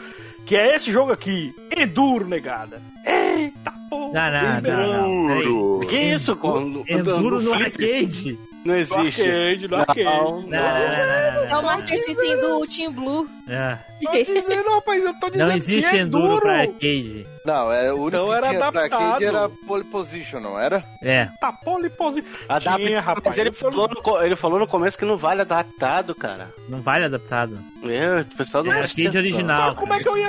[0.46, 2.80] Que é esse jogo aqui, Enduro, negada.
[3.04, 3.81] Eita!
[3.92, 5.80] Não, não, não, não.
[5.80, 6.34] Que isso?
[6.36, 8.38] Quando, Enduro no, arcade?
[8.64, 9.22] Não existe.
[9.22, 10.04] No arcade, no arcade.
[10.04, 13.28] Não, não, não, é o Master System do Team Blue.
[13.48, 13.76] É.
[14.02, 17.26] Tô dizendo, rapaz, eu tô dizendo Não existe Enduro pra arcade.
[17.44, 18.88] Não, é, o único então que era tinha adaptado.
[18.88, 20.84] pra arcade era Pole Position, não era?
[21.02, 21.28] É.
[21.40, 22.28] Tá, Pole Position.
[22.60, 23.24] Tinha, rapaz.
[23.26, 26.48] Mas ele falou, no, ele falou no começo que não vale adaptado, cara.
[26.68, 27.58] Não vale adaptado.
[27.84, 29.72] É, o pessoal não é arcade original.
[29.72, 30.28] Então, como é que eu ia...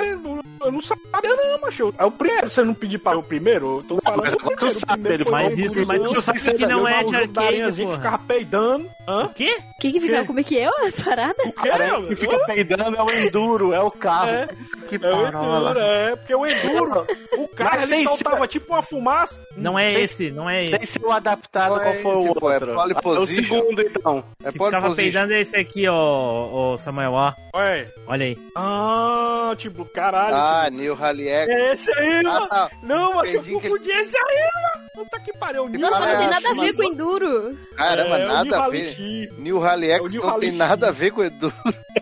[0.64, 1.94] Eu não sabia não, macho.
[1.98, 3.78] É o primeiro, você não pediu para o primeiro?
[3.78, 4.58] Eu tô falando mas, primeiro.
[4.58, 8.18] Tu sabe, ele mas isso, mas tu sabe que não é de arcade, que ficava
[8.18, 8.88] peidando.
[9.06, 9.24] Hã?
[9.24, 9.54] O quê?
[9.80, 10.72] Que que ficava, como é que é a
[11.04, 11.42] parada?
[11.46, 14.28] O cara que fica peidando é o enduro, é o carro.
[14.30, 14.48] É,
[14.88, 16.16] que é o enduro, é.
[16.16, 17.03] Porque o enduro,
[17.38, 19.42] o carro, ele soltava tipo uma fumaça.
[19.56, 20.76] Não é esse, não é esse.
[20.76, 22.70] Sem ser o adaptado, qual foi o outro?
[22.70, 24.24] É o segundo, então.
[24.42, 27.32] É que ficava peidando esse aqui, ó, Samuel, ó.
[27.54, 27.86] Ué.
[28.06, 28.38] Olha aí.
[28.56, 30.34] Ah, tipo, caralho.
[30.34, 31.48] Ah, New Rally X.
[31.48, 32.70] É esse aí, ah, tá.
[32.82, 34.00] Não, mas eu confundi ele...
[34.00, 34.84] esse aí, mano.
[34.94, 35.68] Puta que pariu.
[35.68, 37.58] Nossa, não tem nada a ver com Enduro.
[37.76, 39.32] Caramba, é, nada a ver.
[39.38, 41.54] New Rally X não tem nada a ver com Enduro.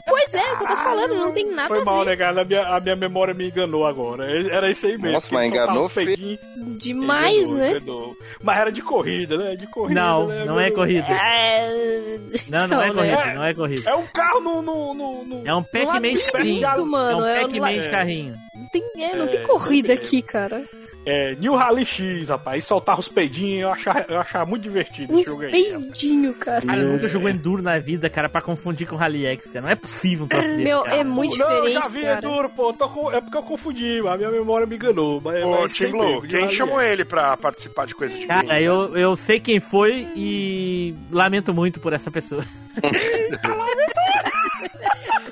[0.07, 2.11] Pois é, o que eu tô falando, não tem nada Foi a mal, ver.
[2.11, 2.43] né, cara?
[2.43, 4.25] A minha, a minha memória me enganou agora.
[4.51, 5.13] Era isso aí mesmo.
[5.13, 6.39] Nossa, mas enganou feio.
[6.79, 7.71] Demais, enganou, né?
[7.71, 8.17] Enganou.
[8.43, 9.57] Mas era de corrida, né?
[9.57, 10.01] De corrida.
[10.01, 10.45] Não, né?
[10.45, 11.07] não é corrida.
[11.07, 12.19] É...
[12.49, 13.91] Não, não é corrida, não é corrida.
[13.91, 14.63] É um carro no.
[14.63, 15.47] no, no, no...
[15.47, 16.87] É um Pac-Man de carrinho.
[16.87, 18.37] Mano, é um Pac-Man de carrinho.
[18.55, 20.63] Não tem, é, não tem corrida aqui, cara.
[21.05, 22.63] É, New Rally X, rapaz.
[22.63, 25.51] E soltar os peidinhos, eu achava, eu achava muito divertido esse jogo aí.
[25.51, 26.63] peidinho, cara.
[26.63, 29.63] Cara, eu nunca jogou Enduro na vida, cara, pra confundir com Rally X, cara.
[29.63, 30.97] Não é possível um troço desse, Meu, cara.
[30.97, 32.19] é muito não, diferente, eu já vi cara.
[32.19, 32.73] Enduro, pô.
[32.73, 33.13] Com...
[33.13, 35.21] É porque eu confundi, a minha memória me enganou.
[35.21, 39.17] Mas, Ô, Tim Blue, quem chamou ele pra participar de coisa de Cara, eu, eu
[39.17, 42.45] sei quem foi e lamento muito por essa pessoa.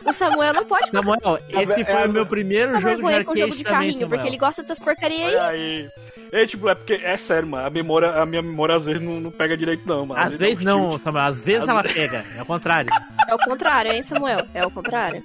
[0.05, 3.37] O Samuel não pode Samuel, esse foi é, o meu primeiro jogo de arcade com
[3.37, 5.89] jogo de carrinho, também, porque ele gosta dessas porcarias aí.
[6.33, 9.21] É, tipo, é porque, é sério, mano, a memória, a minha memória às vezes não,
[9.21, 10.21] não pega direito, não, mano.
[10.21, 11.97] Às vezes não, Samuel, às vezes às ela vezes...
[11.97, 12.91] pega, é o contrário.
[13.29, 14.47] É o contrário, hein, Samuel?
[14.55, 15.25] É o contrário.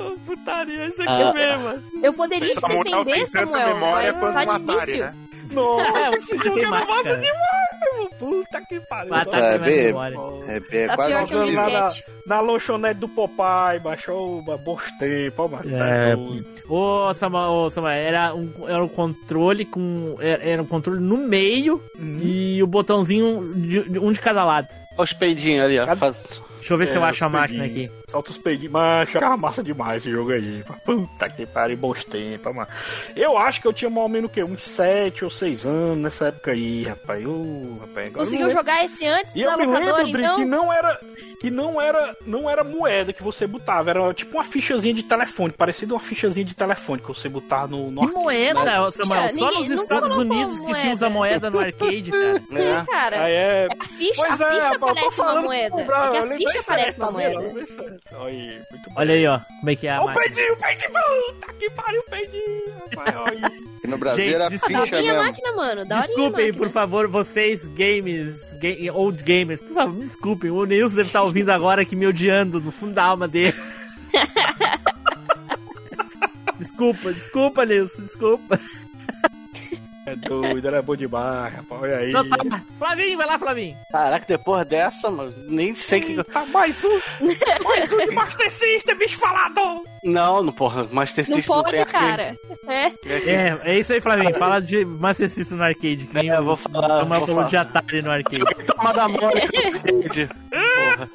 [0.00, 1.82] Oh, putaria, isso aqui ah, mesmo.
[2.02, 5.00] Eu poderia te defender, Samuel, mas tá difícil.
[5.00, 5.14] Né?
[5.52, 9.10] Nossa, esse jogo é massa demais, Puta que pariu.
[9.10, 9.88] Batata é, bem,
[10.48, 11.88] é, bem, é tá quase que um na,
[12.26, 14.44] na lanchonete do Popeye, baixou
[14.98, 15.78] tempos, mano.
[15.78, 16.14] Tá é,
[16.68, 20.14] ô, Samuel, ô, Samuel, era um, era um controle com.
[20.20, 22.20] Era, era um controle no meio uhum.
[22.22, 24.68] e o botãozinho de, um de cada lado.
[24.96, 25.86] Olha os peidinhos ali, ó.
[25.86, 26.14] Cada...
[26.58, 27.90] Deixa eu ver é, se eu acho a máquina aqui.
[28.10, 28.72] Solta os peidinhos.
[28.72, 30.64] Mas ficava massa demais esse jogo aí.
[30.84, 32.68] Puta que pariu, bons tempos, mano.
[33.14, 34.42] Eu acho que eu tinha mais ou menos o quê?
[34.42, 37.22] Uns 7 ou 6 anos nessa época aí, rapaz.
[37.22, 40.36] Eu, rapaz Conseguiu jogar esse antes e da eu locadora, lembro, então?
[40.36, 41.00] que não era
[41.40, 45.52] que não era não era moeda que você botava, era tipo uma fichazinha de telefone,
[45.52, 48.20] parecida uma fichazinha de telefone que você botava no, no arcade.
[48.20, 49.34] moeda, Mas, Samuel?
[49.34, 50.74] Só nos Estados Unidos moeda.
[50.74, 52.40] que se usa moeda no arcade, cara.
[52.60, 53.16] É, cara.
[53.30, 53.68] é...
[53.78, 55.70] A ficha, a ficha é, parece uma moeda.
[55.70, 57.40] Comprar, é que a ficha parece uma moeda.
[58.12, 58.60] Aí,
[58.96, 62.00] Olha aí, ó, como é que é a O peidinho, o peidinho, puta que pariu,
[62.00, 63.70] o peidinho.
[63.84, 65.22] E no Brasil Gente, era ficha da mesmo.
[65.22, 65.84] máquina, mano.
[65.84, 70.50] Da desculpem, por favor, vocês, games, ga old gamers, por favor, me desculpem.
[70.50, 73.54] O Nilson deve estar ouvindo agora aqui me odiando no fundo da alma dele.
[76.58, 78.58] desculpa, desculpa, Nilson, desculpa.
[80.06, 81.82] É doido, era bom demais, rapaz.
[81.82, 82.10] Olha aí.
[82.10, 82.62] Então tá.
[82.78, 83.76] Flavinho, vai lá, Flavinho.
[83.92, 86.24] Caraca, depois dessa, mano, nem sei que.
[86.24, 87.00] Tá mais um!
[87.64, 89.84] mais um de Master System, bicho falador!
[90.02, 91.44] Não, não, porra, Master System.
[91.46, 92.34] Não pode, cara.
[92.66, 92.86] É.
[93.06, 93.60] é.
[93.64, 94.34] É isso aí, Flavinho.
[94.34, 96.06] Fala de Master System no arcade.
[96.06, 97.00] Que é, eu vou falar.
[97.00, 98.44] Samuel falou de Atari no arcade.
[98.66, 100.28] Toma da mão arcade.
[100.50, 101.10] Porra.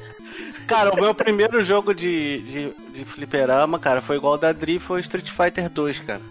[0.67, 4.99] Cara, o meu primeiro jogo de, de, de fliperama, cara, foi igual da Dri, foi
[5.01, 6.21] Street Fighter 2, cara.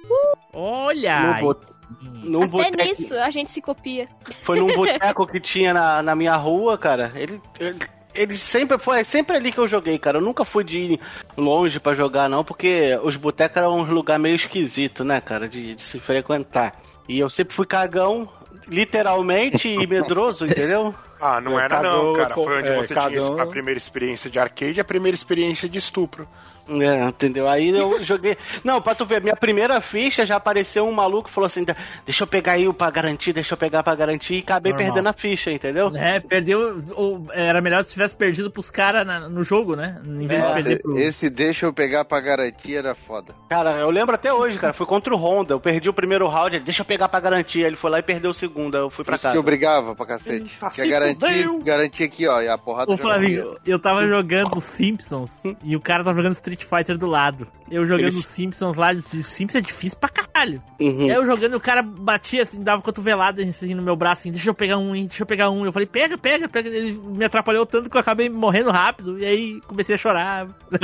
[0.52, 1.38] Olha!
[1.40, 1.56] No,
[2.00, 2.76] num Até boteco...
[2.76, 4.08] nisso a gente se copia.
[4.42, 7.12] Foi num boteco que tinha na, na minha rua, cara.
[7.14, 7.78] Ele, ele,
[8.14, 10.18] ele, sempre foi é sempre ali que eu joguei, cara.
[10.18, 11.00] Eu nunca fui de ir
[11.36, 15.74] longe para jogar, não, porque os botecos eram um lugar meio esquisito, né, cara, de,
[15.74, 16.80] de se frequentar.
[17.08, 18.28] E eu sempre fui cagão,
[18.66, 20.94] literalmente e medroso, entendeu?
[21.20, 22.34] Ah, não é, era cagou, não, cara.
[22.34, 23.34] Foi onde é, você cagão.
[23.34, 26.28] tinha a primeira experiência de arcade e a primeira experiência de estupro.
[26.68, 27.48] É, entendeu?
[27.48, 28.36] Aí eu joguei.
[28.62, 31.64] Não, pra tu ver, minha primeira ficha já apareceu um maluco falou assim:
[32.04, 34.86] deixa eu pegar aí pra garantir, deixa eu pegar pra garantir, e acabei Normal.
[34.86, 35.92] perdendo a ficha, entendeu?
[35.94, 36.82] É, perdeu.
[36.94, 40.00] Ou, era melhor se tivesse perdido pros caras no jogo, né?
[40.04, 40.98] Em vez é, de perder pro.
[40.98, 43.34] Esse deixa eu pegar pra garantir era foda.
[43.48, 44.72] Cara, eu lembro até hoje, cara.
[44.72, 45.54] Foi contra o Honda.
[45.54, 47.60] Eu perdi o primeiro round, ele, deixa eu pegar pra garantir.
[47.60, 48.76] Ele foi lá e perdeu o segundo.
[48.76, 49.32] Eu fui pra casa.
[49.32, 50.58] que eu brigava pra cacete.
[50.58, 52.40] Tá Quer garantir, garantir aqui, ó.
[52.40, 56.53] E a porrada Ô, Flavinho, eu tava jogando Simpsons e o cara tava jogando Street
[56.54, 57.46] Street Fighter do lado.
[57.70, 58.24] Eu jogando Eles...
[58.24, 60.62] Simpsons lá, Simpsons é difícil pra caralho.
[60.80, 61.08] Uhum.
[61.08, 64.54] Eu jogando, o cara batia assim, dava cotovelada assim, no meu braço, assim, deixa eu
[64.54, 65.64] pegar um, deixa eu pegar um.
[65.64, 66.68] Eu falei, pega, pega, pega.
[66.68, 69.18] Ele me atrapalhou tanto que eu acabei morrendo rápido.
[69.18, 70.46] E aí comecei a chorar.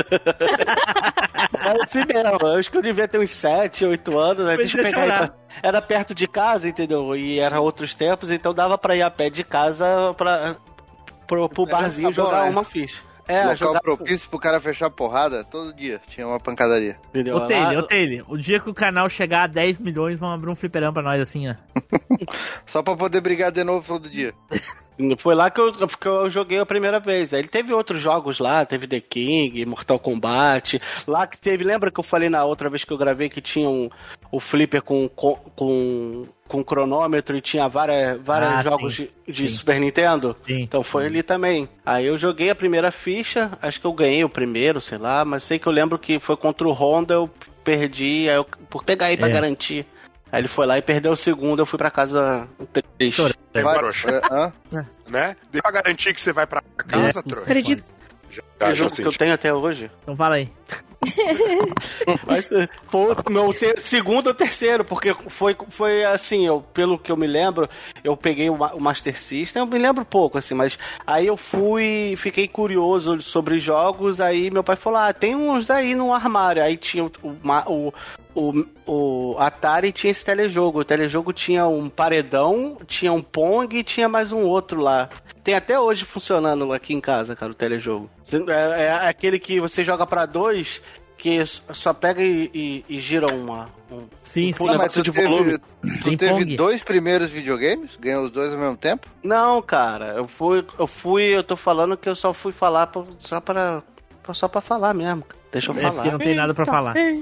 [1.58, 4.56] é assim mesmo, eu acho que eu devia ter uns 7, 8 anos, né?
[4.56, 5.30] Deixa eu pegar aí.
[5.62, 7.14] Era perto de casa, entendeu?
[7.16, 10.56] E era outros tempos, então dava pra ir a pé de casa pra,
[11.26, 12.50] pro, pro barzinho jogar né?
[12.50, 13.09] uma ficha.
[13.30, 13.80] É, Local jogar...
[13.80, 16.00] propício pro cara fechar porrada todo dia.
[16.08, 16.96] Tinha uma pancadaria.
[17.10, 17.36] Entendeu?
[17.36, 20.50] Ô, Taylor, ô, Taylor, o dia que o canal chegar a 10 milhões, vamos abrir
[20.50, 21.54] um fliperão pra nós assim, ó.
[22.66, 24.34] Só pra poder brigar de novo todo dia.
[25.18, 27.32] Foi lá que eu, que eu joguei a primeira vez.
[27.32, 30.80] Aí ele teve outros jogos lá, teve The King, Mortal Kombat.
[31.06, 33.68] Lá que teve, lembra que eu falei na outra vez que eu gravei que tinha
[33.68, 33.88] um,
[34.30, 39.32] o Flipper com, com, com, com cronômetro e tinha várias, vários ah, jogos sim, de,
[39.32, 40.36] de Super Nintendo?
[40.46, 41.68] Sim, então foi ali também.
[41.84, 45.42] Aí eu joguei a primeira ficha, acho que eu ganhei o primeiro, sei lá, mas
[45.42, 47.30] sei que eu lembro que foi contra o Honda, eu
[47.64, 49.32] perdi, aí eu, por pegar aí pra é.
[49.32, 49.86] garantir.
[50.32, 52.48] Aí ele foi lá e perdeu o segundo, eu fui pra casa
[52.96, 53.22] triste.
[53.52, 55.36] Vai, é, né?
[55.50, 57.42] Deu pra garantir que você vai pra casa, é, trouxa.
[57.42, 57.82] Acredito.
[58.30, 58.42] Já,
[58.72, 59.90] jogo que eu tenho até hoje.
[60.02, 60.48] Então fala aí.
[62.26, 62.48] Mas
[62.86, 67.26] foi meu ter, segundo ou terceiro, porque foi, foi assim, eu, pelo que eu me
[67.26, 67.68] lembro,
[68.04, 72.14] eu peguei o, o, Master System, eu me lembro pouco, assim, mas aí eu fui,
[72.18, 76.76] fiquei curioso sobre jogos, aí meu pai falou, ah, tem uns aí no armário, aí
[76.76, 77.10] tinha o,
[77.66, 77.92] o,
[78.34, 83.82] o, o Atari tinha esse telejogo, o telejogo tinha um paredão, tinha um Pong e
[83.82, 85.08] tinha mais um outro lá.
[85.42, 88.10] Tem até hoje funcionando aqui em casa, cara, o telejogo.
[88.54, 90.80] É, é aquele que você joga para dois
[91.20, 93.68] que só pega e, e, e gira uma.
[93.92, 94.76] Um, sim, um sim.
[94.76, 95.58] Mas tu de teve, volume.
[96.02, 97.96] Tu teve dois primeiros videogames?
[97.96, 99.06] Ganhou os dois ao mesmo tempo?
[99.22, 100.14] Não, cara.
[100.14, 103.82] Eu fui, eu fui, eu tô falando que eu só fui falar pra, só para
[104.32, 105.24] só para falar mesmo.
[105.52, 106.12] Deixa eu é falar.
[106.12, 106.96] não tem nada para falar.
[106.96, 107.18] É,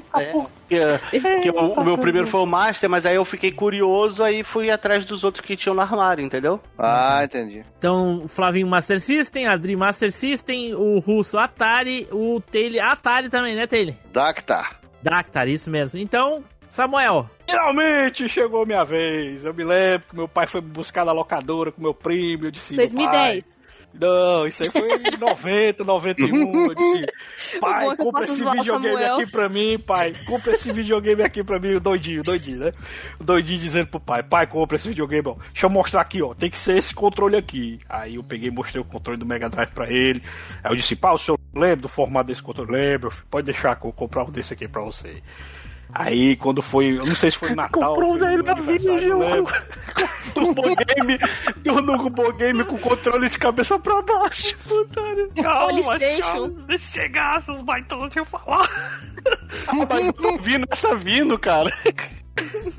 [0.68, 4.42] que, que o, o, meu primeiro foi o Master, mas aí eu fiquei curioso, aí
[4.42, 6.60] fui atrás dos outros que tinham no armário, entendeu?
[6.78, 7.64] Ah, entendi.
[7.78, 13.56] Então, o Flavinho Master System, Adri Master System, o Russo Atari, o Taylor Atari também,
[13.56, 13.94] né, Taylor?
[14.12, 14.78] Dactar.
[15.02, 15.98] Dactar, isso mesmo.
[15.98, 17.30] Então, Samuel.
[17.46, 19.44] Finalmente chegou minha vez.
[19.44, 22.44] Eu me lembro que meu pai foi me buscar na locadora com meu primo.
[22.44, 23.57] Eu disse: 2010.
[24.00, 26.66] Não, isso aí foi em 90, 91.
[26.66, 29.14] Eu disse, pai, compra esse videogame Samuel.
[29.14, 30.12] aqui pra mim, pai.
[30.26, 32.72] Compra esse videogame aqui pra mim, o doidinho, doidinho, né?
[33.18, 35.34] O doidinho dizendo pro pai, pai, compra esse videogame, ó.
[35.52, 36.34] Deixa eu mostrar aqui, ó.
[36.34, 37.80] Tem que ser esse controle aqui.
[37.88, 40.22] Aí eu peguei e mostrei o controle do Mega Drive pra ele.
[40.62, 42.70] Aí eu disse, pai, o senhor lembra do formato desse controle?
[42.70, 45.22] Lembro, pode deixar que eu comprar um desse aqui pra você.
[45.92, 47.94] Aí quando foi, eu não sei se foi Natal.
[47.94, 48.98] Comprou um daí da Vision
[50.34, 51.18] Turbo Game,
[51.64, 54.56] Turbo Game com controle de cabeça pra baixo.
[54.58, 55.32] Putário.
[55.42, 58.68] Calma, calma, deixa chegar, seus baitões, deixa eu falar.
[59.66, 61.70] Ah, mas eu tô vindo essa vindo, cara.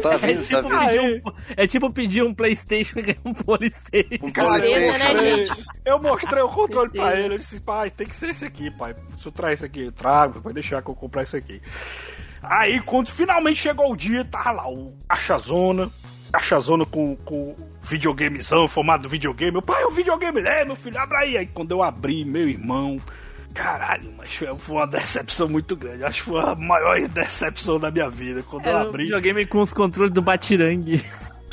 [0.01, 1.27] Tá vindo, é, tá tipo tá vindo.
[1.27, 4.25] Um, é tipo pedir um Playstation e ganhar um Polystation.
[4.25, 5.65] Um Polystation, né, gente?
[5.85, 8.95] Eu mostrei o controle pra ele, eu disse, pai, tem que ser esse aqui, pai.
[9.17, 11.61] Se eu trazer esse aqui, trago, vai deixar que eu comprar esse aqui.
[12.41, 15.89] Aí, quando finalmente chegou o dia, tava lá o Cachazona,
[16.31, 19.51] Cachazona com, com videogamezão, formato do videogame.
[19.51, 21.37] Meu pai, o videogame é, meu filho, abre aí.
[21.37, 22.99] Aí quando eu abri, meu irmão,
[23.53, 26.03] caralho, mas foi uma decepção muito grande.
[26.03, 28.43] Acho que foi a maior decepção da minha vida.
[28.43, 29.03] Quando Era eu abri.
[29.03, 31.03] Um videogame com os controles do Batirangue.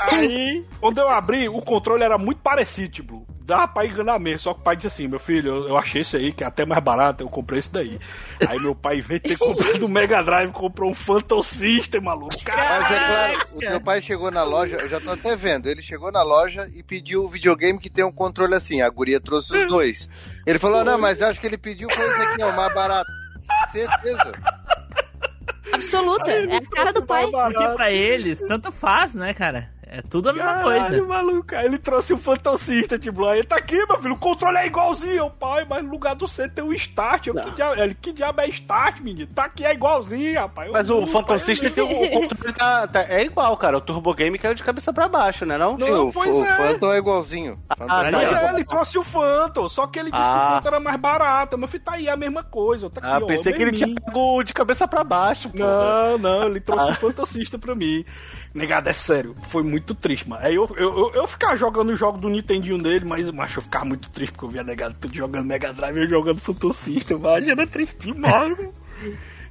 [0.01, 4.41] Aí, quando eu abri, o controle era muito parecido, tipo, dá pra enganar mesmo.
[4.41, 6.47] Só que o pai disse assim: meu filho, eu, eu, achei esse aí, que é
[6.47, 7.99] até mais barato, eu comprei esse daí.
[8.47, 12.01] Aí meu pai, em vez de ter comprado o Mega Drive, comprou um Phantom System,
[12.01, 12.35] maluco.
[12.45, 12.83] Caralho.
[12.83, 15.81] Mas é claro, o teu pai chegou na loja, eu já tô até vendo, ele
[15.81, 18.83] chegou na loja e pediu o videogame que tem um controle assim.
[18.83, 20.09] A guria trouxe os dois.
[20.45, 23.11] Ele falou: não, mas acho que ele pediu coisa aqui, ó, mais barato.
[23.71, 24.33] Certeza.
[25.73, 27.27] Absoluta, é a cara do pai.
[27.31, 29.76] Porque pra eles, tanto faz, né, cara?
[29.89, 31.07] É tudo a mesma Caralho, coisa.
[31.07, 31.55] maluco.
[31.55, 34.67] Aí ele trouxe o Phantom System, tipo, aí tá aqui, meu filho, o controle é
[34.67, 37.29] igualzinho, pai, mas no lugar do C tem o Start.
[37.29, 39.33] Eu, que, diabo, ele, que diabo é Start, menino?
[39.33, 40.73] Tá aqui, é igualzinho, rapaz.
[40.73, 43.79] Mas o Phantom System tem o, o controle tá, tá, é igual, cara.
[43.79, 45.79] O Turbo Game caiu de cabeça pra baixo, né não?
[45.79, 46.57] Sim, não, o, o é.
[46.57, 47.53] Phantom é igualzinho.
[47.69, 50.33] Ah, tá, é, ele trouxe o Phantom, só que ele disse ah.
[50.33, 51.57] que o Phantom era mais barato.
[51.57, 52.91] Meu filho, tá aí, é a mesma coisa.
[52.91, 55.59] Tá aqui, ah, ó, pensei que ele tinha pego de cabeça pra baixo, pô.
[55.59, 56.93] Não, não, ele trouxe ah.
[56.93, 58.05] o Phantom System pra mim.
[58.57, 60.45] Negado, é sério, foi muito triste, mano.
[60.45, 63.61] Aí eu, eu, eu, eu ficava jogando o jogo do Nintendinho dele, mas, mas eu
[63.61, 66.73] ficava muito triste porque eu via negado tudo jogando Mega Drive e eu jogando Phantom
[66.73, 68.59] System, mas era triste demais,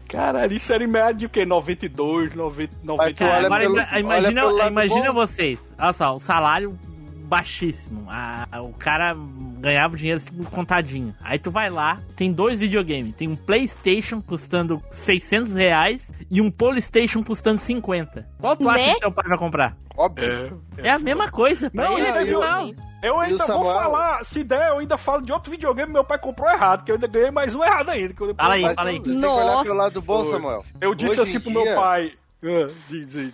[0.07, 1.45] Caralho, isso era em média de o quê?
[1.45, 3.25] 92, 90, 90.
[3.25, 5.59] Agora, pelo, imagina, imagina vocês.
[5.77, 6.77] Olha só, o salário
[7.25, 8.05] baixíssimo.
[8.09, 9.13] A, o cara
[9.59, 11.15] ganhava dinheiro tipo, contadinho.
[11.21, 13.15] Aí tu vai lá, tem dois videogames.
[13.15, 18.27] Tem um PlayStation custando 600 reais e um Polystation custando 50.
[18.39, 18.71] Qual tu né?
[18.71, 19.75] acha que teu pai vai comprar?
[19.97, 20.61] Óbvio.
[20.77, 21.71] É, é a mesma coisa.
[21.73, 22.41] Não, ele, é eu,
[23.01, 26.49] eu ainda vou falar, se der, eu ainda falo de outro videogame meu pai comprou
[26.49, 28.13] errado, que eu ainda ganhei mais um errado ainda.
[28.13, 28.99] Que eu fala aí, fala aí.
[28.99, 29.73] Nossa.
[29.73, 30.65] lado bom, Samuel.
[30.81, 31.63] Eu disse Hoje assim pro dia...
[31.63, 32.11] meu pai.
[32.43, 33.33] Uh, diz,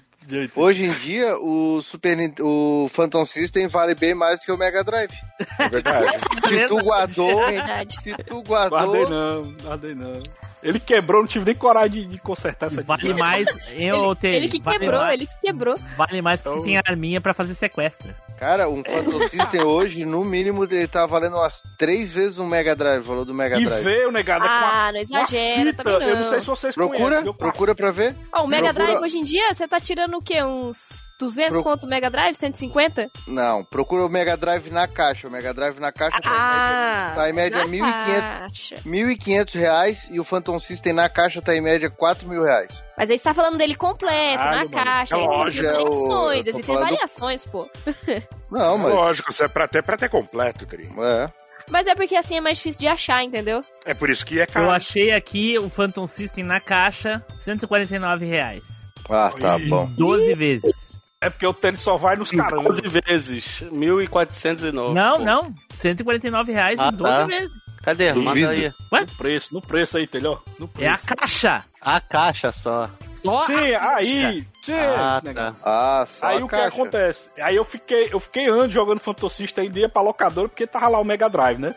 [0.56, 4.84] Hoje em dia, o Super o Phantom System vale bem mais do que o Mega
[4.84, 5.11] Drive.
[5.57, 6.07] É verdade.
[6.48, 7.95] se tu guardou, é verdade.
[8.02, 8.80] se tu guardou...
[8.80, 10.22] Guardei não, guardei não.
[10.64, 13.48] Ele quebrou, não tive nem coragem de, de consertar essa Vale mais.
[13.74, 15.80] Eu, ele, ele que vale quebrou, mais, ele que quebrou.
[15.98, 16.66] Vale mais porque então...
[16.66, 18.14] tem arminha pra fazer sequestro.
[18.42, 22.76] Cara, um Phantom System hoje, no mínimo, ele tá valendo umas três vezes o Mega
[22.76, 23.82] Drive, valor do Mega Drive.
[23.82, 26.02] E veio, negada, ah, a, não exagera, não.
[26.02, 27.34] Eu não sei se vocês procura, conhecem.
[27.34, 28.16] Procura pra ver.
[28.34, 28.86] Ó, oh, o Mega procura...
[28.86, 30.44] Drive hoje em dia, você tá tirando o quê?
[30.44, 31.64] Uns 200 Pro...
[31.64, 32.34] conto o Mega Drive?
[32.34, 33.12] 150?
[33.28, 35.28] Não, procura o Mega Drive na caixa.
[35.28, 38.48] O Mega Drive na caixa ah, tá em média, tá em média
[38.84, 42.84] 1.500 reais e o Phantom System na caixa tá em média 4 mil reais.
[42.98, 45.15] Mas aí você tá falando dele completo, na caixa.
[45.15, 47.69] É existem variações, existem variações, pô.
[48.52, 48.94] Não, mas...
[48.94, 50.90] Lógico, isso é pra ter, pra ter completo, Tri.
[50.98, 51.32] É.
[51.69, 53.64] Mas é porque assim é mais difícil de achar, entendeu?
[53.86, 54.65] É por isso que é caro.
[54.65, 58.64] Eu achei aqui o Phantom System na caixa, 149 reais.
[59.10, 59.88] Ah, tá bom.
[59.98, 60.91] 12 vezes.
[61.19, 62.64] É porque o tênis só vai nos caras.
[62.64, 63.64] 12 vezes.
[63.72, 64.94] 1.409.
[64.94, 65.23] Não, pô.
[65.23, 65.53] não.
[65.73, 67.26] 149 reais ah, em 12 tá.
[67.26, 67.70] vezes.
[67.82, 68.14] Cadê?
[68.14, 68.26] Duvido.
[68.26, 68.74] Manda aí.
[68.91, 69.02] Ué?
[69.02, 70.40] No preço, no preço aí, entendeu?
[70.60, 70.90] No preço.
[70.90, 71.66] É a caixa.
[71.82, 72.90] A caixa só.
[73.24, 74.48] Só sim, aí.
[74.64, 75.56] Sim, ah, tá.
[75.64, 77.30] ah, só aí o que acontece?
[77.40, 80.99] Aí eu fiquei, eu fiquei anos jogando Fantocista ainda ia pra locadora porque tava lá
[80.99, 81.76] o Mega Drive, né?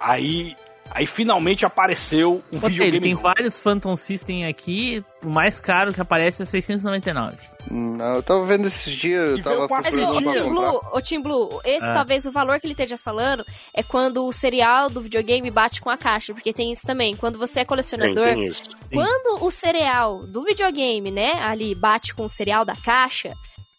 [0.00, 0.56] Aí
[0.90, 2.96] Aí finalmente apareceu um Pô, videogame.
[2.96, 7.36] Ele tem vários Phantom System aqui, o mais caro que aparece é 699.
[7.70, 11.60] Não, eu tava vendo esses dias, eu tava Mas o, Team Blue, o Team Blue,
[11.64, 11.92] esse ah.
[11.92, 13.44] talvez o valor que ele esteja falando
[13.74, 17.16] é quando o cereal do videogame bate com a caixa, porque tem isso também.
[17.16, 22.24] Quando você é colecionador, tem, tem quando o cereal do videogame, né, ali bate com
[22.24, 23.36] o cereal da caixa,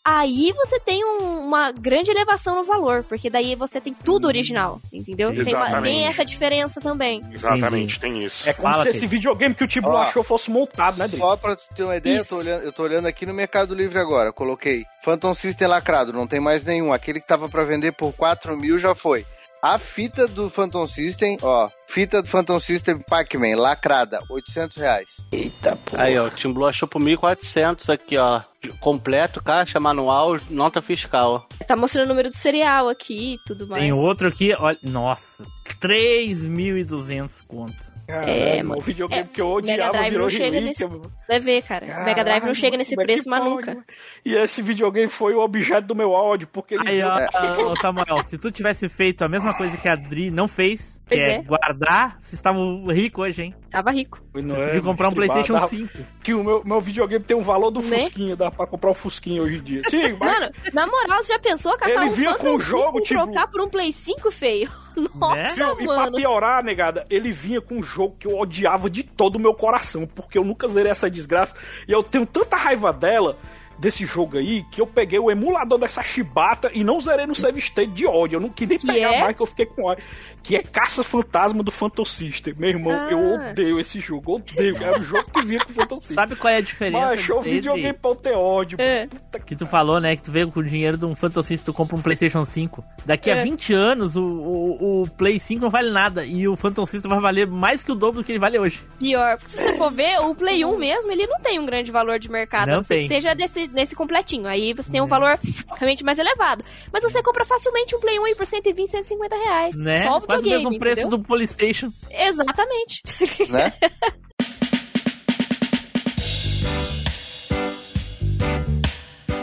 [0.07, 4.79] aí você tem um, uma grande elevação no valor, porque daí você tem tudo original,
[4.93, 5.33] entendeu?
[5.43, 7.21] Tem, uma, tem, essa diferença também.
[7.29, 8.47] Exatamente, tem isso.
[8.47, 11.17] É como Fala, se esse videogame que o Tibu achou fosse montado, né, Dri?
[11.17, 13.99] Só pra ter uma ideia, eu tô, olhando, eu tô, olhando, aqui no Mercado Livre
[13.99, 16.93] agora, coloquei Phantom System lacrado, não tem mais nenhum.
[16.93, 19.25] Aquele que tava para vender por 4 mil já foi.
[19.61, 25.07] A fita do Phantom System, ó, fita do Phantom System Pac-Man, lacrada, 800 reais.
[25.31, 26.03] Eita, porra.
[26.03, 28.41] Aí, ó, o Tim Blue achou por 1.400 aqui, ó.
[28.79, 31.47] Completo, caixa, manual, nota fiscal.
[31.65, 33.81] Tá mostrando o número do cereal aqui e tudo mais.
[33.81, 35.43] Tem outro aqui, olha, nossa,
[35.81, 37.96] 3.200 conto.
[38.07, 38.79] Caralho, é, mano.
[38.79, 40.87] O videogame é, que eu odiava Mega Drive não chega nesse...
[41.27, 41.85] Vai ver, cara.
[41.85, 43.85] Caralho, Mega Drive não chega nesse é preço, mas nunca.
[44.25, 46.87] E esse videogame foi o objeto do meu ódio, porque ele...
[46.87, 47.19] Aí, ó,
[47.67, 51.15] ó, Samuel, se tu tivesse feito a mesma coisa que a Adri não fez, que
[51.15, 53.55] é, é, guardar, vocês estavam ricos hoje, hein?
[53.69, 54.21] Tava rico.
[54.33, 55.67] Vocês é, comprar um Playstation tava...
[55.67, 55.97] 5.
[56.21, 58.03] Que o meu, meu videogame tem um valor do né?
[58.03, 59.81] Fusquinha, dá pra comprar um Fusquinha hoje em dia.
[59.89, 60.33] Sim, mas...
[60.33, 63.23] Mano, na moral, você já pensou catar ele um vinha com o jogo, tipo...
[63.23, 64.69] trocar por um Play 5 feio?
[65.15, 65.85] Nossa, né?
[65.85, 66.07] mano.
[66.07, 69.39] E pra piorar, negada, ele vinha com um jogo que eu odiava de todo o
[69.39, 71.55] meu coração, porque eu nunca zerei essa desgraça.
[71.87, 73.37] E eu tenho tanta raiva dela
[73.77, 77.59] desse jogo aí que eu peguei o emulador dessa chibata e não zerei no save
[77.59, 78.37] state de ódio.
[78.37, 79.21] Eu não queria que pegar é?
[79.21, 80.03] mais que eu fiquei com ódio.
[80.47, 82.53] Que é Caça Fantasma do Phantom System.
[82.57, 83.11] Meu irmão, ah.
[83.11, 84.35] eu odeio esse jogo.
[84.35, 84.77] Odeio.
[84.81, 86.15] Era o jogo que vinha com o Phantom System.
[86.15, 87.05] Sabe qual é a diferença?
[87.05, 88.77] Baixou o videogame pra eu ter ódio.
[88.79, 89.09] É.
[89.45, 90.15] Que tu falou, né?
[90.15, 92.83] Que tu veio com o dinheiro de um Phantom System, tu compra um PlayStation 5.
[93.05, 93.41] Daqui é.
[93.41, 96.25] a 20 anos, o, o, o, Play 5 não vale nada.
[96.25, 98.81] E o Phantom System vai valer mais que o dobro do que ele vale hoje.
[98.97, 99.37] Pior.
[99.37, 102.19] Porque se você for ver, o Play 1 mesmo, ele não tem um grande valor
[102.19, 102.69] de mercado.
[102.69, 104.47] Não não ser que seja desse, nesse completinho.
[104.47, 105.37] Aí você tem um valor
[105.75, 106.63] realmente mais elevado.
[106.91, 109.77] Mas você compra facilmente um Play 1 por 120, 150 reais.
[109.81, 109.99] Né?
[109.99, 111.17] Só o Quase o mesmo preço entendeu?
[111.17, 111.91] do Polystation.
[112.09, 113.01] Exatamente.
[113.49, 113.73] Né?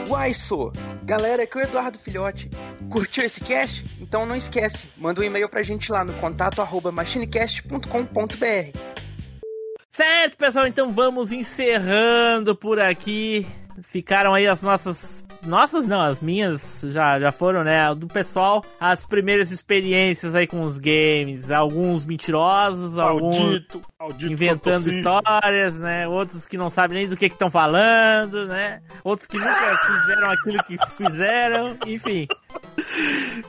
[0.09, 0.73] Uai, sou!
[1.03, 2.49] Galera, aqui é o Eduardo Filhote.
[2.91, 3.85] Curtiu esse cast?
[4.01, 8.79] Então não esquece, manda um e-mail pra gente lá no contato arroba machinecast.com.br
[9.91, 13.47] Certo, pessoal, então vamos encerrando por aqui
[13.83, 15.25] ficaram aí as nossas.
[15.45, 17.95] Nossas não, as minhas já, já foram, né?
[17.95, 21.51] Do pessoal, as primeiras experiências aí com os games.
[21.51, 23.39] Alguns mentirosos, alguns
[23.99, 26.09] maldito inventando histórias, né?
[26.09, 28.81] Outros que não sabem nem do que estão falando, né?
[29.03, 32.27] Outros que nunca fizeram aquilo que fizeram, enfim.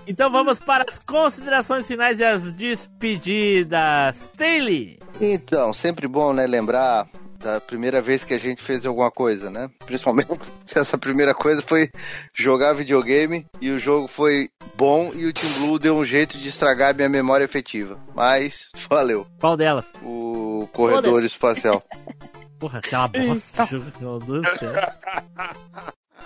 [0.08, 4.30] Então vamos para as considerações finais e as despedidas.
[4.38, 4.98] Taylor!
[5.20, 7.08] Então, sempre bom, né, lembrar
[7.46, 9.70] da primeira vez que a gente fez alguma coisa, né?
[9.86, 10.28] Principalmente
[10.66, 11.92] se essa primeira coisa foi
[12.34, 16.50] jogar videogame e o jogo foi bom e o Team Blue deu um jeito de
[16.50, 18.00] estragar minha memória efetiva.
[18.16, 19.28] Mas valeu.
[19.40, 19.86] Qual delas?
[20.02, 21.24] O corredor Todas.
[21.32, 21.84] espacial.
[22.58, 24.74] Porra, aquela bosta jogo, meu Deus do céu.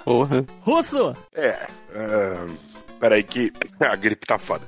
[0.06, 0.46] Porra.
[0.62, 1.14] Russo!
[1.36, 1.68] É.
[1.90, 2.58] Uh,
[2.98, 3.52] peraí que
[3.82, 4.66] a gripe tá foda.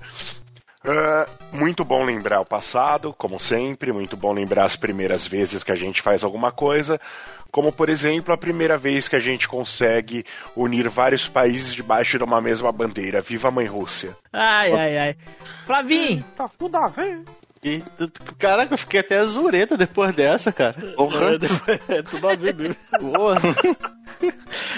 [0.83, 5.71] Uh, muito bom lembrar o passado, como sempre, muito bom lembrar as primeiras vezes que
[5.71, 6.99] a gente faz alguma coisa,
[7.51, 10.25] como por exemplo a primeira vez que a gente consegue
[10.55, 13.21] unir vários países debaixo de uma mesma bandeira.
[13.21, 14.17] Viva a mãe Rússia!
[14.33, 15.17] Ai, ai, ai.
[15.65, 16.23] Flavinho!
[16.35, 17.21] Tá tudo a ver.
[17.63, 17.83] E,
[18.39, 20.73] caraca, eu fiquei até azureta depois dessa, cara.
[20.95, 21.37] Porra.
[21.89, 22.75] É, é tudo a ver mesmo.
[22.99, 23.41] Porra.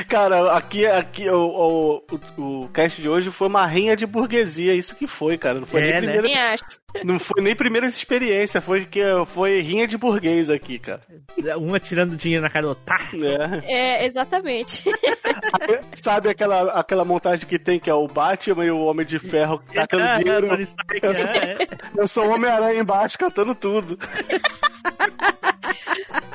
[0.10, 2.04] Cara, aqui, aqui o,
[2.38, 5.60] o, o cast de hoje foi uma rinha de burguesia, isso que foi, cara.
[5.60, 6.18] Não foi é, nem né?
[6.20, 6.56] primeira.
[7.04, 9.02] Não foi nem primeira experiência, foi que
[9.34, 11.02] foi rinha de burguês aqui, cara.
[11.58, 13.26] Uma tirando dinheiro na cara do otário.
[13.26, 13.62] É.
[13.66, 14.84] é, exatamente.
[15.96, 19.62] Sabe aquela, aquela montagem que tem que é o Batman e o Homem de Ferro
[19.74, 20.48] catando é, dinheiro?
[20.54, 20.62] É,
[21.02, 21.28] eu, sou,
[21.98, 23.98] eu sou o Homem-Aranha embaixo catando tudo.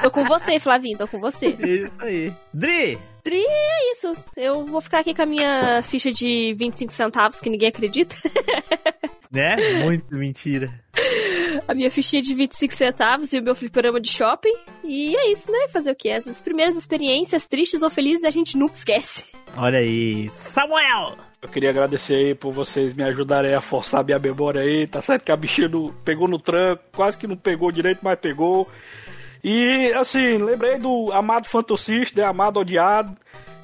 [0.02, 1.48] Tô com você, Flavinho, tô com você.
[1.48, 2.32] Isso aí.
[2.52, 2.98] Dri!
[3.24, 4.12] Dri é isso.
[4.36, 8.14] Eu vou ficar aqui com a minha ficha de 25 centavos, que ninguém acredita.
[9.30, 9.56] Né?
[9.84, 10.72] Muito mentira.
[11.66, 14.54] A minha fichinha de 25 centavos e o meu fliperama de shopping.
[14.84, 15.68] E é isso, né?
[15.68, 16.10] Fazer o quê?
[16.10, 19.36] Essas primeiras experiências, tristes ou felizes, a gente nunca esquece.
[19.56, 20.28] Olha aí.
[20.30, 21.16] Samuel!
[21.40, 24.86] Eu queria agradecer aí por vocês me ajudarem a forçar minha memória aí.
[24.86, 25.70] Tá certo que a bichinha
[26.04, 28.68] pegou no tranco, quase que não pegou direito, mas pegou.
[29.42, 33.16] E assim, lembrei do Amado Fantasista, né, Amado Odiado.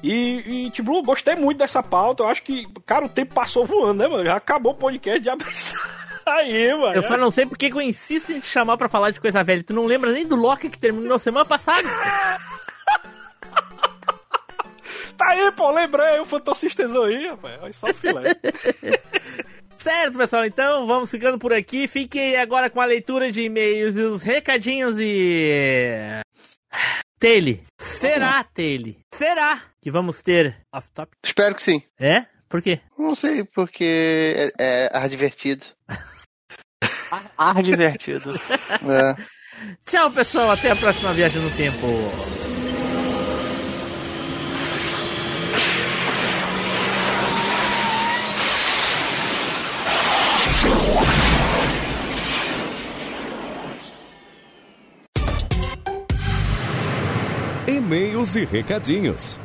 [0.03, 2.23] E, e tipo, gostei muito dessa pauta.
[2.23, 4.23] Eu acho que, cara, o tempo passou voando, né, mano?
[4.25, 5.55] Já acabou o podcast de abrir
[6.25, 6.95] Aí, mano.
[6.95, 9.63] Eu só não sei porque eu insisto em te chamar pra falar de coisa velha.
[9.63, 11.87] Tu não lembra nem do Loki que terminou semana passada?
[15.15, 17.59] tá aí, pô, lembrei o Fantasistezão aí, rapaz.
[17.61, 18.23] Olha só o filé.
[19.77, 21.87] Certo, pessoal, então vamos ficando por aqui.
[21.87, 26.21] Fiquem agora com a leitura de e-mails e os recadinhos e.
[27.25, 27.63] Tele.
[27.81, 28.99] Será, Tele?
[29.11, 31.09] Será que vamos ter off-top?
[31.25, 31.81] Espero que sim.
[31.99, 32.27] É?
[32.47, 32.81] Por quê?
[32.95, 35.65] Não sei, porque é, é ar divertido.
[37.35, 38.29] ar divertido.
[38.29, 39.15] É.
[39.89, 40.51] Tchau, pessoal.
[40.51, 42.44] Até a próxima viagem no tempo.
[57.85, 59.39] E-mails e recadinhos.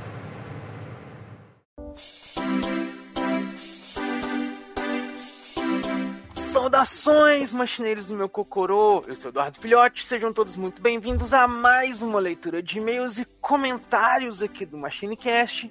[6.33, 9.05] Saudações, machineiros do meu cocorô!
[9.07, 13.27] Eu sou Eduardo Filhote, sejam todos muito bem-vindos a mais uma leitura de e-mails e
[13.43, 15.71] comentários aqui do MachineCast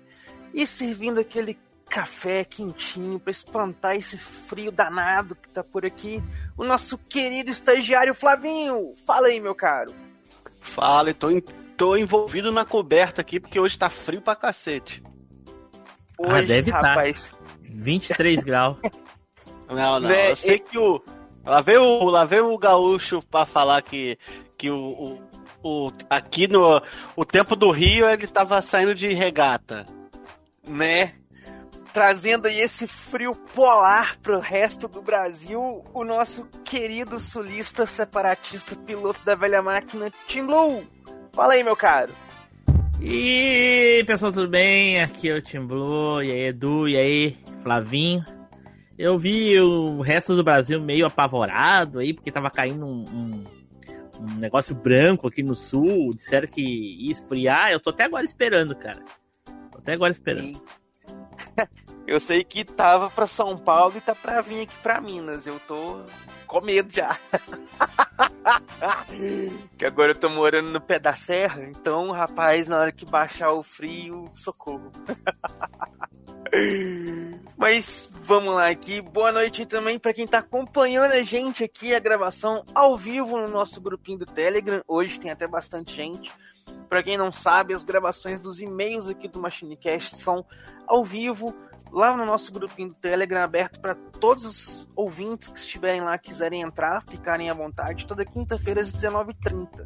[0.53, 1.57] e servindo aquele
[1.89, 6.21] café quentinho para espantar esse frio danado que tá por aqui,
[6.55, 8.93] o nosso querido estagiário Flavinho.
[9.07, 9.91] Fala aí, meu caro.
[10.61, 11.43] Fala, tô, em,
[11.79, 15.01] tô envolvido na coberta aqui porque hoje tá frio pra cacete.
[16.19, 16.81] Hoje, ah, deve tá.
[16.81, 17.31] rapaz.
[17.31, 17.37] Tá.
[17.63, 18.77] 23 graus.
[19.69, 20.09] Não, não.
[20.09, 20.99] Eu sei que o.
[21.45, 24.17] Lá veio, lá veio o gaúcho pra falar que,
[24.57, 25.19] que o,
[25.61, 26.81] o, o, aqui no
[27.15, 29.85] o tempo do Rio ele tava saindo de regata.
[30.67, 31.13] Né?
[31.93, 39.23] Trazendo aí esse frio polar pro resto do Brasil, o nosso querido sulista separatista, piloto
[39.23, 40.83] da velha máquina, Tim Blue.
[41.39, 42.11] Fala aí, meu caro.
[43.01, 45.01] E pessoal, tudo bem?
[45.01, 48.25] Aqui é o Tim Blue, e aí Edu, e aí Flavinho.
[48.97, 53.43] Eu vi o resto do Brasil meio apavorado aí, porque tava caindo um, um,
[54.19, 56.13] um negócio branco aqui no sul.
[56.13, 57.71] Disseram que ia esfriar.
[57.71, 59.01] Eu tô até agora esperando, cara.
[59.71, 60.61] Tô até agora esperando.
[62.05, 65.47] Eu sei que tava pra São Paulo e tá pra vir aqui pra Minas.
[65.47, 66.01] Eu tô
[66.49, 67.17] com medo já.
[69.77, 73.53] que agora eu tô morando no pé da serra, então, rapaz, na hora que baixar
[73.53, 74.91] o frio, socorro.
[77.55, 78.99] Mas vamos lá aqui.
[78.99, 83.47] Boa noite também para quem tá acompanhando a gente aqui, a gravação ao vivo no
[83.47, 84.81] nosso grupinho do Telegram.
[84.87, 86.31] Hoje tem até bastante gente.
[86.89, 90.43] Para quem não sabe, as gravações dos e-mails aqui do MachineCast são
[90.87, 91.55] ao vivo
[91.91, 96.61] lá no nosso grupinho do Telegram aberto para todos os ouvintes que estiverem lá quiserem
[96.61, 99.85] entrar, ficarem à vontade, toda quinta-feira às 19h30.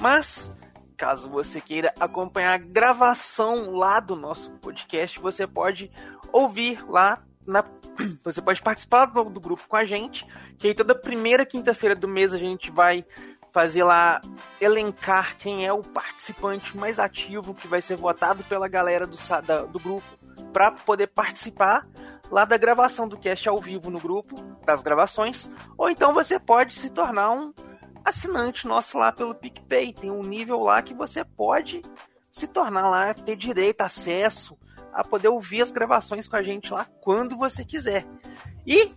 [0.00, 0.52] Mas,
[0.96, 5.90] caso você queira acompanhar a gravação lá do nosso podcast, você pode
[6.32, 7.64] ouvir lá na,
[8.22, 10.26] você pode participar do, do grupo com a gente,
[10.58, 13.04] que aí toda primeira quinta-feira do mês a gente vai
[13.52, 14.20] fazer lá,
[14.60, 19.16] elencar quem é o participante mais ativo que vai ser votado pela galera do,
[19.46, 20.17] da, do grupo
[20.52, 21.86] para poder participar
[22.30, 26.78] lá da gravação do cast ao vivo no grupo, das gravações, ou então você pode
[26.78, 27.52] se tornar um
[28.04, 29.92] assinante nosso lá pelo PicPay.
[29.92, 31.82] Tem um nível lá que você pode
[32.30, 34.56] se tornar lá, ter direito, acesso
[34.92, 38.06] a poder ouvir as gravações com a gente lá quando você quiser.
[38.66, 38.92] E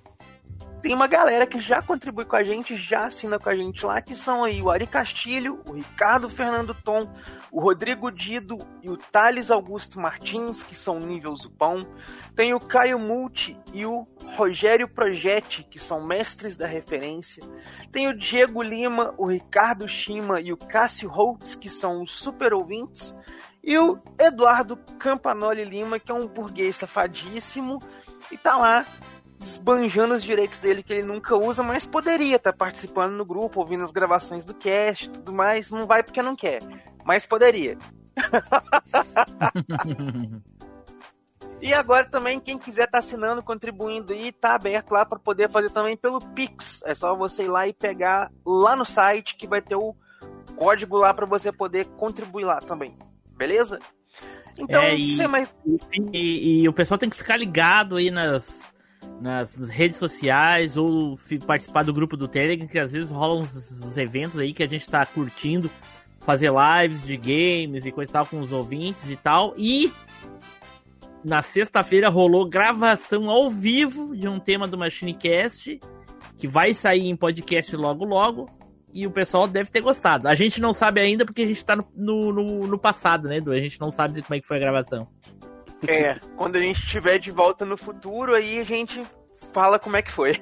[0.81, 4.01] tem uma galera que já contribui com a gente, já assina com a gente lá,
[4.01, 7.07] que são aí o Ari Castilho, o Ricardo Fernando Tom,
[7.51, 11.85] o Rodrigo Dido e o Thales Augusto Martins, que são nível Zupão.
[12.35, 17.43] Tem o Caio Multi e o Rogério Projetti, que são mestres da referência.
[17.91, 22.53] Tem o Diego Lima, o Ricardo Shima e o Cássio Holtz, que são os super
[22.53, 23.15] ouvintes.
[23.63, 27.79] E o Eduardo Campanoli Lima, que é um burguês safadíssimo
[28.31, 28.85] e tá lá
[29.41, 33.59] esbanjando os direitos dele que ele nunca usa, mas poderia estar tá participando no grupo,
[33.59, 35.71] ouvindo as gravações do cast e tudo mais.
[35.71, 36.61] Não vai porque não quer,
[37.03, 37.77] mas poderia.
[41.61, 45.49] e agora também, quem quiser estar tá assinando, contribuindo aí, tá aberto lá para poder
[45.49, 46.81] fazer também pelo Pix.
[46.85, 49.95] É só você ir lá e pegar lá no site que vai ter o
[50.55, 52.95] código lá para você poder contribuir lá também.
[53.35, 53.79] Beleza?
[54.57, 55.53] Então, é, e, mais...
[56.13, 58.70] e, e, o pessoal tem que ficar ligado aí nas,
[59.19, 64.39] nas redes sociais ou participar do grupo do Telegram, que às vezes rolam uns, eventos
[64.39, 65.69] aí que a gente tá curtindo,
[66.19, 69.53] fazer lives de games e coisa e tal com os ouvintes e tal.
[69.57, 69.91] E
[71.23, 75.79] na sexta-feira rolou gravação ao vivo de um tema do Machinecast,
[76.37, 78.49] que vai sair em podcast logo logo.
[78.93, 80.27] E o pessoal deve ter gostado.
[80.27, 81.85] A gente não sabe ainda porque a gente tá no,
[82.33, 83.53] no, no passado, né, Edu?
[83.53, 85.07] A gente não sabe como é que foi a gravação.
[85.87, 89.05] É, quando a gente estiver de volta no futuro, aí a gente
[89.53, 90.41] fala como é que foi.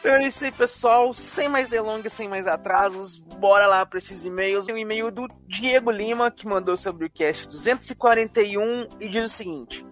[0.00, 1.12] então é isso aí, pessoal.
[1.14, 4.66] Sem mais delongas, sem mais atrasos, bora lá para esses e-mails.
[4.66, 9.36] Tem um e-mail do Diego Lima, que mandou sobre o cast 241 e diz o
[9.36, 9.84] seguinte: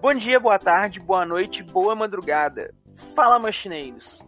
[0.00, 2.74] Bom dia, boa tarde, boa noite, boa madrugada.
[3.14, 4.24] Fala, machineiros.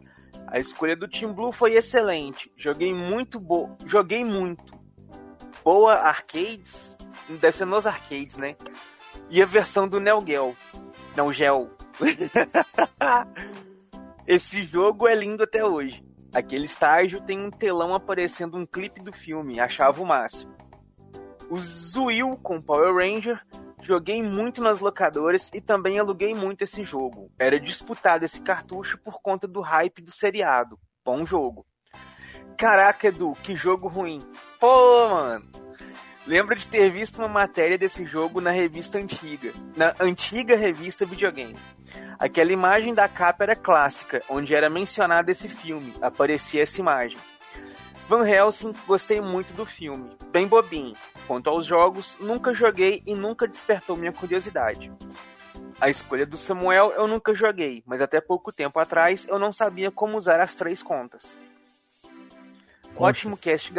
[0.46, 2.52] A escolha do Team Blue foi excelente.
[2.56, 3.74] Joguei muito bo...
[3.86, 4.81] joguei muito
[5.64, 6.96] boa arcades,
[7.28, 8.56] deve ser nos arcades, né?
[9.30, 10.56] E a versão do Neo Geo.
[11.16, 11.70] Não, Gel.
[14.26, 16.04] Esse jogo é lindo até hoje.
[16.34, 20.54] Aquele estágio tem um telão aparecendo um clipe do filme, achava o máximo.
[21.50, 23.38] O Zuil com Power Ranger,
[23.82, 27.30] joguei muito nas locadoras e também aluguei muito esse jogo.
[27.38, 30.78] Era disputado esse cartucho por conta do hype do seriado.
[31.04, 31.66] Bom jogo.
[32.56, 34.20] Caraca, Edu, que jogo ruim.
[34.58, 35.44] Pô, mano.
[36.26, 41.58] Lembro de ter visto uma matéria desse jogo na revista antiga, na antiga revista videogame.
[42.16, 47.18] Aquela imagem da capa era clássica, onde era mencionado esse filme, aparecia essa imagem.
[48.08, 50.94] Van Helsing, gostei muito do filme, bem bobinho.
[51.26, 54.92] Quanto aos jogos, nunca joguei e nunca despertou minha curiosidade.
[55.80, 59.90] A escolha do Samuel eu nunca joguei, mas até pouco tempo atrás eu não sabia
[59.90, 61.36] como usar as três contas.
[62.96, 63.72] Ótimo cast.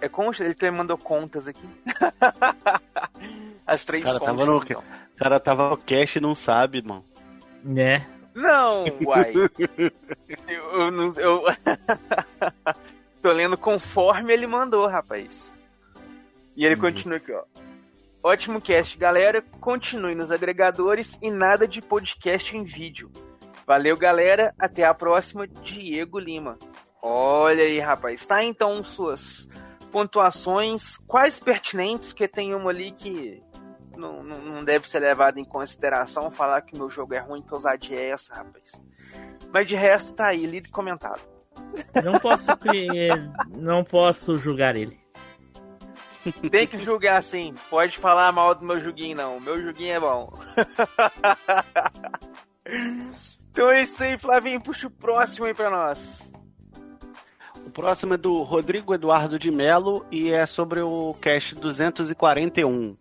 [0.00, 0.44] É concha?
[0.44, 1.68] Ele também mandou contas aqui.
[3.66, 4.36] As três cara contas.
[4.36, 4.62] Tava no...
[4.62, 4.84] Então.
[5.16, 7.04] cara tava no cash e não sabe, irmão.
[7.62, 8.06] Né?
[8.34, 9.32] Não, uai.
[10.48, 11.12] eu, não.
[11.16, 11.44] Eu...
[13.22, 15.54] Tô lendo conforme ele mandou, rapaz.
[16.56, 16.80] E ele uhum.
[16.80, 17.44] continua aqui, ó.
[18.22, 19.42] Ótimo cast, galera.
[19.60, 23.10] Continue nos agregadores e nada de podcast em vídeo.
[23.66, 24.54] Valeu, galera.
[24.58, 25.46] Até a próxima.
[25.46, 26.58] Diego Lima.
[27.02, 28.24] Olha aí, rapaz.
[28.24, 29.48] Tá então suas
[29.90, 33.42] pontuações, quais pertinentes, que tem uma ali que
[33.96, 37.52] não, não, não deve ser levada em consideração, falar que meu jogo é ruim, que
[37.52, 38.72] ousadia é essa, rapaz.
[39.52, 41.20] Mas de resto tá aí, lido e comentado.
[42.02, 42.46] Não posso
[43.50, 44.98] não posso julgar ele.
[46.50, 47.54] Tem que julgar sim.
[47.68, 49.40] Pode falar mal do meu joguinho não.
[49.40, 50.32] Meu joguinho é bom.
[53.50, 54.60] então é isso aí, Flavinho.
[54.60, 56.31] Puxa o próximo aí pra nós.
[57.66, 62.96] O próximo é do Rodrigo Eduardo de Melo e é sobre o cast 241.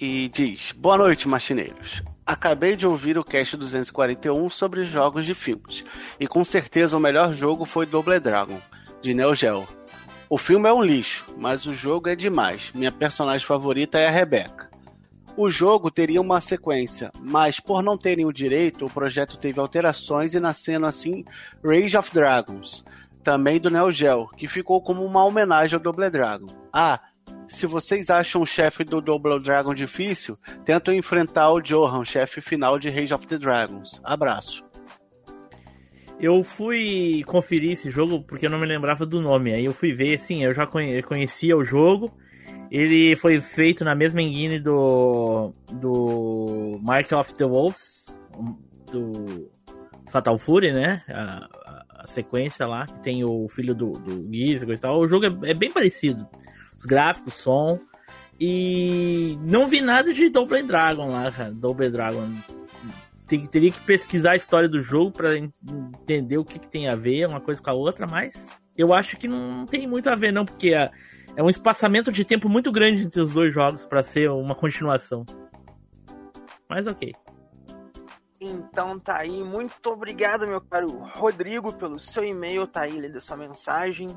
[0.00, 2.02] E diz: Boa noite, machineiros.
[2.26, 5.84] Acabei de ouvir o cast 241 sobre jogos de filmes.
[6.18, 8.60] E com certeza o melhor jogo foi Double Dragon,
[9.02, 9.66] de Neo Geo.
[10.30, 12.70] O filme é um lixo, mas o jogo é demais.
[12.74, 14.70] Minha personagem favorita é a Rebecca.
[15.36, 20.32] O jogo teria uma sequência, mas por não terem o direito, o projeto teve alterações
[20.32, 21.24] e nascendo assim
[21.62, 22.84] Rage of Dragons,
[23.24, 26.46] também do Neo Geo, que ficou como uma homenagem ao Double Dragon.
[26.72, 27.00] Ah,
[27.48, 32.78] se vocês acham o chefe do Double Dragon difícil, tentam enfrentar o Johan, chefe final
[32.78, 34.00] de Rage of the Dragons.
[34.04, 34.62] Abraço.
[36.20, 39.52] Eu fui conferir esse jogo porque eu não me lembrava do nome.
[39.52, 42.12] Aí eu fui ver, sim, eu já conhecia o jogo.
[42.70, 48.18] Ele foi feito na mesma engine do do Mark of the Wolves,
[48.90, 49.50] do
[50.10, 51.02] Fatal Fury, né?
[51.08, 51.63] A, a,
[52.06, 55.00] sequência lá, que tem o filho do, do Gizmo e tal.
[55.00, 56.26] O jogo é, é, bem parecido.
[56.76, 57.78] Os gráficos, som.
[58.38, 61.52] E não vi nada de Double Dragon lá, cara.
[61.52, 62.32] Double Dragon.
[63.26, 66.94] Tem, teria que pesquisar a história do jogo para entender o que, que, tem a
[66.94, 68.34] ver uma coisa com a outra, mas
[68.76, 70.90] eu acho que não tem muito a ver, não, porque é,
[71.36, 75.24] é um espaçamento de tempo muito grande entre os dois jogos para ser uma continuação.
[76.68, 77.14] Mas ok.
[78.46, 83.38] Então tá aí, muito obrigado, meu caro Rodrigo, pelo seu e-mail, tá aí, lendo sua
[83.38, 84.08] mensagem.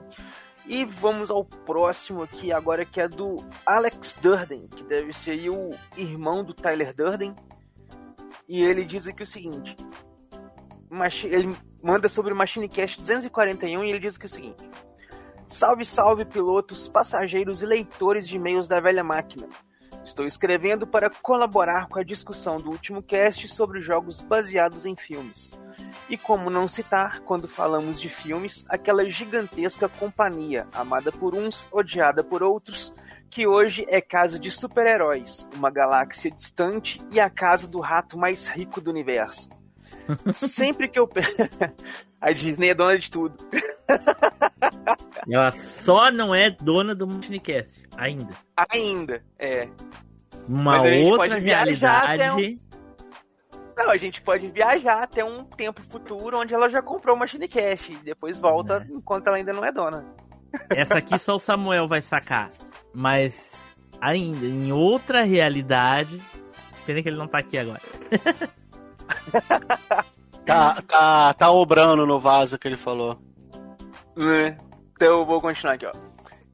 [0.65, 5.71] E vamos ao próximo aqui, agora que é do Alex Durden, que deve ser o
[5.95, 7.33] irmão do Tyler Durden.
[8.49, 9.77] E ele diz aqui o seguinte:
[11.23, 14.69] ele manda sobre o Machine Cast 241 e ele diz aqui o seguinte:
[15.47, 19.47] Salve, salve, pilotos, passageiros e leitores de e-mails da velha máquina.
[20.07, 25.51] Estou escrevendo para colaborar com a discussão do último cast sobre jogos baseados em filmes.
[26.09, 32.23] E como não citar, quando falamos de filmes, aquela gigantesca companhia, amada por uns, odiada
[32.23, 32.95] por outros,
[33.29, 38.47] que hoje é casa de super-heróis, uma galáxia distante e a casa do rato mais
[38.47, 39.49] rico do universo.
[40.33, 41.09] Sempre que eu.
[42.21, 43.35] a Disney é dona de tudo.
[45.29, 48.33] Ela só não é dona do Minecast, ainda.
[48.71, 49.67] Ainda, é.
[50.47, 52.59] Uma outra realidade.
[53.75, 57.93] Não, a gente pode viajar até um tempo futuro onde ela já comprou uma Shinecast
[57.93, 58.91] e depois volta é.
[58.91, 60.03] enquanto ela ainda não é dona.
[60.69, 62.49] Essa aqui só o Samuel vai sacar.
[62.91, 63.51] Mas
[64.01, 66.19] ainda, em outra realidade.
[66.85, 67.81] Pena que ele não tá aqui agora.
[70.47, 73.19] tá, tá, tá obrando no vaso que ele falou.
[74.17, 74.57] É.
[74.93, 75.91] Então eu vou continuar aqui, ó.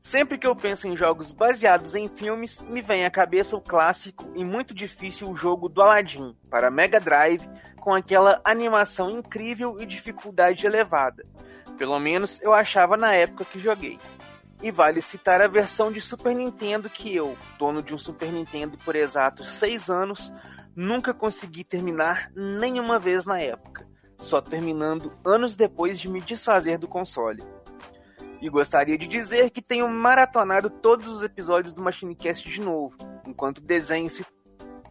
[0.01, 4.29] Sempre que eu penso em jogos baseados em filmes, me vem à cabeça o clássico
[4.35, 7.47] e muito difícil jogo do Aladdin para Mega Drive,
[7.79, 11.23] com aquela animação incrível e dificuldade elevada.
[11.77, 13.97] Pelo menos eu achava na época que joguei.
[14.61, 18.77] E vale citar a versão de Super Nintendo que eu, dono de um Super Nintendo
[18.77, 20.33] por exatos 6 anos,
[20.75, 23.87] nunca consegui terminar nenhuma vez na época,
[24.17, 27.43] só terminando anos depois de me desfazer do console.
[28.41, 32.95] E gostaria de dizer que tenho maratonado todos os episódios do Machinecast de novo,
[33.25, 34.25] enquanto desenho se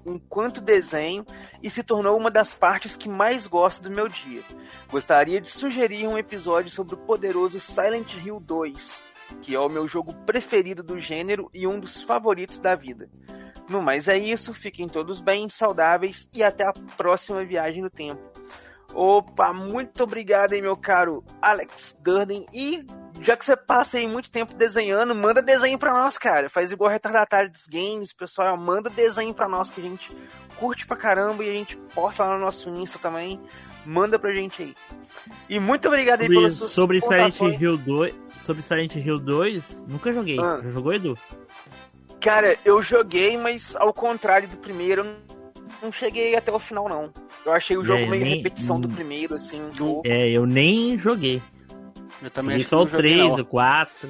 [0.04, 1.24] enquanto desenho
[1.62, 4.42] e se tornou uma das partes que mais gosto do meu dia.
[4.90, 9.02] Gostaria de sugerir um episódio sobre o poderoso Silent Hill 2,
[9.40, 13.08] que é o meu jogo preferido do gênero e um dos favoritos da vida.
[13.68, 18.20] No mais é isso, fiquem todos bem, saudáveis e até a próxima viagem no tempo.
[18.94, 22.46] Opa, muito obrigado aí, meu caro Alex Durden.
[22.52, 22.84] E
[23.22, 26.50] já que você passa aí muito tempo desenhando, manda desenho pra nós, cara.
[26.50, 28.56] Faz igual retardatário dos games, pessoal.
[28.56, 30.14] Manda desenho pra nós que a gente
[30.56, 33.40] curte pra caramba e a gente posta lá no nosso Insta também.
[33.86, 34.74] Manda pra gente aí.
[35.48, 38.14] E muito obrigado aí pelas Sobre Silent Hill 2.
[38.42, 40.38] Sobre Silent Hill 2, nunca joguei.
[40.38, 40.60] Ah.
[40.62, 41.18] Já jogou, Edu?
[42.22, 45.04] Cara, eu joguei, mas ao contrário do primeiro,
[45.82, 47.12] não cheguei até o final, não.
[47.44, 50.02] Eu achei o jogo é, meio nem, repetição do primeiro, assim, jogo.
[50.06, 51.42] É, eu nem joguei.
[52.22, 54.08] Eu também e só o 3, o 4.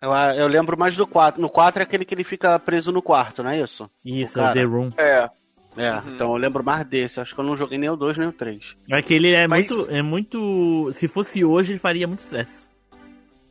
[0.00, 1.40] Eu, eu lembro mais do 4.
[1.42, 3.90] No 4 é aquele que ele fica preso no quarto, não é isso?
[4.04, 4.88] Isso, é o The Room.
[4.96, 5.28] É.
[5.76, 6.14] É, uhum.
[6.14, 7.18] então eu lembro mais desse.
[7.18, 8.76] Acho que eu não joguei nem o 2 nem o 3.
[8.90, 9.68] É que ele é mas...
[9.68, 9.90] muito.
[9.90, 10.92] É muito.
[10.92, 12.68] Se fosse hoje, ele faria muito sucesso.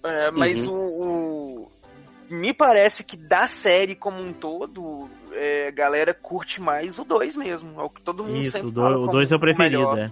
[0.06, 0.74] É, mas uhum.
[0.74, 1.43] o, o,
[2.34, 7.36] Me parece que da série como um todo, é, a galera curte mais o 2
[7.36, 7.80] mesmo.
[7.80, 8.98] É o que todo mundo Isso, sempre o fala.
[8.98, 10.12] O 2 é o preferido, é.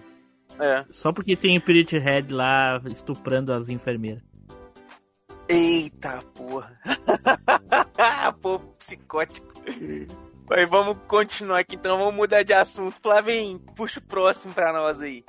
[0.59, 0.85] É.
[0.91, 4.21] Só porque tem o Spirit Head lá estuprando as enfermeiras.
[5.49, 6.71] Eita porra.
[8.39, 9.53] Pô, psicótico.
[10.47, 12.95] Mas vamos continuar aqui então, vamos mudar de assunto.
[13.01, 15.25] Flavim, puxa o próximo pra nós aí.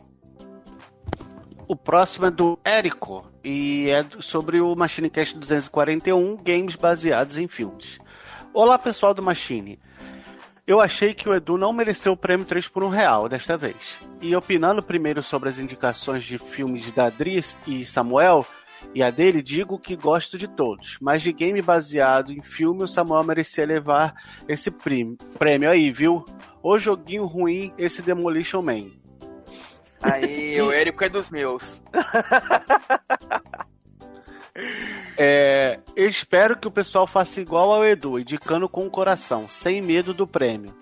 [1.69, 7.47] O próximo é do Érico e é sobre o Machine Cast 241, games baseados em
[7.47, 7.99] filmes.
[8.53, 9.79] Olá pessoal do Machine.
[10.67, 13.99] Eu achei que o Edu não mereceu o prêmio 3 por um real desta vez.
[14.21, 18.45] E opinando primeiro sobre as indicações de filmes da Adris e Samuel,
[18.95, 20.99] e a dele, digo que gosto de todos.
[21.01, 24.15] Mas de game baseado em filme, o Samuel merecia levar
[24.49, 26.25] esse prêmio aí, viu?
[26.63, 28.91] O joguinho ruim, esse Demolition Man.
[30.03, 31.83] Aí, o Érico é dos meus.
[35.17, 39.81] É, eu espero que o pessoal faça igual ao Edu, indicando com o coração, sem
[39.81, 40.75] medo do prêmio.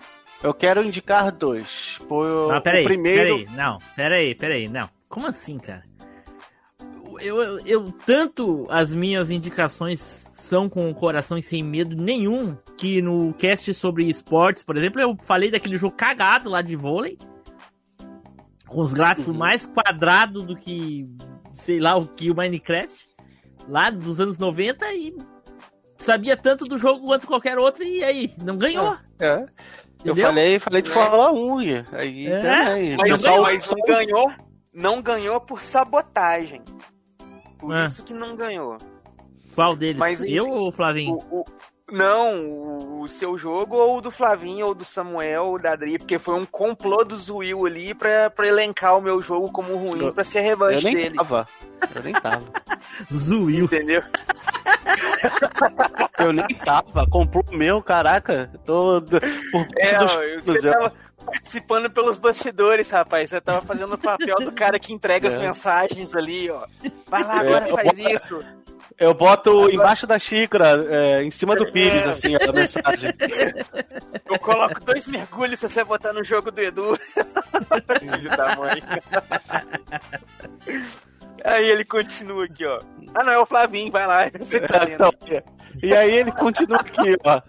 [0.43, 1.97] Eu quero indicar dois.
[2.07, 3.39] Por, não, peraí, o primeiro...
[3.39, 4.89] peraí, não, peraí, peraí, não.
[5.07, 5.83] Como assim, cara?
[7.19, 12.57] Eu, eu, eu, tanto as minhas indicações são com o coração e sem medo nenhum,
[12.77, 17.17] que no cast sobre esportes, por exemplo, eu falei daquele jogo cagado lá de vôlei,
[18.71, 19.37] com os gráficos uhum.
[19.37, 21.05] mais quadrados do que,
[21.53, 22.95] sei lá, o que o Minecraft,
[23.67, 25.15] lá dos anos 90 e
[25.99, 28.97] sabia tanto do jogo quanto qualquer outro e aí, não ganhou.
[29.19, 29.27] É.
[29.27, 29.45] é.
[30.03, 30.93] Eu falei, falei de é.
[30.93, 31.57] Fórmula 1,
[31.91, 32.37] aí é.
[32.37, 32.97] também.
[32.97, 34.33] Mas, não, mas não ganhou,
[34.73, 36.61] não ganhou por sabotagem.
[37.59, 37.85] Por é.
[37.85, 38.77] isso que não ganhou.
[39.53, 39.97] Qual deles?
[39.97, 41.19] Mas, eu ou o Flavinho?
[41.29, 41.45] O, o,
[41.91, 46.17] não, o, seu jogo ou o do Flavinho ou do Samuel ou da Adri, porque
[46.17, 50.13] foi um complô do Zuil ali pra, pra elencar o meu jogo como ruim eu,
[50.13, 51.15] pra ser revanche eu nem dele.
[51.15, 51.47] Tava.
[51.93, 52.43] Eu nem tava.
[53.11, 53.65] Zuil.
[53.65, 54.01] Entendeu?
[56.19, 57.05] eu nem tava.
[57.07, 58.49] Comprou o meu, caraca.
[58.65, 59.01] Tô.
[59.01, 60.45] Por é, dos...
[60.45, 60.93] você tava
[61.25, 63.29] participando pelos bastidores, rapaz.
[63.29, 65.31] Você tava fazendo o papel do cara que entrega é.
[65.31, 66.65] as mensagens ali, ó.
[67.07, 68.39] Vai lá agora, é, faz isso.
[69.01, 69.73] Eu boto Agora...
[69.73, 72.09] embaixo da xícara, é, em cima do pires, é...
[72.11, 73.11] assim, a mensagem.
[74.29, 76.95] Eu coloco dois mergulhos se você botar no jogo do Edu.
[78.21, 78.83] de tamanho.
[81.43, 82.79] Aí ele continua aqui, ó.
[83.15, 84.29] Ah, não, é o Flavinho, vai lá.
[84.37, 85.11] Você tá então,
[85.81, 87.41] e aí ele continua aqui, ó.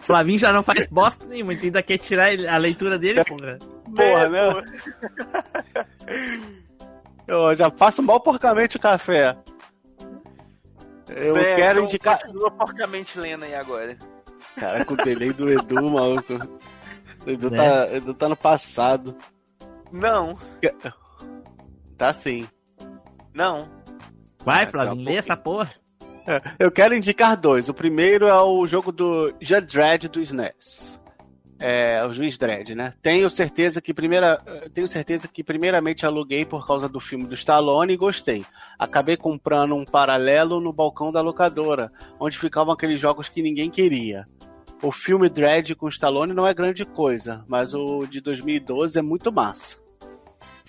[0.00, 3.58] Flavinho já não faz bosta nenhuma, então ainda quer tirar a leitura dele, porra.
[3.96, 4.62] Porra, né?
[7.26, 9.34] Eu já faço mal porcamente o café.
[11.16, 12.20] Eu é, quero indicar.
[12.20, 13.96] Continua porcamente lendo aí agora.
[14.56, 16.34] Cara, com o delay do Edu, maluco.
[17.26, 17.96] O Edu, tá, é.
[17.96, 19.16] Edu tá no passado.
[19.90, 20.38] Não.
[21.96, 22.48] Tá sim.
[23.34, 23.68] Não.
[24.44, 25.70] Vai, Flavinho, lê essa porra.
[26.26, 27.68] É, eu quero indicar dois.
[27.68, 30.99] O primeiro é o jogo do Judge do SNES
[31.60, 32.94] é, o Juiz Dredd, né?
[33.02, 34.42] Tenho certeza que primeira,
[34.72, 38.44] tenho certeza que primeiramente aluguei por causa do filme do Stallone e gostei.
[38.78, 44.24] Acabei comprando um paralelo no balcão da locadora, onde ficavam aqueles jogos que ninguém queria.
[44.82, 49.30] O filme Dredd com Stallone não é grande coisa, mas o de 2012 é muito
[49.30, 49.76] massa.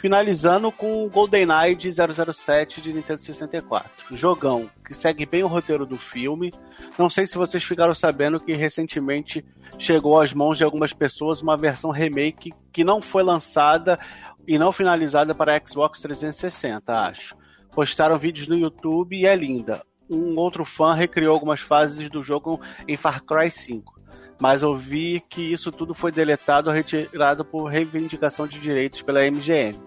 [0.01, 4.17] Finalizando com o GoldenEye de 007 de Nintendo 64.
[4.17, 6.51] Jogão, que segue bem o roteiro do filme.
[6.97, 9.45] Não sei se vocês ficaram sabendo que recentemente
[9.77, 13.99] chegou às mãos de algumas pessoas uma versão remake que não foi lançada
[14.47, 17.37] e não finalizada para Xbox 360, acho.
[17.71, 19.85] Postaram vídeos no YouTube e é linda.
[20.09, 24.00] Um outro fã recriou algumas fases do jogo em Far Cry 5
[24.41, 29.79] mas ouvi que isso tudo foi deletado ou retirado por reivindicação de direitos pela MGM.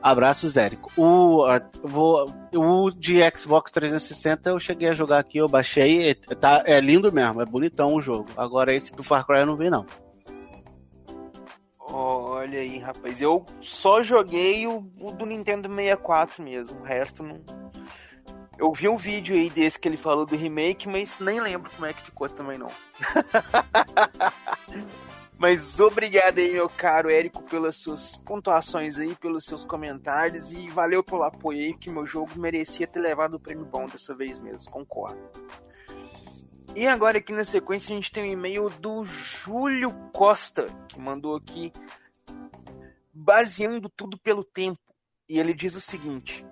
[0.00, 0.90] Abraços, Érico.
[0.96, 6.62] O, a, vou, o de Xbox 360 eu cheguei a jogar aqui, eu baixei, tá,
[6.64, 8.30] é lindo mesmo, é bonitão o jogo.
[8.34, 9.84] Agora esse do Far Cry eu não vi não.
[11.78, 17.40] Olha aí, rapaz, eu só joguei o, o do Nintendo 64 mesmo, o resto não,
[18.58, 21.86] eu vi um vídeo aí desse que ele falou do remake, mas nem lembro como
[21.86, 22.70] é que ficou também não.
[25.38, 31.04] mas obrigado aí, meu caro Érico, pelas suas pontuações aí, pelos seus comentários e valeu
[31.04, 34.70] pelo apoio aí, que meu jogo merecia ter levado o prêmio bom dessa vez mesmo,
[34.70, 35.20] concordo.
[36.74, 41.36] E agora aqui na sequência a gente tem um e-mail do Júlio Costa, que mandou
[41.36, 41.72] aqui
[43.12, 44.78] baseando tudo pelo tempo.
[45.28, 46.44] E ele diz o seguinte: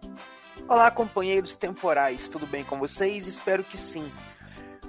[0.66, 3.26] Olá, companheiros temporais, tudo bem com vocês?
[3.26, 4.10] Espero que sim.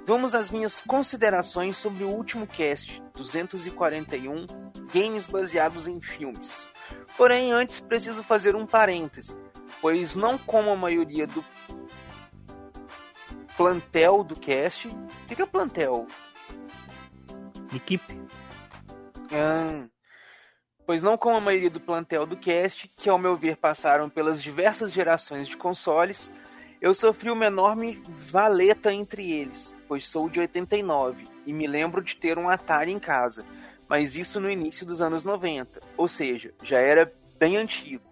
[0.06, 4.46] Vamos às minhas considerações sobre o último cast, 241,
[4.90, 6.66] games baseados em filmes.
[7.14, 9.36] Porém, antes preciso fazer um parêntese,
[9.82, 11.44] pois não como a maioria do
[13.54, 14.88] plantel do cast.
[14.88, 16.06] O que é plantel?
[17.74, 18.18] Equipe.
[19.30, 19.86] Ah,
[20.86, 24.40] pois não como a maioria do plantel do cast, que ao meu ver passaram pelas
[24.40, 26.30] diversas gerações de consoles,
[26.80, 32.16] eu sofri uma enorme valeta entre eles, pois sou de 89 e me lembro de
[32.16, 33.44] ter um Atari em casa,
[33.88, 38.04] mas isso no início dos anos 90, ou seja, já era bem antigo.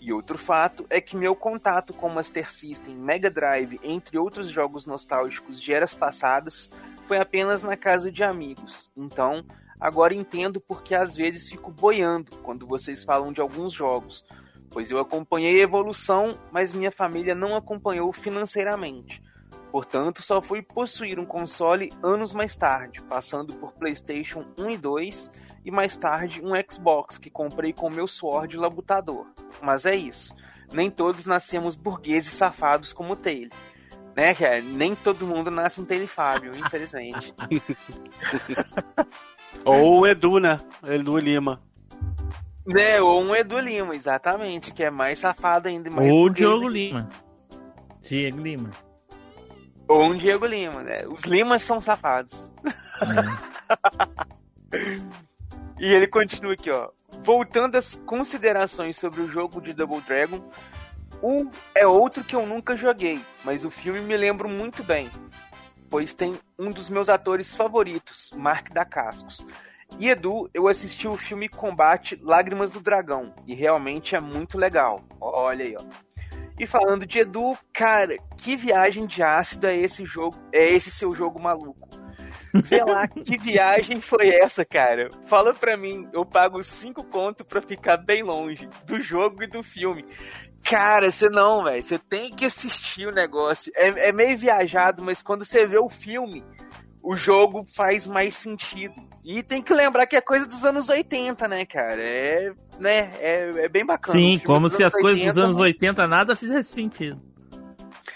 [0.00, 4.86] E outro fato é que meu contato com Master System, Mega Drive, entre outros jogos
[4.86, 6.70] nostálgicos de eras passadas,
[7.06, 8.90] foi apenas na casa de amigos.
[8.96, 9.44] Então,
[9.80, 14.24] Agora entendo porque às vezes fico boiando quando vocês falam de alguns jogos,
[14.70, 19.22] pois eu acompanhei a evolução, mas minha família não acompanhou financeiramente.
[19.70, 25.30] Portanto, só fui possuir um console anos mais tarde, passando por PlayStation 1 e 2
[25.64, 29.26] e mais tarde um Xbox que comprei com meu suor de labutador.
[29.62, 30.34] Mas é isso.
[30.72, 33.56] Nem todos nascemos burgueses safados como o Taylor.
[34.16, 34.60] Né, cara?
[34.60, 37.34] Nem todo mundo nasce um Taylor Fábio, infelizmente.
[39.64, 40.58] Ou o Edu, né?
[40.84, 41.60] Edu Lima.
[42.66, 45.90] Né, ou um Edu Lima, exatamente, que é mais safado ainda.
[45.90, 47.08] Mais ou Diogo Lima.
[48.02, 48.70] Diego Lima.
[49.88, 51.06] Ou um Diego Lima, né?
[51.06, 52.50] Os Limas são safados.
[54.70, 54.78] É.
[55.80, 56.90] e ele continua aqui, ó.
[57.24, 60.42] Voltando às considerações sobre o jogo de Double Dragon,
[61.22, 65.10] um é outro que eu nunca joguei, mas o filme me lembro muito bem,
[65.88, 69.44] pois tem um dos meus atores favoritos, Mark da Cascos.
[69.98, 75.02] E Edu, eu assisti o filme Combate Lágrimas do Dragão, e realmente é muito legal.
[75.20, 75.84] Olha aí, ó.
[76.58, 81.12] E falando de Edu, cara, que viagem de ácido é esse jogo, é esse seu
[81.12, 81.88] jogo maluco.
[82.52, 85.10] Vê lá, que viagem foi essa, cara?
[85.26, 89.62] Fala pra mim, eu pago 5 conto pra ficar bem longe do jogo e do
[89.62, 90.04] filme.
[90.64, 91.82] Cara, você não, velho.
[91.82, 93.72] Você tem que assistir o negócio.
[93.74, 96.44] É, é meio viajado, mas quando você vê o filme,
[97.02, 98.94] o jogo faz mais sentido.
[99.24, 102.02] E tem que lembrar que é coisa dos anos 80, né, cara?
[102.02, 104.18] É, né, é, é bem bacana.
[104.18, 107.20] Sim, como se as 80, coisas dos anos 80 nada fizesse sentido.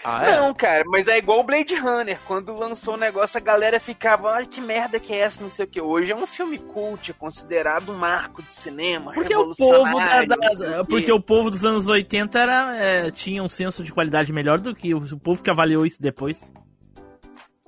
[0.04, 0.40] Ah, é?
[0.40, 2.18] Não, cara, mas é igual o Blade Runner.
[2.26, 5.64] Quando lançou o negócio, a galera ficava, ai, que merda que é essa, não sei
[5.64, 5.80] o que.
[5.80, 9.12] Hoje é um filme cult, é considerado um marco de cinema.
[9.12, 13.48] Porque o povo da, da porque o povo dos anos 80 era, é, tinha um
[13.48, 16.40] senso de qualidade melhor do que o povo que avaliou isso depois.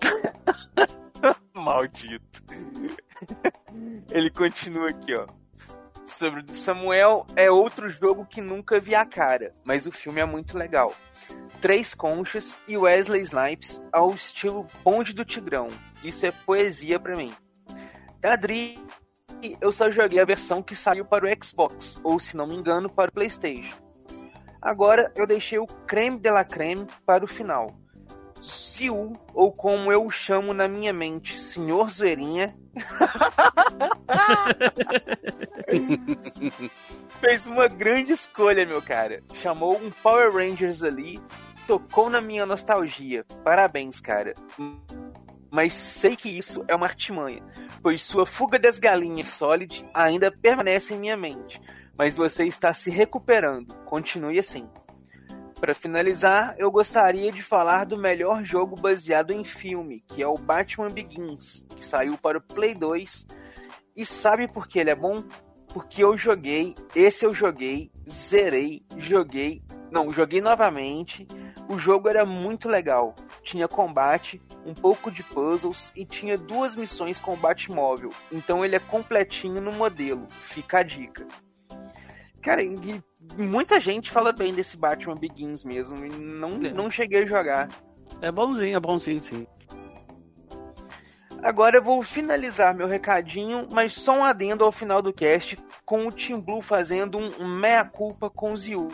[1.55, 2.43] Maldito.
[4.11, 5.27] Ele continua aqui, ó.
[6.05, 10.21] Sobre o de Samuel, é outro jogo que nunca vi a cara, mas o filme
[10.21, 10.93] é muito legal.
[11.65, 15.69] Três conchas e Wesley Snipes ao estilo Bonde do Tigrão.
[16.03, 17.33] Isso é poesia para mim.
[18.23, 18.79] Adri,
[19.63, 22.91] eu só joguei a versão que saiu para o Xbox, ou se não me engano,
[22.91, 23.79] para o PlayStation.
[24.61, 27.75] Agora eu deixei o creme de la creme para o final.
[28.43, 32.55] Siu, ou como eu o chamo na minha mente, Senhor Zoeirinha.
[37.23, 39.23] Fez uma grande escolha, meu cara.
[39.33, 41.23] Chamou um Power Rangers ali,
[41.67, 43.25] tocou na minha nostalgia.
[43.43, 44.35] Parabéns, cara.
[45.51, 47.43] Mas sei que isso é uma artimanha,
[47.83, 51.61] pois sua fuga das galinhas Solid ainda permanece em minha mente.
[51.97, 53.73] Mas você está se recuperando.
[53.85, 54.69] Continue assim.
[55.61, 60.35] Para finalizar, eu gostaria de falar do melhor jogo baseado em filme, que é o
[60.35, 63.27] Batman Begins, que saiu para o Play 2.
[63.97, 65.23] E sabe por que ele é bom?
[65.73, 71.27] Porque eu joguei, esse eu joguei, zerei, joguei, não, joguei novamente.
[71.69, 73.15] O jogo era muito legal.
[73.43, 78.11] Tinha combate, um pouco de puzzles e tinha duas missões combate móvel.
[78.33, 80.27] Então ele é completinho no modelo.
[80.31, 81.27] Fica a dica.
[82.43, 82.61] Cara,
[83.39, 86.05] muita gente fala bem desse Batman Begins mesmo.
[86.05, 86.73] E não, é.
[86.73, 87.69] não cheguei a jogar.
[88.21, 89.47] É bonzinho, é bonzinho, sim.
[91.45, 96.07] Agora eu vou finalizar meu recadinho, mas só um adendo ao final do cast, com
[96.07, 98.89] o Team Blue fazendo um meia-culpa com o Ziu.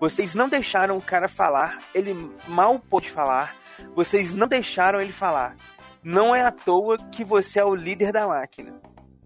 [0.00, 2.14] Vocês não deixaram o cara falar, ele
[2.48, 3.54] mal pôde falar,
[3.94, 5.54] vocês não deixaram ele falar.
[6.02, 8.80] Não é à toa que você é o líder da máquina.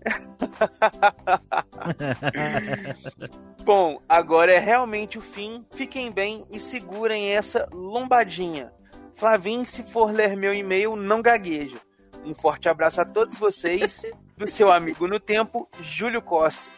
[3.64, 5.64] Bom, agora é realmente o fim.
[5.72, 8.72] Fiquem bem e segurem essa lombadinha.
[9.16, 11.78] Flavinho, se for ler meu e-mail, não gagueja.
[12.24, 14.02] Um forte abraço a todos vocês,
[14.36, 16.68] do seu amigo no tempo, Júlio Costa.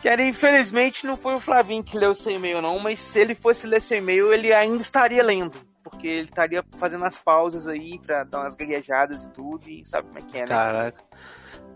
[0.00, 3.66] Que infelizmente não foi o Flavinho que leu seu e-mail, não, mas se ele fosse
[3.66, 5.58] ler seu e-mail, ele ainda estaria lendo.
[5.82, 10.08] Porque ele estaria fazendo as pausas aí pra dar umas gaguejadas e tudo, e sabe
[10.08, 10.46] como é que é, né?
[10.46, 11.02] Caraca.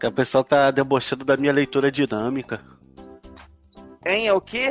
[0.02, 2.64] O pessoal tá debochando da minha leitura dinâmica.
[4.06, 4.70] Hein, é o quê?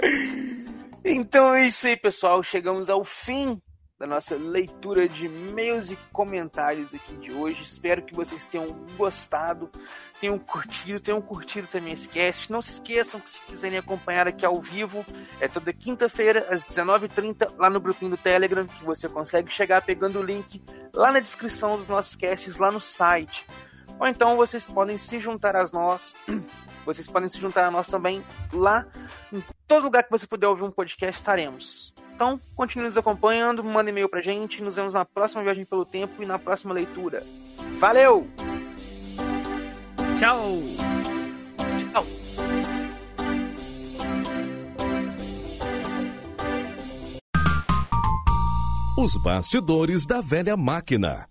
[1.04, 2.42] então é isso aí, pessoal.
[2.42, 3.60] Chegamos ao fim
[4.00, 7.62] da nossa leitura de e-mails e comentários aqui de hoje.
[7.62, 9.70] Espero que vocês tenham gostado,
[10.18, 12.50] tenham curtido, tenham curtido também esse cast.
[12.50, 15.04] Não se esqueçam que se quiserem acompanhar aqui ao vivo,
[15.38, 20.18] é toda quinta-feira, às 19h30, lá no grupinho do Telegram, que você consegue chegar pegando
[20.18, 20.62] o link
[20.94, 23.44] lá na descrição dos nossos casts, lá no site.
[24.00, 26.16] Ou então vocês podem se juntar a nós.
[26.86, 28.86] Vocês podem se juntar a nós também lá.
[29.30, 31.92] Em todo lugar que você puder ouvir um podcast, estaremos.
[32.14, 34.62] Então, continue nos acompanhando, manda e-mail pra gente.
[34.62, 37.22] Nos vemos na próxima viagem pelo tempo e na próxima leitura.
[37.78, 38.26] Valeu!
[40.18, 40.62] Tchau!
[41.92, 42.06] Tchau!
[48.98, 51.29] Os bastidores da velha máquina.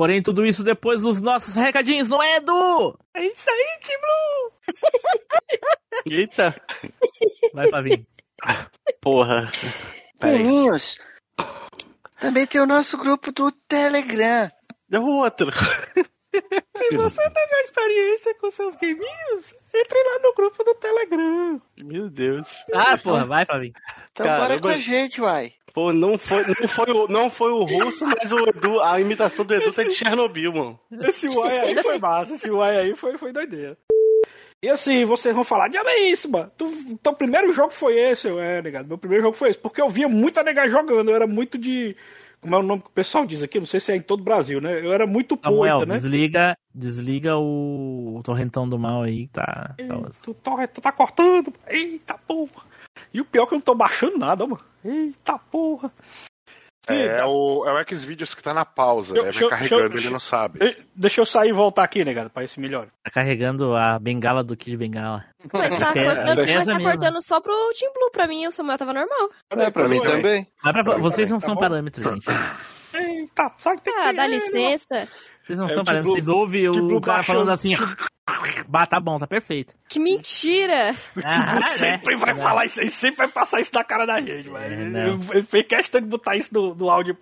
[0.00, 2.98] Porém, tudo isso depois dos nossos recadinhos, não é, Edu?
[3.14, 4.50] É isso aí, Tim Blue!
[6.06, 6.54] Eita!
[7.52, 8.06] Vai, Flavinho.
[9.02, 9.50] Porra.
[10.18, 10.98] Pulinhos.
[12.18, 14.48] Também tem o nosso grupo do Telegram.
[14.90, 15.52] É o outro.
[15.52, 21.60] Se você tem uma experiência com seus gaminhos, entre lá no grupo do Telegram.
[21.76, 22.64] Meu Deus.
[22.72, 23.74] Ah, porra, vai, Fabinho.
[24.12, 24.48] Então Caramba.
[24.48, 25.52] bora com a gente, vai.
[25.72, 29.44] Pô, não foi, não foi, o, não foi o russo, mas o Edu, a imitação
[29.44, 30.80] do Edu esse, tá de Chernobyl, mano.
[31.02, 33.76] Esse uai aí foi massa, esse uai aí foi, foi doideira.
[34.62, 36.50] E assim, vocês vão falar, diabo é isso, mano.
[36.56, 38.86] Tu, teu primeiro jogo foi esse, eu, é, negado.
[38.86, 39.58] Meu primeiro jogo foi esse.
[39.58, 41.96] Porque eu via muita nega jogando, eu era muito de.
[42.42, 43.58] Como é o nome que o pessoal diz aqui?
[43.58, 44.84] Não sei se é em todo o Brasil, né?
[44.84, 45.94] Eu era muito Samuel, poeta, né?
[45.94, 49.74] Desliga, desliga o, o torrentão do mal aí, tá.
[49.78, 49.96] Ei, tá...
[50.22, 51.52] Tu, tu tá cortando.
[51.66, 52.69] Eita porra.
[53.12, 54.60] E o pior é que eu não tô baixando nada, mano.
[54.84, 55.92] Eita porra.
[56.88, 60.18] É, é, o, é o Xvideos que tá na pausa, eu, deve carregando, ele não
[60.18, 60.58] sabe.
[60.96, 62.88] Deixa eu sair e voltar aqui, negado, pra esse melhor.
[63.04, 65.24] Tá carregando a bengala do Kid Bengala.
[65.52, 68.94] Mas tá, cortando, mas tá cortando só pro Team Blue, pra mim o Samuel tava
[68.94, 69.30] normal.
[69.50, 70.48] É, pra mim também.
[70.62, 71.60] Mas pra, vocês não tá são bom?
[71.60, 72.26] parâmetros, gente.
[72.94, 74.16] Eita, só que tem ah, que...
[74.16, 75.08] dá licença.
[75.44, 77.74] Vocês não é, são parâmetros, vocês ouvem o cara falando assim...
[78.68, 79.74] Bah, tá bom, tá perfeito.
[79.88, 80.94] Que mentira!
[81.16, 82.34] O Tibu ah, sempre é, vai é.
[82.34, 84.96] falar isso aí, sempre vai passar isso na cara da gente, velho.
[84.96, 87.16] É, ele fez questão de botar isso no, no áudio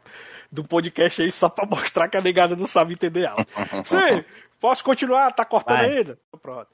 [0.50, 3.46] do podcast aí só pra mostrar que a negada não sabe entender algo.
[3.84, 4.24] Sim,
[4.60, 5.32] posso continuar?
[5.32, 5.98] Tá cortando vai.
[5.98, 6.18] ainda?
[6.40, 6.68] Pronto.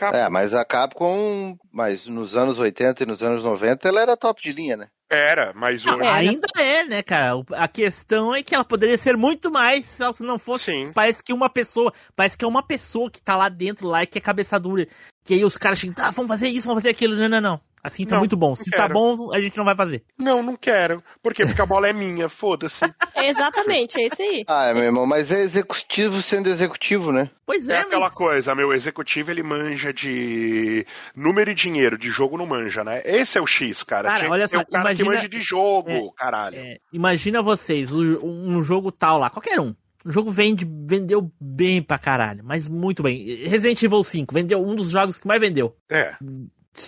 [0.00, 4.40] É, mas a Capcom, mas nos anos 80 e nos anos 90 ela era top
[4.40, 4.88] de linha, né?
[5.10, 6.02] Era, mas hoje.
[6.06, 7.42] ainda é, né, cara?
[7.52, 10.66] A questão é que ela poderia ser muito mais se ela não fosse.
[10.66, 10.92] Sim.
[10.92, 11.92] Parece que uma pessoa.
[12.14, 14.86] Parece que é uma pessoa que tá lá dentro lá e que é cabeça dura.
[15.24, 17.16] Que aí os caras chegam, ah, vamos fazer isso, vamos fazer aquilo.
[17.16, 17.60] Não, não, não.
[17.82, 18.54] Assim tá não, muito bom.
[18.56, 18.88] Se tá quero.
[18.88, 20.02] tá bom, a gente não vai fazer.
[20.18, 21.02] Não, não quero.
[21.22, 21.46] Por quê?
[21.46, 22.84] Porque a bola é minha, foda-se.
[23.16, 24.44] exatamente, é isso aí.
[24.58, 27.30] Ah, meu irmão, mas é executivo sendo executivo, né?
[27.46, 27.74] Pois é.
[27.74, 28.14] É aquela mas...
[28.14, 33.02] coisa, meu executivo ele manja de número e dinheiro, de jogo não manja, né?
[33.04, 34.08] Esse é o X, cara.
[34.08, 34.97] Cara, olha só, imagina...
[35.02, 36.56] que manja de jogo, é, caralho.
[36.56, 39.74] É, imagina vocês, um jogo tal lá, qualquer um.
[40.04, 43.44] O jogo vende, vendeu bem pra caralho, mas muito bem.
[43.46, 45.76] Resident Evil 5 vendeu um dos jogos que mais vendeu.
[45.90, 46.14] É.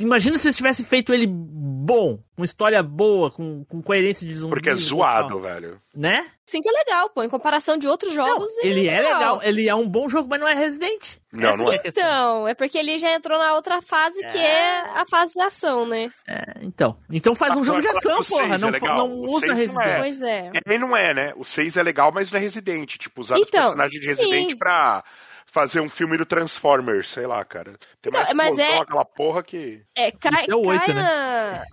[0.01, 4.55] Imagina se eles tivessem feito ele bom, com história boa, com, com coerência de zumbi.
[4.55, 5.81] Porque é zoado, velho.
[5.95, 6.31] Né?
[6.45, 7.23] Sim que é legal, pô.
[7.23, 9.19] Em comparação de outros jogos, não, ele, ele é, legal.
[9.19, 9.41] legal.
[9.43, 11.19] Ele é um bom jogo, mas não é Resident.
[11.33, 11.81] Não, não é.
[11.85, 14.29] Então, é porque ele já entrou na outra fase, é...
[14.29, 16.11] que é a fase de ação, né?
[16.29, 16.97] É, então.
[17.11, 18.59] Então faz um jogo de ação, porra.
[18.59, 19.75] Não, é não usa Resident.
[19.75, 19.99] Não é.
[19.99, 20.51] Pois é.
[20.65, 21.33] Também não é, né?
[21.37, 22.97] O 6 é legal, mas não é Resident.
[22.97, 24.57] Tipo, usar então, os personagens de Resident sim.
[24.57, 25.05] pra
[25.53, 27.79] fazer um filme do Transformers, sei lá, cara.
[28.01, 29.83] Tem mais então, mas é aquela porra que.
[29.97, 31.03] É, cai, é 8, cai né?
[31.03, 31.65] na.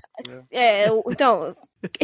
[0.51, 1.55] É, é então.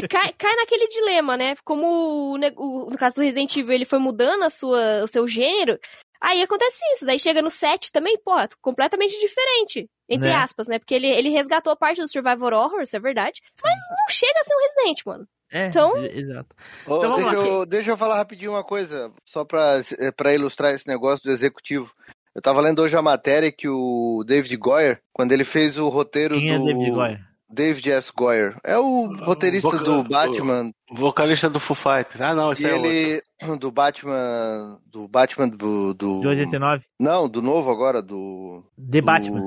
[0.09, 1.55] Cai, cai naquele dilema, né?
[1.65, 5.27] Como o, o, no caso do Resident Evil ele foi mudando a sua, o seu
[5.27, 5.79] gênero,
[6.23, 8.31] Aí acontece isso, daí chega no 7 também, pô,
[8.61, 9.89] completamente diferente.
[10.07, 10.35] Entre né?
[10.35, 10.79] aspas, né?
[10.79, 13.41] Porque ele, ele resgatou a parte do Survivor Horror, isso é verdade.
[13.61, 15.27] Mas não chega a ser um Resident, mano.
[15.53, 15.95] É, então...
[16.03, 16.55] exato.
[16.87, 19.81] Oh, então, deixa, eu, deixa eu falar rapidinho uma coisa, só pra,
[20.17, 21.93] pra ilustrar esse negócio do executivo.
[22.33, 26.39] Eu tava lendo hoje a matéria que o David Goyer, quando ele fez o roteiro
[26.39, 26.69] Quem do...
[26.69, 27.33] é David Goyer?
[27.47, 28.11] David S.
[28.11, 28.57] Goyer.
[28.63, 29.85] É o roteirista Vocal...
[29.85, 30.71] do Batman.
[30.91, 32.19] Vocalista do Foo Fighters.
[32.19, 33.13] Ah, não, esse e é ele...
[33.13, 33.59] Outro.
[33.59, 34.79] Do Batman...
[34.87, 35.93] Do Batman do...
[35.93, 36.21] do...
[36.21, 36.85] De 89?
[36.97, 38.63] Não, do novo agora, do...
[38.77, 39.05] The do...
[39.05, 39.41] Batman.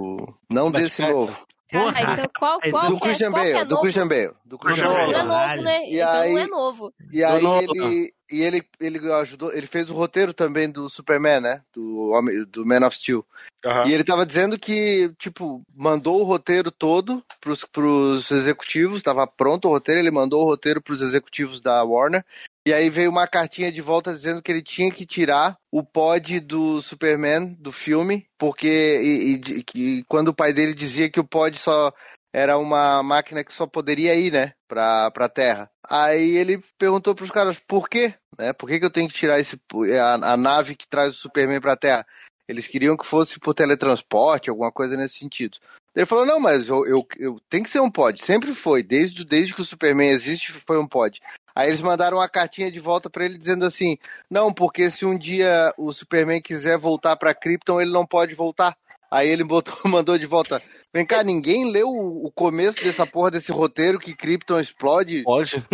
[0.50, 1.34] Não desse novo.
[1.70, 2.00] Porra.
[2.00, 5.12] então qual, qual do Christian Bale, é do Christian Bale, do Christian Bale.
[5.12, 5.88] Não é novo, né?
[5.88, 6.94] E então aí, não é novo.
[7.12, 11.62] E aí ele, e ele, ele ajudou, ele fez o roteiro também do Superman, né?
[11.74, 12.12] Do,
[12.48, 13.26] do Man of Steel.
[13.64, 13.86] Uhum.
[13.88, 19.66] E ele tava dizendo que, tipo, mandou o roteiro todo pros, pros executivos, tava pronto
[19.66, 22.24] o roteiro, ele mandou o roteiro pros executivos da Warner.
[22.66, 26.40] E aí veio uma cartinha de volta dizendo que ele tinha que tirar o pod
[26.40, 29.64] do Superman do filme, porque e, e,
[30.00, 31.92] e, quando o pai dele dizia que o pod só
[32.34, 35.70] era uma máquina que só poderia ir, né, pra, pra Terra.
[35.88, 39.38] Aí ele perguntou pros caras por quê, né, por que, que eu tenho que tirar
[39.38, 39.56] esse,
[40.00, 42.04] a, a nave que traz o Superman pra Terra?
[42.48, 45.58] Eles queriam que fosse por teletransporte, alguma coisa nesse sentido.
[45.94, 49.24] Ele falou, não, mas eu, eu, eu tem que ser um pod, sempre foi, desde,
[49.24, 51.20] desde que o Superman existe foi um pod.
[51.56, 53.96] Aí eles mandaram uma cartinha de volta para ele dizendo assim:
[54.30, 58.76] "Não, porque se um dia o Superman quiser voltar para Krypton, ele não pode voltar".
[59.10, 60.60] Aí ele botou, mandou de volta.
[60.92, 65.22] Vem cá, ninguém leu o começo dessa porra desse roteiro que Krypton explode?
[65.22, 65.64] Pode.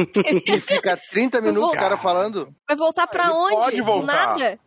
[0.46, 2.54] E fica 30 minutos o cara falando.
[2.68, 3.56] Vai voltar pra ele onde?
[3.56, 4.38] Pode voltar.
[4.38, 4.59] nada.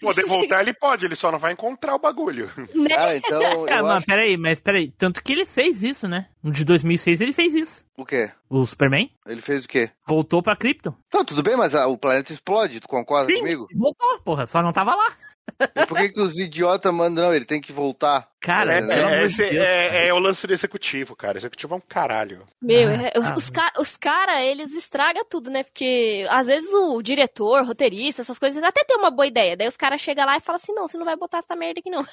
[0.00, 2.50] Poder voltar ele pode, ele só não vai encontrar o bagulho.
[2.56, 2.66] Né?
[2.96, 3.66] Ah, então.
[3.68, 4.06] Ah, mas acho...
[4.06, 4.90] peraí, mas peraí.
[4.90, 6.28] Tanto que ele fez isso, né?
[6.42, 7.84] No de 2006 ele fez isso.
[7.96, 8.30] O quê?
[8.48, 9.10] O Superman?
[9.26, 9.90] Ele fez o quê?
[10.06, 10.94] Voltou pra Krypton.
[11.08, 13.66] Então, tudo bem, mas a, o planeta explode, tu concorda Sim, comigo?
[13.74, 15.16] Voltou, porra, só não tava lá.
[15.60, 17.24] E por que, que os idiotas mandam?
[17.24, 18.28] Não, ele tem que voltar.
[18.40, 21.38] Cara, é, é, é, é, é, o lance do executivo, cara.
[21.38, 22.46] executivo é um caralho.
[22.60, 25.62] Meu, ah, os, ah, os caras, os cara, eles estragam tudo, né?
[25.62, 29.56] Porque às vezes o diretor, roteirista, essas coisas, até tem uma boa ideia.
[29.56, 31.80] Daí os caras chegam lá e falam assim: não, você não vai botar essa merda
[31.80, 32.04] aqui não.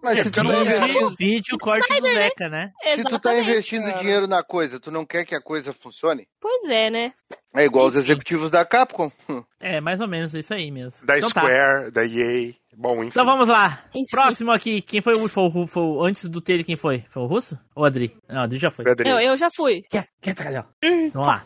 [0.00, 1.16] Mas se tu não investe...
[1.16, 2.72] vídeo, corte Snyder, do Mecha, né?
[2.82, 2.96] né?
[2.96, 3.98] Se tu tá investindo cara.
[3.98, 6.26] dinheiro na coisa, tu não quer que a coisa funcione?
[6.40, 7.12] Pois é, né?
[7.54, 9.10] É igual os executivos da Capcom.
[9.64, 11.06] É, mais ou menos isso aí mesmo.
[11.06, 11.40] Da então, tá.
[11.40, 11.90] Square, tá.
[11.90, 12.52] da EA.
[12.76, 13.08] Bom, enfim.
[13.08, 13.84] Então vamos lá.
[14.10, 17.04] Próximo aqui, quem foi o foi, foi, antes do Taylor, quem foi?
[17.10, 18.16] Foi o Russo ou o Adri?
[18.28, 18.84] Não, o Adri já foi.
[19.04, 19.82] Eu, eu já fui.
[19.90, 20.66] Quer, quer tá,
[21.12, 21.44] Vamos lá.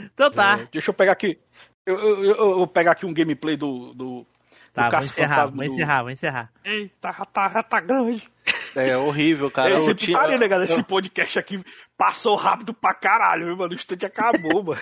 [0.00, 0.60] Então tá.
[0.60, 1.38] É, deixa eu pegar aqui.
[1.86, 4.26] Eu, eu, eu, eu, vou pegar aqui um gameplay do, do
[4.74, 6.50] Tá, vou encerrar, vou encerrar, vou encerrar.
[6.64, 8.28] Eita, já tá, já tá grande.
[8.74, 9.74] É horrível, cara.
[9.74, 10.18] Esse, tinha...
[10.18, 10.64] tá ligado?
[10.64, 11.62] Esse podcast aqui
[11.96, 13.70] passou rápido pra caralho, mano.
[13.70, 14.80] O instante acabou, mano.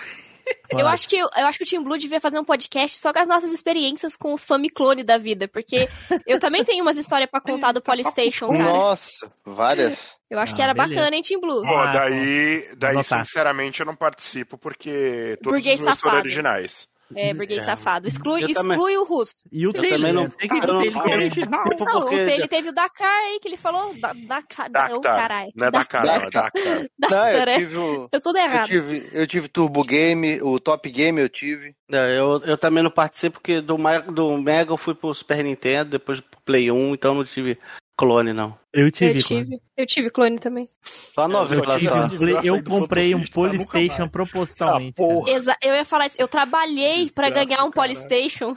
[0.69, 3.19] Eu acho, que, eu acho que o Team Blue devia fazer um podcast só com
[3.19, 5.87] as nossas experiências com os Famiclone da vida, porque
[6.25, 8.63] eu também tenho umas histórias para contar do Polystation, cara.
[8.63, 9.97] Nossa, várias.
[10.29, 10.95] Eu acho ah, que era beleza.
[10.95, 11.61] bacana, hein, Team Blue?
[11.61, 16.17] Bom, ah, daí, daí sinceramente, eu não participo porque todos Burguês os meus safado.
[16.17, 16.87] originais.
[17.15, 17.65] É, burguês é.
[17.65, 18.07] safado.
[18.07, 19.35] Exclui, exclui o russo.
[19.51, 23.39] E o Taylor, também não, que não, tipo, não, o Taylor teve o Dakar aí
[23.39, 23.93] que ele falou.
[23.95, 25.01] Da, Dakar, Dakar.
[25.01, 25.51] caralho.
[25.55, 26.29] Não é Dakar, Dakar.
[26.31, 26.51] Dakar.
[26.99, 27.13] Dakar.
[27.13, 28.71] Não, eu, tive o, eu tô errado.
[28.71, 31.75] Eu tive, eu tive Turbo Game, o Top Game eu tive.
[31.91, 33.77] É, eu, eu também não participo porque do,
[34.11, 37.57] do Mega eu fui pro Super Nintendo, depois pro Play 1, então não tive
[37.97, 38.57] clone, não.
[38.71, 39.19] Eu tive.
[39.19, 39.61] Eu tive, clone.
[39.77, 40.69] eu tive clone também.
[40.83, 45.01] Só nove eu, tive, eu comprei um Polystation propositalmente.
[45.27, 46.17] Exa eu ia falar isso.
[46.19, 48.55] Eu trabalhei para ganhar um Polystation.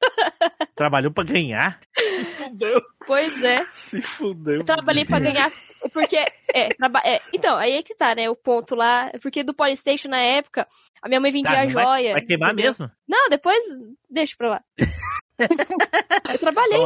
[0.74, 1.80] Trabalhou para ganhar?
[1.96, 2.82] Se fudeu.
[3.06, 3.64] Pois é.
[3.72, 4.56] Se fudeu.
[4.56, 5.52] Eu trabalhei para ganhar.
[5.92, 10.08] Porque, é, é, então, aí é que tá, né, o ponto lá, porque do Polystation
[10.08, 10.66] na época,
[11.02, 11.84] a minha mãe vendia tá, joia.
[11.84, 12.72] Vai, vai queimar entendeu?
[12.72, 12.90] mesmo?
[13.08, 13.62] Não, depois,
[14.10, 14.64] deixa pra lá.
[16.32, 16.78] eu trabalhei.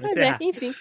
[0.00, 0.72] Mas é, enfim.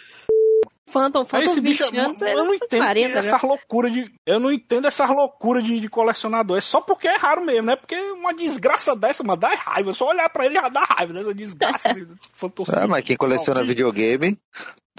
[0.90, 4.52] Phantom, Phantom esse 20 bicho, anos, eu não entendo 40, essa loucura de, eu não
[4.52, 6.58] entendo essa loucura de, de, colecionador.
[6.58, 7.76] É só porque é raro mesmo, né?
[7.76, 9.92] Porque uma desgraça dessa, mano, dá raiva.
[9.94, 11.90] Só olhar pra ele já dá raiva dessa desgraça.
[12.74, 14.40] ah, mas quem coleciona videogame,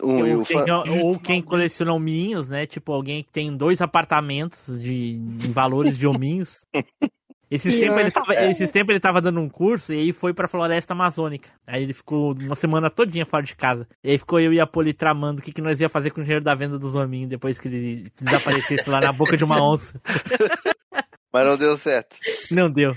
[0.02, 2.66] um, ou, quem, ou quem coleciona hominhos, né?
[2.66, 6.60] Tipo, alguém que tem dois apartamentos de, em valores de hominhos.
[7.50, 8.50] Esses tempos, ele tava, é.
[8.50, 11.48] esses tempos ele tava dando um curso e aí foi pra floresta amazônica.
[11.66, 13.88] Aí ele ficou uma semana todinha fora de casa.
[14.04, 16.20] E aí ficou eu e a Poli tramando o que, que nós ia fazer com
[16.20, 19.62] o dinheiro da venda dos hominhos depois que ele desaparecesse lá na boca de uma
[19.62, 20.00] onça.
[21.32, 22.16] Mas não deu certo.
[22.50, 22.92] Não deu.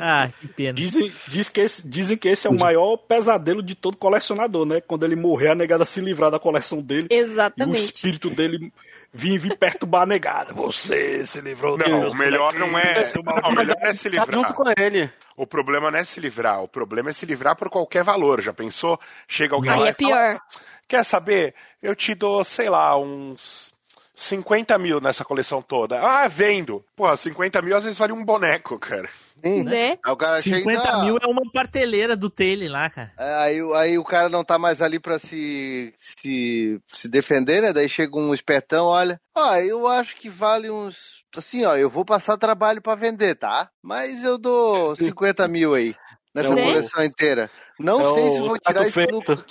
[0.00, 0.72] Ah, que pena.
[0.72, 4.80] Dizem, diz que esse, dizem que esse é o maior pesadelo de todo colecionador, né?
[4.80, 7.08] Quando ele morrer, a negada se livrar da coleção dele.
[7.10, 7.82] Exatamente.
[7.82, 8.72] o espírito dele
[9.14, 10.52] vim, vim perturbar a negada.
[10.52, 13.02] Você se livrou Não, Deus, o melhor não é.
[13.14, 14.34] Não, o melhor é se livrar.
[14.34, 15.10] Junto com ele.
[15.36, 18.40] O problema não é se livrar, o problema é se livrar por qualquer valor.
[18.40, 19.00] Já pensou?
[19.28, 20.36] Chega alguém Aí lá é pior.
[20.36, 20.42] Fala,
[20.86, 21.54] Quer saber?
[21.82, 23.73] Eu te dou, sei lá, uns
[24.14, 26.00] 50 mil nessa coleção toda.
[26.00, 26.84] Ah, vendo.
[26.94, 29.08] Pô, 50 mil às vezes vale um boneco, cara.
[29.44, 29.98] Sim, né?
[30.04, 33.12] Aí o cara 50 chega, mil é uma parteleira do Taylor lá, cara.
[33.18, 37.72] É, aí, aí o cara não tá mais ali pra se, se, se defender, né?
[37.72, 39.20] Daí chega um espertão, olha.
[39.36, 41.24] Ó, eu acho que vale uns.
[41.36, 43.68] Assim, ó, eu vou passar trabalho pra vender, tá?
[43.82, 45.94] Mas eu dou 50 mil aí.
[46.34, 46.62] Nessa né?
[46.62, 47.50] coleção inteira.
[47.78, 49.44] Não é sei se vou tirar esse lucro.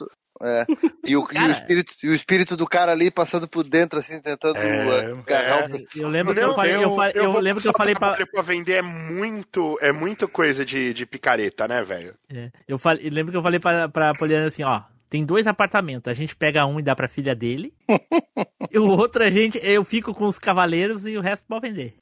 [0.43, 0.65] É.
[1.05, 3.99] E, o, cara, e, o espírito, e o espírito do cara ali passando por dentro,
[3.99, 5.75] assim, tentando é, agarrar é.
[5.75, 5.87] o...
[5.95, 8.17] Eu lembro que eu, falei, eu, eu, eu, eu lembro que eu falei pra...
[8.25, 12.13] pra vender é muito, é muito coisa de, de picareta, né, velho?
[12.29, 12.51] É.
[12.67, 16.11] Eu, falei, eu lembro que eu falei pra, pra Poliana assim, ó, tem dois apartamentos.
[16.11, 17.73] A gente pega um e dá pra filha dele.
[18.69, 21.95] e o outro a gente, eu fico com os cavaleiros e o resto pode vender.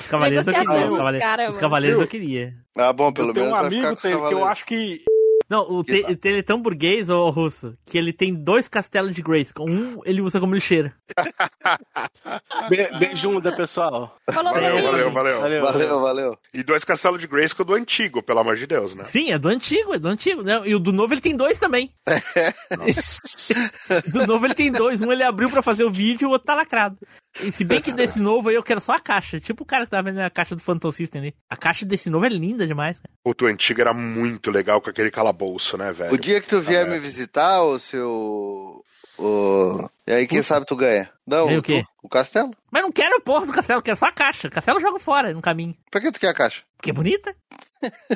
[0.00, 0.88] Os cavaleiros eu queria.
[0.88, 2.54] Os cavaleiros, os cavaleiros eu queria.
[2.76, 3.42] Ah, bom, pelo menos.
[3.42, 5.04] Tem um amigo que eu acho que
[5.50, 9.20] não, o te, ele é tão burguês, ô russo, que ele tem dois castelos de
[9.20, 9.68] Grayskull.
[9.68, 10.94] Um ele usa como lixeira.
[12.68, 14.16] Be beijunda, pessoal.
[14.30, 16.38] Falou valeu, valeu, valeu, valeu, valeu, valeu.
[16.52, 19.04] E dois castelos de Grayskull do antigo, pelo amor de Deus, né?
[19.04, 20.42] Sim, é do antigo, é do antigo.
[20.42, 20.60] Né?
[20.64, 21.90] E o do novo ele tem dois também.
[24.12, 25.00] do novo ele tem dois.
[25.00, 26.98] Um ele abriu pra fazer o vídeo e o outro tá lacrado.
[27.42, 29.38] E se bem que desse novo aí eu quero só a caixa.
[29.38, 31.34] Tipo o cara que tá vendo a caixa do Phantom System ali.
[31.48, 32.98] A caixa desse novo é linda demais.
[32.98, 33.10] Cara.
[33.24, 36.12] O teu antigo era muito legal com aquele calabouço, né, velho?
[36.12, 38.84] O dia que tu vier ah, me visitar, o seu.
[39.20, 39.90] O...
[40.06, 40.48] E aí, quem Ufa.
[40.48, 41.10] sabe tu ganha?
[41.26, 41.84] Não, o, quê?
[42.02, 42.50] O, o, castelo.
[42.70, 44.48] Mas não quero a porra do castelo, quero só a caixa.
[44.48, 45.76] O castelo eu jogo fora, no caminho.
[45.90, 46.62] Pra que tu quer a caixa?
[46.76, 47.34] Porque é bonita.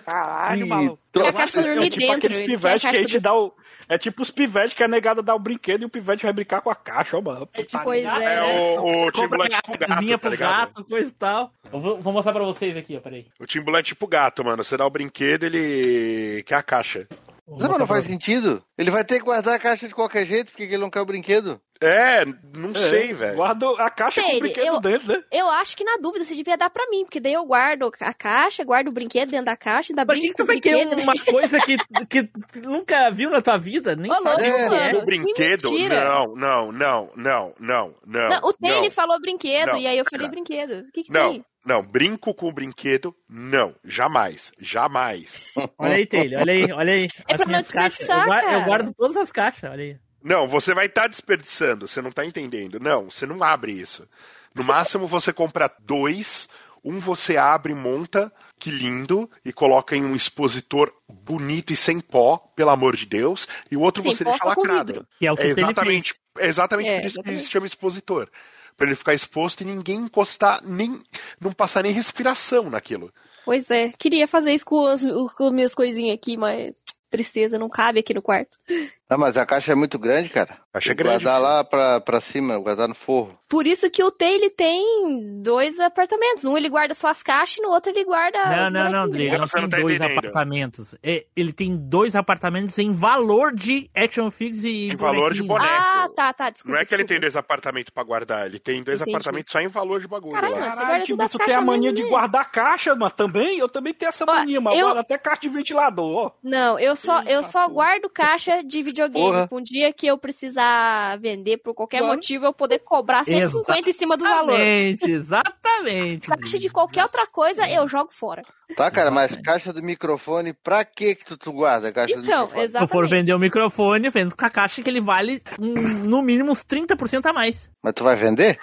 [0.05, 0.99] Caralho, maluco.
[1.17, 2.17] É a caixa dormir é tipo dentro.
[2.17, 3.53] Aqueles pivetes que a gente dá o...
[3.89, 6.63] É tipo os pivetes que a negada dá o brinquedo e o pivete vai brincar
[6.63, 7.49] com a caixa, ó, mano.
[7.53, 8.07] É tipo, pois é.
[8.07, 8.79] É né?
[8.79, 11.53] o, o Timbulet é tipo gato, tá pro gato, coisa e tal.
[11.71, 13.27] Eu vou, vou, mostrar pra vocês aqui, ó, peraí.
[13.39, 14.65] O Timbulet é tipo gato, mano.
[14.65, 17.07] Você dá o brinquedo, ele quer a caixa.
[17.47, 18.65] Mas não faz sentido.
[18.77, 21.07] Ele vai ter que guardar a caixa de qualquer jeito porque ele não quer o
[21.07, 21.61] brinquedo.
[21.81, 23.37] É, não é, sei, velho.
[23.37, 25.23] Guardo a caixa Sei, com o brinquedo eu, dentro, né?
[25.31, 28.15] Eu acho que na dúvida você devia dar pra mim, porque daí eu guardo a
[28.15, 31.03] caixa, guardo o brinquedo dentro da caixa, ainda Mas brinco que com o brinquedo.
[31.03, 31.77] uma coisa que,
[32.09, 32.31] que
[32.61, 33.95] nunca viu na tua vida?
[33.95, 34.97] Nem falou, sabe é, é.
[34.97, 35.71] O brinquedo?
[35.89, 38.29] Não, não, não, não, não, não.
[38.29, 40.33] não o Tene falou brinquedo, não, e aí eu falei não.
[40.33, 40.87] brinquedo.
[40.89, 41.45] O que, que não, tem?
[41.65, 43.75] Não, brinco com o brinquedo, não.
[43.85, 44.53] Jamais.
[44.59, 45.53] Jamais.
[45.79, 47.07] olha aí, Taylor, olha aí, olha aí.
[47.27, 49.97] É pra não desperdiçar, eu guardo, eu guardo todas as caixas, olha aí.
[50.23, 52.79] Não, você vai estar tá desperdiçando, você não está entendendo.
[52.81, 54.09] Não, você não abre isso.
[54.55, 56.49] No máximo você compra dois,
[56.85, 62.39] um você abre, monta, que lindo, e coloca em um expositor bonito e sem pó,
[62.55, 65.07] pelo amor de Deus, e o outro sem você deixa lacrado.
[65.19, 67.39] Que é o que é exatamente, é exatamente é, por isso exatamente.
[67.41, 68.31] que se chama expositor.
[68.77, 71.03] Para ele ficar exposto e ninguém encostar, nem
[71.41, 73.13] não passar nem respiração naquilo.
[73.45, 76.73] Pois é, queria fazer isso com as, com as minhas coisinhas aqui, mas
[77.11, 78.59] tristeza, não cabe aqui no quarto.
[79.09, 80.59] Ah, mas a caixa é muito grande, cara.
[80.73, 81.25] A caixa é grande.
[81.25, 83.39] Guardar lá pra, pra cima, guardar no forro.
[83.49, 86.45] Por isso que o T, ele tem dois apartamentos.
[86.45, 89.39] Um ele guarda só as caixas e no outro ele guarda Não, não, não, André,
[89.39, 90.95] não tem dois apartamentos.
[91.03, 95.71] É, ele tem dois apartamentos em valor de action figures e Em valor de boneco.
[95.71, 96.75] Ah, tá, tá, desculpa.
[96.75, 97.03] Não é que desculpa.
[97.03, 99.17] ele tem dois apartamentos pra guardar, ele tem dois Entendi.
[99.17, 100.33] apartamentos só em valor de bagulho.
[100.33, 100.75] Caralho, lá.
[100.75, 103.93] você guarda tudo as tu tem a mania de guardar caixa, mas também, eu também
[103.93, 104.89] tenho essa mania, mas eu...
[104.99, 106.31] até caixa de ventilador, ó.
[106.43, 109.25] Não, eu só, eu só guardo caixa de videogame.
[109.27, 109.49] Porra.
[109.53, 113.93] Um dia que eu precisar vender por qualquer motivo, eu poder cobrar 150 exatamente, em
[113.93, 114.59] cima do valor.
[114.61, 116.29] Exatamente, exatamente.
[116.29, 118.43] Caixa de qualquer outra coisa, eu jogo fora.
[118.77, 122.23] Tá, cara, mas caixa do microfone, pra que que tu, tu guarda a caixa então,
[122.23, 122.63] do microfone?
[122.65, 122.89] exatamente.
[122.89, 125.73] Se for vender o microfone, vendo com a caixa que ele vale um,
[126.09, 127.71] no mínimo uns 30% a mais.
[127.83, 128.59] Mas tu vai vender?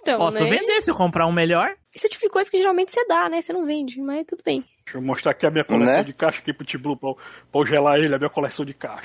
[0.00, 0.50] Então, Posso né?
[0.50, 1.74] vender se eu comprar um melhor.
[1.94, 3.40] Esse tipo de coisa que geralmente você dá, né?
[3.40, 4.64] Você não vende, mas tudo bem.
[4.84, 6.02] Deixa eu mostrar aqui a minha coleção Né?
[6.02, 7.14] de caixa aqui pro T-Blue, pra, eu-
[7.50, 9.04] pra eu gelar ele, a minha coleção de caixa.